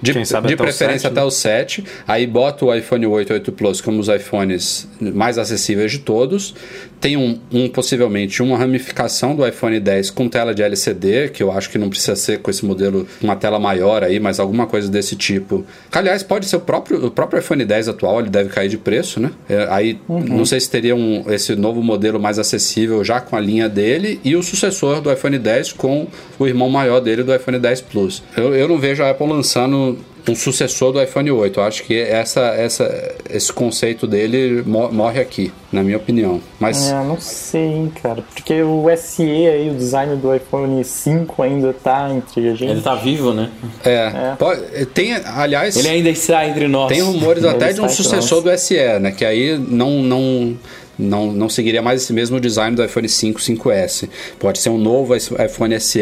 [0.00, 1.84] De, de preferência 7, até o 7.
[2.06, 6.54] Aí bota o iPhone 8 e 8 Plus como os iPhones mais acessíveis de todos.
[7.00, 11.52] Tem um, um, possivelmente uma ramificação do iPhone 10 com tela de LCD, que eu
[11.52, 14.88] acho que não precisa ser com esse modelo, uma tela maior aí, mas alguma coisa
[14.88, 15.66] desse tipo.
[15.90, 18.78] Que, aliás, pode ser o próprio, o próprio iPhone 10 atual, ele deve cair de
[18.78, 19.30] preço, né?
[19.48, 23.40] É, aí não sei se teria um, esse novo modelo mais acessível já com a
[23.40, 26.06] linha dele e o sucessor do iPhone 10 com
[26.38, 28.22] o irmão maior dele do iPhone 10 Plus.
[28.36, 31.60] Eu, eu não vejo a Apple lançando um sucessor do iPhone 8.
[31.60, 36.40] Eu acho que essa, essa, esse conceito dele mo- morre aqui, na minha opinião.
[36.58, 38.22] Mas É, não sei, hein, cara.
[38.34, 42.70] Porque o SE aí, o design do iPhone 5 ainda tá entre a gente.
[42.70, 43.50] Ele tá vivo, né?
[43.84, 46.88] é, pode- tem, aliás, Ele ainda está entre nós.
[46.88, 49.10] tem rumores até de um sucessor do SE, né?
[49.12, 50.56] Que aí não não
[50.98, 54.08] não, não seguiria mais esse mesmo design do iPhone 5, 5S.
[54.38, 56.00] Pode ser um novo iPhone SE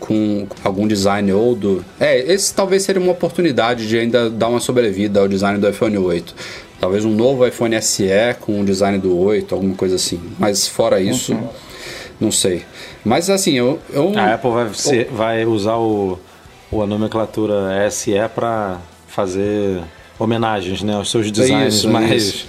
[0.00, 1.84] com algum design ou do.
[2.00, 5.96] É, esse talvez seria uma oportunidade de ainda dar uma sobrevida ao design do iPhone
[5.98, 6.34] 8.
[6.80, 8.08] Talvez um novo iPhone SE
[8.40, 10.20] com o design do 8, alguma coisa assim.
[10.38, 11.36] Mas fora isso,
[12.20, 12.62] não sei.
[13.04, 13.78] Mas assim, eu.
[13.92, 16.18] eu A Apple vai, ser- vai usar o,
[16.72, 19.80] o- a nomenclatura SE para fazer
[20.18, 22.46] homenagens né, aos seus designs Isso, mais.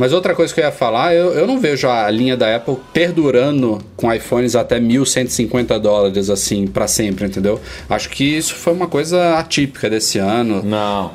[0.00, 2.78] Mas outra coisa que eu ia falar, eu, eu não vejo a linha da Apple
[2.90, 7.60] perdurando com iPhones até 1.150 dólares, assim, para sempre, entendeu?
[7.86, 10.62] Acho que isso foi uma coisa atípica desse ano.
[10.62, 11.10] Não.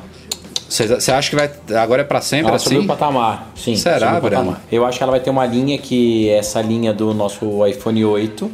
[0.68, 2.86] Você acha que vai agora é para sempre Ela subiu assim?
[2.86, 3.50] o patamar.
[3.56, 4.44] Sim, Será, subiu o patamar.
[4.44, 4.60] Breno?
[4.70, 8.04] Eu acho que ela vai ter uma linha que é essa linha do nosso iPhone
[8.04, 8.48] 8.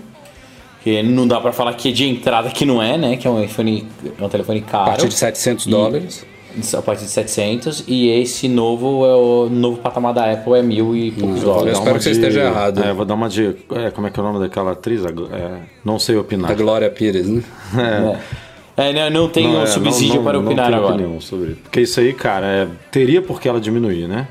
[0.83, 3.19] Que não dá pra falar que é de entrada que não é, né?
[3.19, 3.87] Que é um iPhone,
[4.19, 4.85] um telefone caro.
[4.85, 6.32] A partir de 700 E- dólares.
[6.77, 10.95] A partir de 700 e esse novo é o novo patamar da Apple é mil
[10.97, 11.79] e poucos eu dólares.
[11.79, 12.83] espero que você esteja errado.
[12.83, 13.55] É, vou dar uma de.
[13.75, 15.03] é, como é que é o nome daquela atriz?
[15.05, 15.11] É,
[15.85, 16.49] não sei opinar.
[16.49, 17.43] Da Glória Pires, né?
[18.77, 20.95] É, não, não tem um é, subsídio não- para não opinar tenho agora.
[20.95, 21.55] opinião sobre.
[21.57, 24.27] Porque isso aí, cara, é, teria por que ela diminuir, né?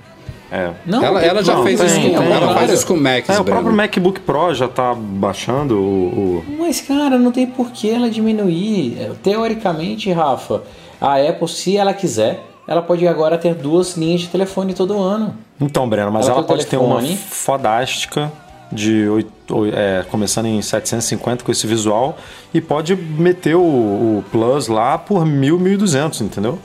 [0.52, 0.72] É.
[0.86, 2.54] Não, ela, tem- ela já não, fez tem, isso, tem, com- ela claro.
[2.56, 6.44] faz isso com o Max, É, o próprio MacBook Pro já tá baixando o.
[6.50, 8.98] o- Mas, cara, não tem por que ela diminuir.
[9.00, 10.64] É, Teoricamente, Rafa,
[11.02, 15.36] a Apple, se ela quiser, ela pode agora ter duas linhas de telefone todo ano.
[15.60, 17.18] Então, Breno, mas Ela ela pode ter uma telefone.
[17.18, 18.32] fodástica
[18.72, 22.18] de oito- oi- é, começando em 750 com esse visual
[22.54, 26.58] e pode meter o, o Plus lá por 1.000, 1.200, entendeu?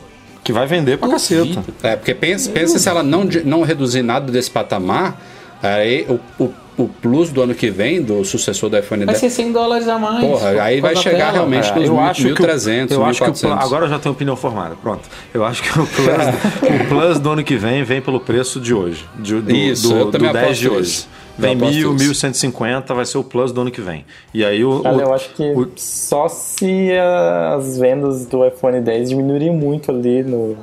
[0.44, 1.56] Que vai vender pra Duvido.
[1.56, 1.64] caceta.
[1.82, 5.20] É, porque pensa, pensa se ela não, não reduzir nada desse patamar,
[5.60, 9.18] aí o, o, o plus do ano que vem, do sucessor do iPhone Vai 10,
[9.18, 10.24] ser 100 dólares a mais.
[10.24, 11.32] Porra, aí vai chegar tela.
[11.32, 13.40] realmente É, nos eu acho que o- 1.300, eu acho que o 1.400.
[13.56, 14.76] Pla- agora eu já tenho opinião formada.
[14.82, 15.08] Pronto.
[15.32, 16.06] Eu acho que o Plus,
[16.84, 19.04] o Plus do ano que vem vem pelo preço de hoje.
[19.18, 20.80] de- do, Isso, do, eu também do 10 aposto de hoje.
[20.90, 21.08] isso.
[21.38, 22.26] Vem Eu aposto 1.000, isso.
[22.26, 24.04] 1.150, vai ser o Plus do ano que vem.
[24.32, 24.80] E aí o.
[24.80, 26.90] Cara, o- eu acho que o- só se
[27.56, 30.56] as vendas do iPhone 10 diminuírem muito ali no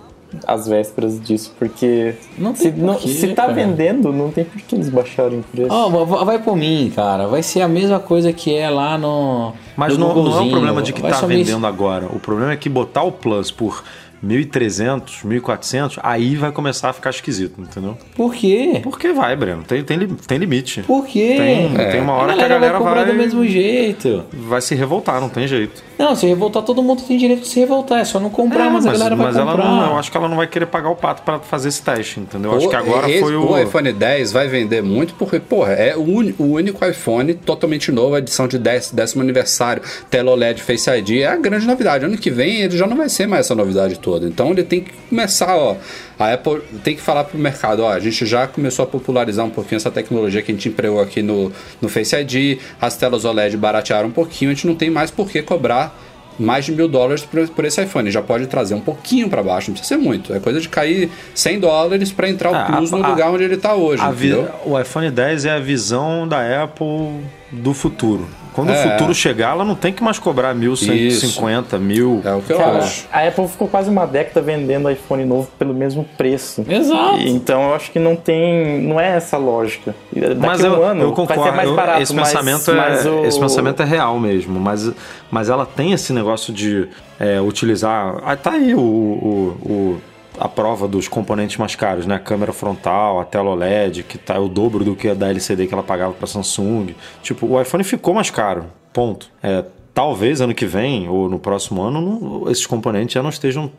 [0.47, 3.53] às vésperas disso, porque Não se, tem não- porquê, se tá cara.
[3.53, 5.71] vendendo, não tem por que eles baixarem o preço.
[5.71, 7.27] Ó, va- vai por mim, cara.
[7.27, 9.53] Vai ser a mesma coisa que é lá no.
[9.75, 12.05] Mas no não, não é o problema de que Vai tá vendendo agora.
[12.07, 13.83] O problema é que botar o Plus por
[14.23, 17.97] 1.300, 1.400, aí vai começar a ficar esquisito, entendeu?
[18.15, 18.79] Por quê?
[18.81, 19.63] Porque vai, Breno.
[19.63, 20.81] Tem, tem, tem limite.
[20.83, 21.35] Por quê?
[21.37, 24.23] Tem, tem uma hora que a galera vai comprar vai, do mesmo jeito.
[24.31, 25.83] vai se revoltar, não tem jeito.
[25.97, 27.99] Não, se revoltar, todo mundo tem direito de se revoltar.
[27.99, 29.69] É só não comprar, É, mas, a mas galera vai mas ela comprar.
[29.69, 32.19] não, eu acho que ela não vai querer pagar o pato pra fazer esse teste,
[32.19, 32.51] entendeu?
[32.51, 33.57] Eu acho O- que agora esse- foi o.
[33.57, 38.15] iPhone 10 vai vender muito porque, porra, é o, uni- o único iPhone totalmente novo,
[38.15, 42.03] a edição de 10, décimo aniversário, tela OLED Face ID, é a grande novidade.
[42.05, 44.25] Ano que vem ele já não vai ser mais essa novidade toda.
[44.27, 45.75] Então ele tem que começar, ó.
[46.19, 49.49] A Apple tem que falar pro mercado, ó, a gente já começou a popularizar um
[49.49, 53.57] pouquinho essa tecnologia que a gente empregou aqui no, no Face ID, as telas OLED
[53.57, 55.97] baratearam um pouquinho, a gente não tem mais por que cobrar
[56.39, 58.09] mais de mil dólares por, por esse iPhone.
[58.09, 60.33] Já pode trazer um pouquinho para baixo, não precisa ser muito.
[60.33, 63.29] É coisa de cair 100 dólares para entrar o Ah, Plus a- no a- lugar
[63.29, 64.01] onde ele tá hoje.
[64.01, 64.33] A vi-?
[64.65, 67.19] O iPhone 10 é a visão da Apple
[67.51, 68.27] do futuro.
[68.53, 68.85] Quando É.
[68.85, 72.21] o futuro chegar, ela não tem que mais cobrar 1.150, mil.
[72.23, 73.07] É o que eu Cara, acho.
[73.11, 76.63] a Apple ficou quase uma década vendendo iPhone novo pelo mesmo preço.
[76.67, 77.17] Exato.
[77.17, 78.81] E, então eu acho que não tem.
[78.81, 79.95] não é essa lógica.
[80.15, 81.43] E Daqui Mas eu, um ano eu vai concordo.
[81.43, 84.59] ser mais eu- barato, esse, mas- pensamento é, mas o- esse pensamento é real mesmo.
[84.59, 84.91] Mas,
[85.31, 86.87] mas ela tem esse negócio de
[87.19, 88.15] é, utilizar.
[88.25, 90.01] Ah, tá aí o, o- o-
[90.39, 92.15] a prova dos componentes mais caros, né?
[92.15, 95.67] A câmera frontal, a tela OLED, que tá o dobro do que a da LCD
[95.67, 96.95] que ela pagava para Samsung.
[97.21, 98.65] Tipo, o iPhone ficou mais caro.
[98.91, 99.29] Ponto.
[99.41, 103.71] É, talvez ano que vem ou no próximo ano não- esses componentes já não estejam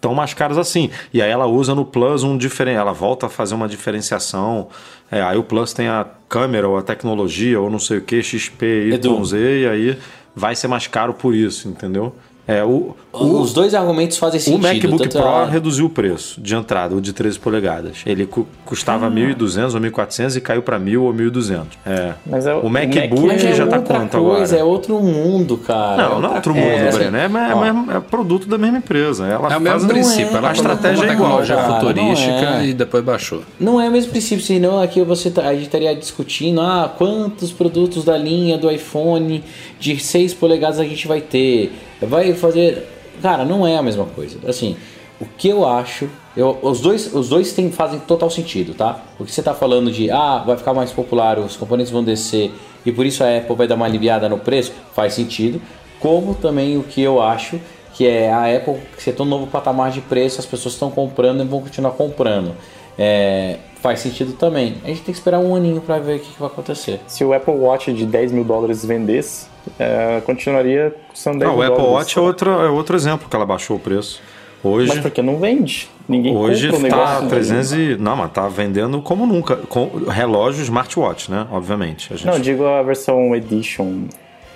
[0.00, 0.90] tão mais caros assim.
[1.12, 4.68] E aí ela usa no Plus um diferente, ela volta a fazer uma diferenciação.
[5.10, 8.22] É, aí o Plus tem a câmera ou a tecnologia ou não sei o que,
[8.22, 8.90] XP.
[9.20, 9.98] YZ, e aí
[10.34, 12.14] vai ser mais caro por isso, entendeu?
[12.50, 14.62] É, o, o, Os dois argumentos fazem o sentido.
[14.62, 17.98] MacBook tanto Pro a- reduziu o preço de entrada, o de 13 polegadas.
[18.06, 19.10] Ele cu- custava Ah.
[19.10, 21.66] 1.200 ou 1.400 e caiu para 1.000 ou 1.200.
[21.86, 22.12] É.
[22.26, 24.58] Mas é o- o o MacBook Mac Mas já é tá quanto coisa, agora?
[24.58, 26.08] é outro mundo, cara.
[26.08, 27.16] Não, não é outro mundo, É, assim, Breno.
[27.16, 29.26] É, é, é produto da mesma empresa.
[29.26, 30.34] Ela É o mesmo princípio.
[30.34, 30.38] é.
[30.38, 31.42] Ela a estratégia é uma igual.
[31.46, 32.66] cara, futurística não é.
[32.66, 33.42] e depois baixou.
[33.58, 37.50] Não é o mesmo princípio, senão aqui você tá- a gente estaria discutindo ah, quantos
[37.52, 39.42] produtos da linha do iPhone
[39.78, 41.72] de 6 polegadas a gente vai ter.
[42.02, 42.86] Vai fazer.
[43.22, 44.38] Cara, não é a mesma coisa.
[44.48, 44.76] Assim,
[45.20, 46.08] o que eu acho.
[46.36, 49.00] eu- os dois, os dois tem, fazem total sentido, tá?
[49.18, 52.52] O que você tá falando de ah, vai ficar mais popular, os componentes vão descer
[52.86, 55.60] e por isso a Apple vai dar uma aliviada no preço, faz sentido.
[55.98, 57.60] Como também o que eu acho
[57.94, 61.42] que é a Apple que tem um novo patamar de preço, as pessoas estão comprando
[61.42, 62.54] e vão continuar comprando.
[63.02, 64.74] É, faz sentido também.
[64.84, 67.00] A gente tem que esperar um aninho para ver o que, que vai acontecer.
[67.06, 69.46] Se o Apple Watch de 10 mil dólares vendesse,
[69.78, 72.08] é, continuaria custando 10 Não, o mil Apple dólares.
[72.08, 74.20] Watch é outro, é outro exemplo que ela baixou o preço.
[74.62, 75.88] Hoje, Mas porque não vende.
[76.06, 77.28] Ninguém hoje compra o tá negócio.
[77.30, 77.96] 300 e...
[77.98, 79.56] Não, mas tá vendendo como nunca.
[79.56, 81.46] Com relógio smartwatch, né?
[81.50, 82.12] Obviamente.
[82.12, 82.26] A gente...
[82.26, 84.02] Não, digo a versão Edition.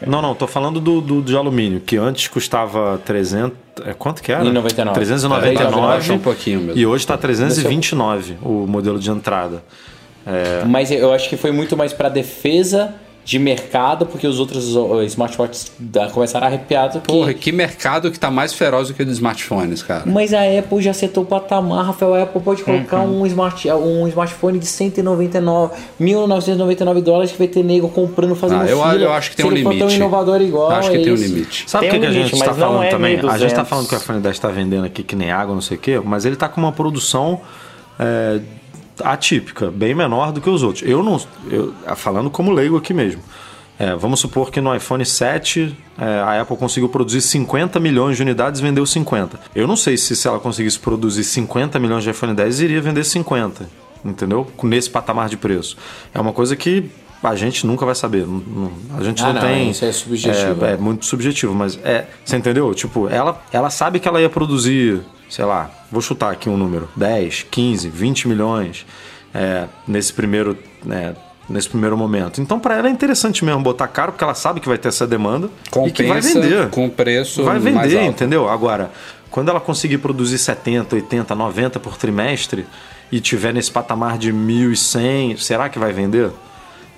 [0.07, 3.57] Não, não, tô falando do, do de alumínio, que antes custava 300.
[3.85, 4.43] É, quanto que era?
[4.43, 4.95] 399.
[4.95, 5.87] 399.
[5.87, 6.81] Baixou um pouquinho mesmo.
[6.81, 9.63] E hoje tá 329 o modelo de entrada.
[10.67, 12.95] Mas eu acho que foi muito mais para defesa
[13.25, 14.75] de mercado, porque os outros
[15.07, 15.73] smartwatches
[16.13, 17.07] começaram a arrepiar do que...
[17.07, 20.03] Porra, que mercado que tá mais feroz do que o dos smartphones, cara.
[20.05, 22.15] Mas a Apple já setou o patamar, Rafael.
[22.15, 23.23] A Apple pode colocar Uhum.
[23.23, 28.67] um, smart, um smartphone de 199, 1.999 dólares que vai ter nego comprando, fazendo Ah,
[28.67, 28.95] eu- fila.
[28.95, 29.95] eu acho que tem um for tão limite.
[29.97, 31.25] inovador igual, Acho que é tem um isso.
[31.25, 31.65] limite.
[31.67, 33.13] Sabe o que, um que a limite, gente tá não falando é também?
[33.13, 33.53] A gente 1200.
[33.55, 35.81] tá falando que o iPhone 10 tá vendendo aqui que nem água, não sei o
[35.81, 37.41] quê, mas ele tá com uma produção
[37.99, 38.41] é,
[39.03, 40.89] atípica, bem menor do que os outros.
[40.89, 41.21] Eu não.
[41.51, 43.23] Eu, falando como leigo aqui mesmo.
[43.77, 48.23] É, vamos supor que no iPhone 7 é, a Apple conseguiu produzir 50 milhões de
[48.23, 49.41] unidades e vendeu 50.
[49.53, 53.03] Eu não sei se, se ela conseguisse produzir 50 milhões de iPhone 10 iria vender
[53.03, 53.69] 50,
[54.05, 54.47] entendeu?
[54.63, 55.77] Nesse patamar de preço.
[56.15, 56.89] É uma coisa que
[57.21, 58.25] a gente nunca vai saber.
[58.97, 59.71] A gente Ah, não, não, tem.
[59.71, 60.65] isso é subjetivo.
[60.65, 62.07] É, é muito subjetivo, mas é.
[62.25, 62.73] Você entendeu?
[62.75, 66.89] Tipo, ela, ela sabe que ela ia produzir, sei lá, vou chutar aqui um número:
[66.97, 68.87] 10, 15, 20 milhões
[69.35, 70.57] é, nesse primeiro.
[70.85, 71.15] né,
[71.47, 72.41] Nesse primeiro momento.
[72.41, 75.07] Então, para ela é interessante mesmo botar caro, porque ela sabe que vai ter essa
[75.07, 75.51] demanda
[75.87, 76.71] e que vai Compensa vender.
[76.71, 78.09] com preço Vai mais vender, alto.
[78.13, 78.49] entendeu?
[78.49, 78.91] Agora,
[79.31, 82.65] quando ela conseguir produzir 70, 80, 90 por trimestre
[83.13, 86.31] e tiver nesse patamar de 1.100, será que vai vender?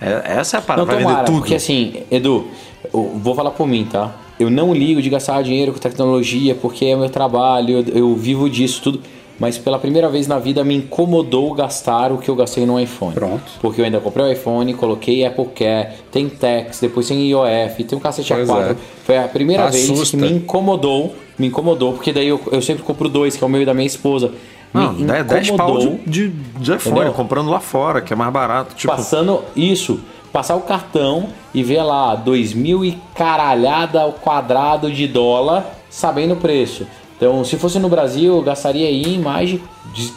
[0.00, 1.38] É, essa é a parada, Não, vai tomara, vender tudo.
[1.40, 2.46] porque assim, Edu,
[2.94, 4.12] eu vou falar por mim, tá?
[4.38, 8.48] Eu não ligo de gastar dinheiro com tecnologia, porque é meu trabalho, eu, eu vivo
[8.50, 9.00] disso tudo.
[9.38, 13.12] Mas pela primeira vez na vida me incomodou gastar o que eu gastei no iPhone.
[13.12, 13.42] Pronto.
[13.60, 17.98] Porque eu ainda comprei o iPhone, coloquei Apple Care, tem Tex, depois tem IOF, tem
[17.98, 18.70] um cacete Pois A4.
[18.70, 18.76] é.
[19.04, 20.16] Foi a primeira vez Assusta.
[20.16, 23.50] que me incomodou, me incomodou, porque daí eu, eu sempre compro dois, que é o
[23.50, 24.32] meu e da minha esposa.
[24.72, 27.12] Não, me 10, 10 pau de, de, de iPhone, Entendeu?
[27.12, 28.74] comprando lá fora, que é mais barato.
[28.74, 30.00] Tipo, Passando isso,
[30.32, 36.34] passar o cartão e ver lá, dois mil e caralhada ao quadrado de dólar, sabendo
[36.34, 36.86] o preço.
[37.16, 39.60] Então, se fosse no Brasil, eu gastaria aí mais de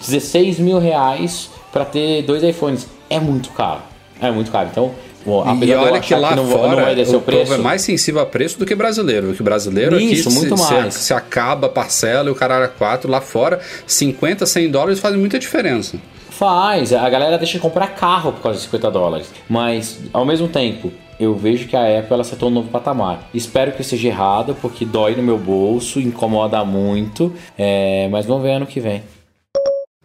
[0.06, 2.88] 16 mil reais para ter dois iPhones.
[3.10, 3.82] É muito caro.
[4.22, 4.68] É muito caro.
[4.70, 4.92] Então,
[5.26, 7.44] Bom, e olha que lá não, vai- fora não o preço.
[7.44, 9.34] povo é mais sensível a preço do que brasileiro.
[9.34, 10.94] Que brasileiro Isso, aqui muito se, mais.
[10.94, 15.00] Se, se acaba a parcela e o cara era 4 lá fora, 50, 100 dólares
[15.00, 15.98] fazem muita diferença.
[16.40, 19.30] Faz, a galera deixa de comprar carro por causa de 50 dólares.
[19.50, 20.90] Mas, ao mesmo tempo,
[21.20, 23.28] eu vejo que a Apple ela acertou um novo patamar.
[23.34, 27.34] Espero que eu esteja errado, porque dói no meu bolso, incomoda muito.
[27.58, 29.04] é, mas vamos ver ano que vem.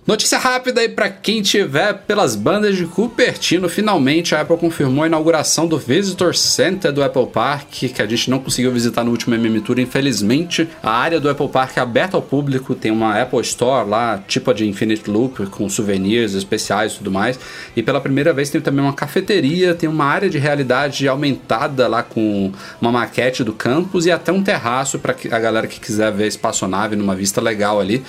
[0.06, 3.70] Notícia rápida aí pra quem tiver pelas bandas de Cupertino.
[3.70, 8.28] Finalmente a Apple confirmou a inauguração do Visitor Center do Apple Park, que a gente
[8.28, 10.68] não conseguiu visitar no último MM Tour, infelizmente.
[10.82, 14.52] A área do Apple Park é aberta ao público, tem uma Apple Store lá, tipo
[14.52, 17.40] de Infinite Loop, com souvenirs especiais e tudo mais.
[17.74, 22.02] E pela primeira vez tem também uma cafeteria, tem uma área de realidade aumentada lá
[22.02, 26.24] com uma maquete do campus e até um terraço para a galera que quiser ver
[26.24, 28.04] a espaçonave numa vista legal ali.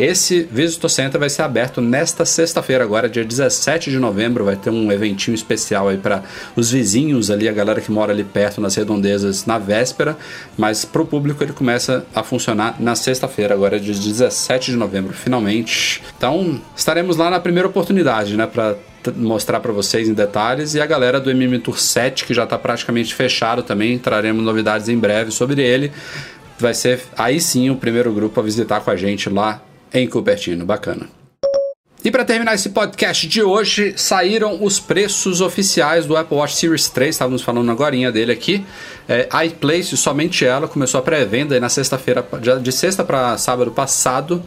[0.00, 4.46] Esse Visitor Center vai ser aberto nesta sexta-feira, agora, dia 17 de novembro.
[4.46, 6.24] Vai ter um eventinho especial aí para
[6.56, 10.16] os vizinhos ali, a galera que mora ali perto nas redondezas na véspera.
[10.56, 15.12] Mas para o público ele começa a funcionar na sexta-feira, agora, dia 17 de novembro,
[15.12, 16.02] finalmente.
[16.16, 18.46] Então estaremos lá na primeira oportunidade, né?
[18.46, 18.78] Para
[19.16, 22.58] mostrar para vocês em detalhes e a galera do MM Tour 7 que já está
[22.58, 25.90] praticamente fechado também traremos novidades em breve sobre ele
[26.58, 30.64] vai ser aí sim o primeiro grupo a visitar com a gente lá em Cupertino.
[30.64, 31.20] Bacana.
[32.02, 36.88] E para terminar esse podcast de hoje, saíram os preços oficiais do Apple Watch Series
[36.88, 38.64] 3, estávamos falando agora dele aqui.
[39.06, 42.26] É, iPlace, somente ela, começou a pré-venda na sexta-feira,
[42.62, 44.42] de sexta para sábado passado.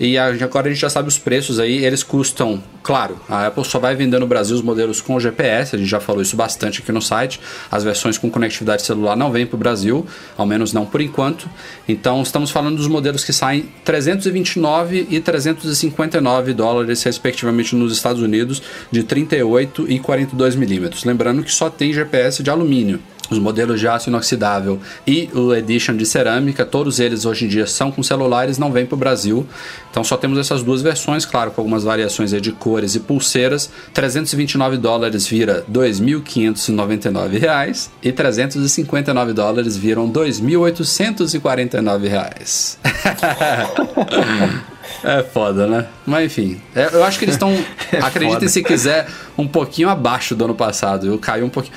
[0.00, 3.80] E agora a gente já sabe os preços aí, eles custam, claro, a Apple só
[3.80, 6.92] vai vender no Brasil os modelos com GPS, a gente já falou isso bastante aqui
[6.92, 7.40] no site.
[7.70, 10.06] As versões com conectividade celular não vêm para o Brasil,
[10.36, 11.48] ao menos não por enquanto.
[11.88, 18.62] Então estamos falando dos modelos que saem 329 e 359 dólares, respectivamente, nos Estados Unidos,
[18.92, 21.04] de 38 e 42 milímetros.
[21.04, 23.00] Lembrando que só tem GPS de alumínio.
[23.30, 27.66] Os modelos de aço inoxidável e o Edition de cerâmica, todos eles hoje em dia
[27.66, 29.46] são com celulares, não vêm para o Brasil.
[29.90, 33.70] Então só temos essas duas versões, claro, com algumas variações de cores e pulseiras.
[33.92, 42.78] 329 dólares vira 2.599 reais e 359 dólares viram 2.849 reais.
[45.04, 45.86] É foda, né?
[46.06, 47.50] Mas enfim, é, eu acho que eles estão,
[48.02, 49.06] acreditem se quiser,
[49.36, 51.06] um pouquinho abaixo do ano passado.
[51.06, 51.74] Eu caí um pouquinho.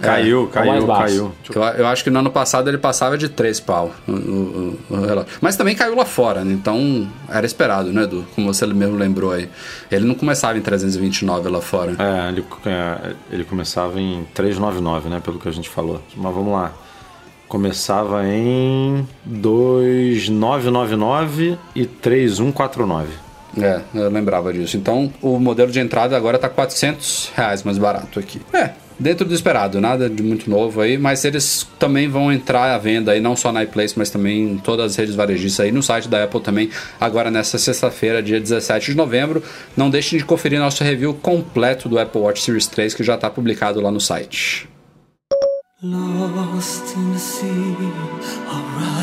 [0.00, 1.62] Caiu, é, o mais caiu, caiu.
[1.62, 5.26] Eu, eu acho que no ano passado ele passava de 3 pau o, o- o-.
[5.40, 6.52] Mas também caiu lá fora, né?
[6.52, 8.24] Então era esperado, né, Edu?
[8.34, 9.48] Como você mesmo lembrou aí.
[9.90, 11.92] Ele não começava em 329 lá fora.
[11.98, 15.20] É, ele, é, ele começava em 399, né?
[15.20, 16.00] Pelo que a gente falou.
[16.16, 16.72] Mas vamos lá.
[17.50, 23.08] Começava em 2999 e 3149.
[23.60, 24.76] É, eu lembrava disso.
[24.76, 28.40] Então o modelo de entrada agora tá 400 reais mais barato aqui.
[28.52, 28.70] É.
[29.00, 33.10] Dentro do esperado, nada de muito novo aí, mas eles também vão entrar à venda
[33.10, 36.06] aí, não só na iPlace, mas também em todas as redes varejistas aí, no site
[36.06, 36.70] da Apple também,
[37.00, 39.42] agora nessa sexta-feira, dia 17 de novembro.
[39.76, 43.28] Não deixem de conferir nosso review completo do Apple Watch Series 3, que já está
[43.28, 44.69] publicado lá no site.
[45.82, 47.74] Lost in the sea
[48.50, 48.99] of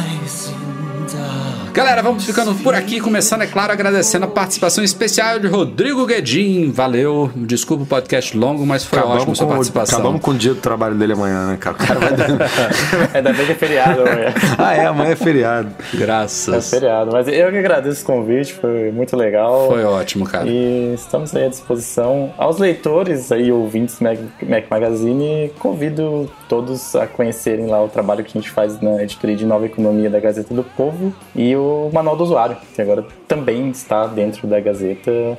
[1.77, 6.71] Galera, vamos ficando por aqui, começando, é claro, agradecendo a participação especial de Rodrigo Guedin.
[6.71, 9.99] Valeu, desculpa o podcast longo, mas foi ótimo Acabamos sua com, participação.
[9.99, 11.75] acabamos com o dia do trabalho dele amanhã, né, cara?
[11.75, 12.09] O cara vai...
[13.13, 14.33] Ainda bem que é feriado amanhã.
[14.57, 15.69] ah, é, amanhã é feriado.
[15.93, 16.67] É Graças.
[16.71, 17.11] feriado.
[17.11, 19.67] Mas eu que agradeço o convite, foi muito legal.
[19.67, 20.49] Foi ótimo, cara.
[20.49, 22.33] E estamos aí à disposição.
[22.39, 24.17] Aos leitores aí, ouvintes do Mac,
[24.49, 29.35] Mac Magazine, convido todos a conhecerem lá o trabalho que a gente faz na editoria
[29.35, 33.69] de Nova Economia da Gazeta do Povo e o Manual do Usuário, que agora também
[33.69, 35.37] está dentro da Gazeta.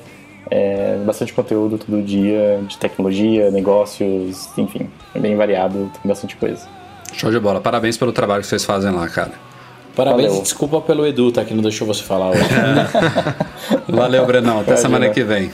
[0.51, 6.67] É, bastante conteúdo todo dia de tecnologia, negócios, enfim, é bem variado, tem bastante coisa.
[7.13, 7.61] Show de bola.
[7.61, 9.33] Parabéns pelo trabalho que vocês fazem lá, cara.
[9.95, 10.41] Parabéns Valeu.
[10.41, 11.45] e desculpa pelo Edu, tá?
[11.45, 12.41] Que não deixou você falar hoje.
[13.89, 14.61] Valeu, Brenão.
[14.61, 15.51] Até semana que vem.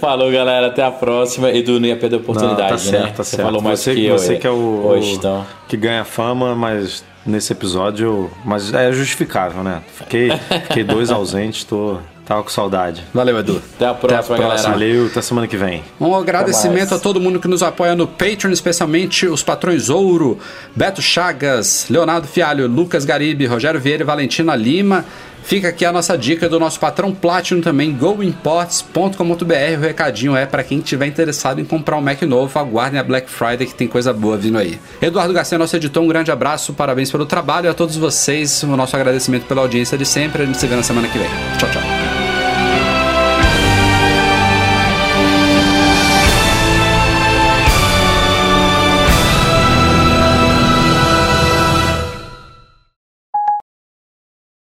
[0.00, 0.66] Falou, galera.
[0.68, 1.50] Até a próxima.
[1.50, 2.78] Edu não ia perder a Não, oportunidade, tá né?
[2.98, 3.46] certo, tá você certo.
[3.46, 4.18] falou mais você que eu.
[4.18, 5.46] você que é o, Hoje, o- então.
[5.68, 9.82] que ganha fama, mas nesse episódio, mas é justificável, né?
[9.94, 10.30] Fiquei,
[10.66, 11.98] fiquei dois ausentes, tô
[12.30, 13.02] tava com saudade.
[13.12, 13.60] Valeu, Edu.
[13.74, 14.62] Até a próxima, galera.
[14.62, 15.82] Valeu, até semana que vem.
[16.00, 20.38] Um agradecimento a todo mundo que nos apoia no Patreon, especialmente os patrões Ouro,
[20.74, 25.04] Beto Chagas, Leonardo Fialho, Lucas Garibe, Rogério Vieira e Valentina Lima.
[25.42, 29.78] Fica aqui a nossa dica do nosso patrão Platinum também, goimports.com.br.
[29.78, 33.30] O recadinho é para quem tiver interessado em comprar um Mac novo, aguardem a Black
[33.30, 34.78] Friday que tem coisa boa vindo aí.
[35.00, 38.76] Eduardo Garcia, nosso editor, um grande abraço, parabéns pelo trabalho e a todos vocês, o
[38.76, 40.42] nosso agradecimento pela audiência de sempre.
[40.42, 41.28] A gente se vê na semana que vem.
[41.58, 41.99] Tchau, tchau.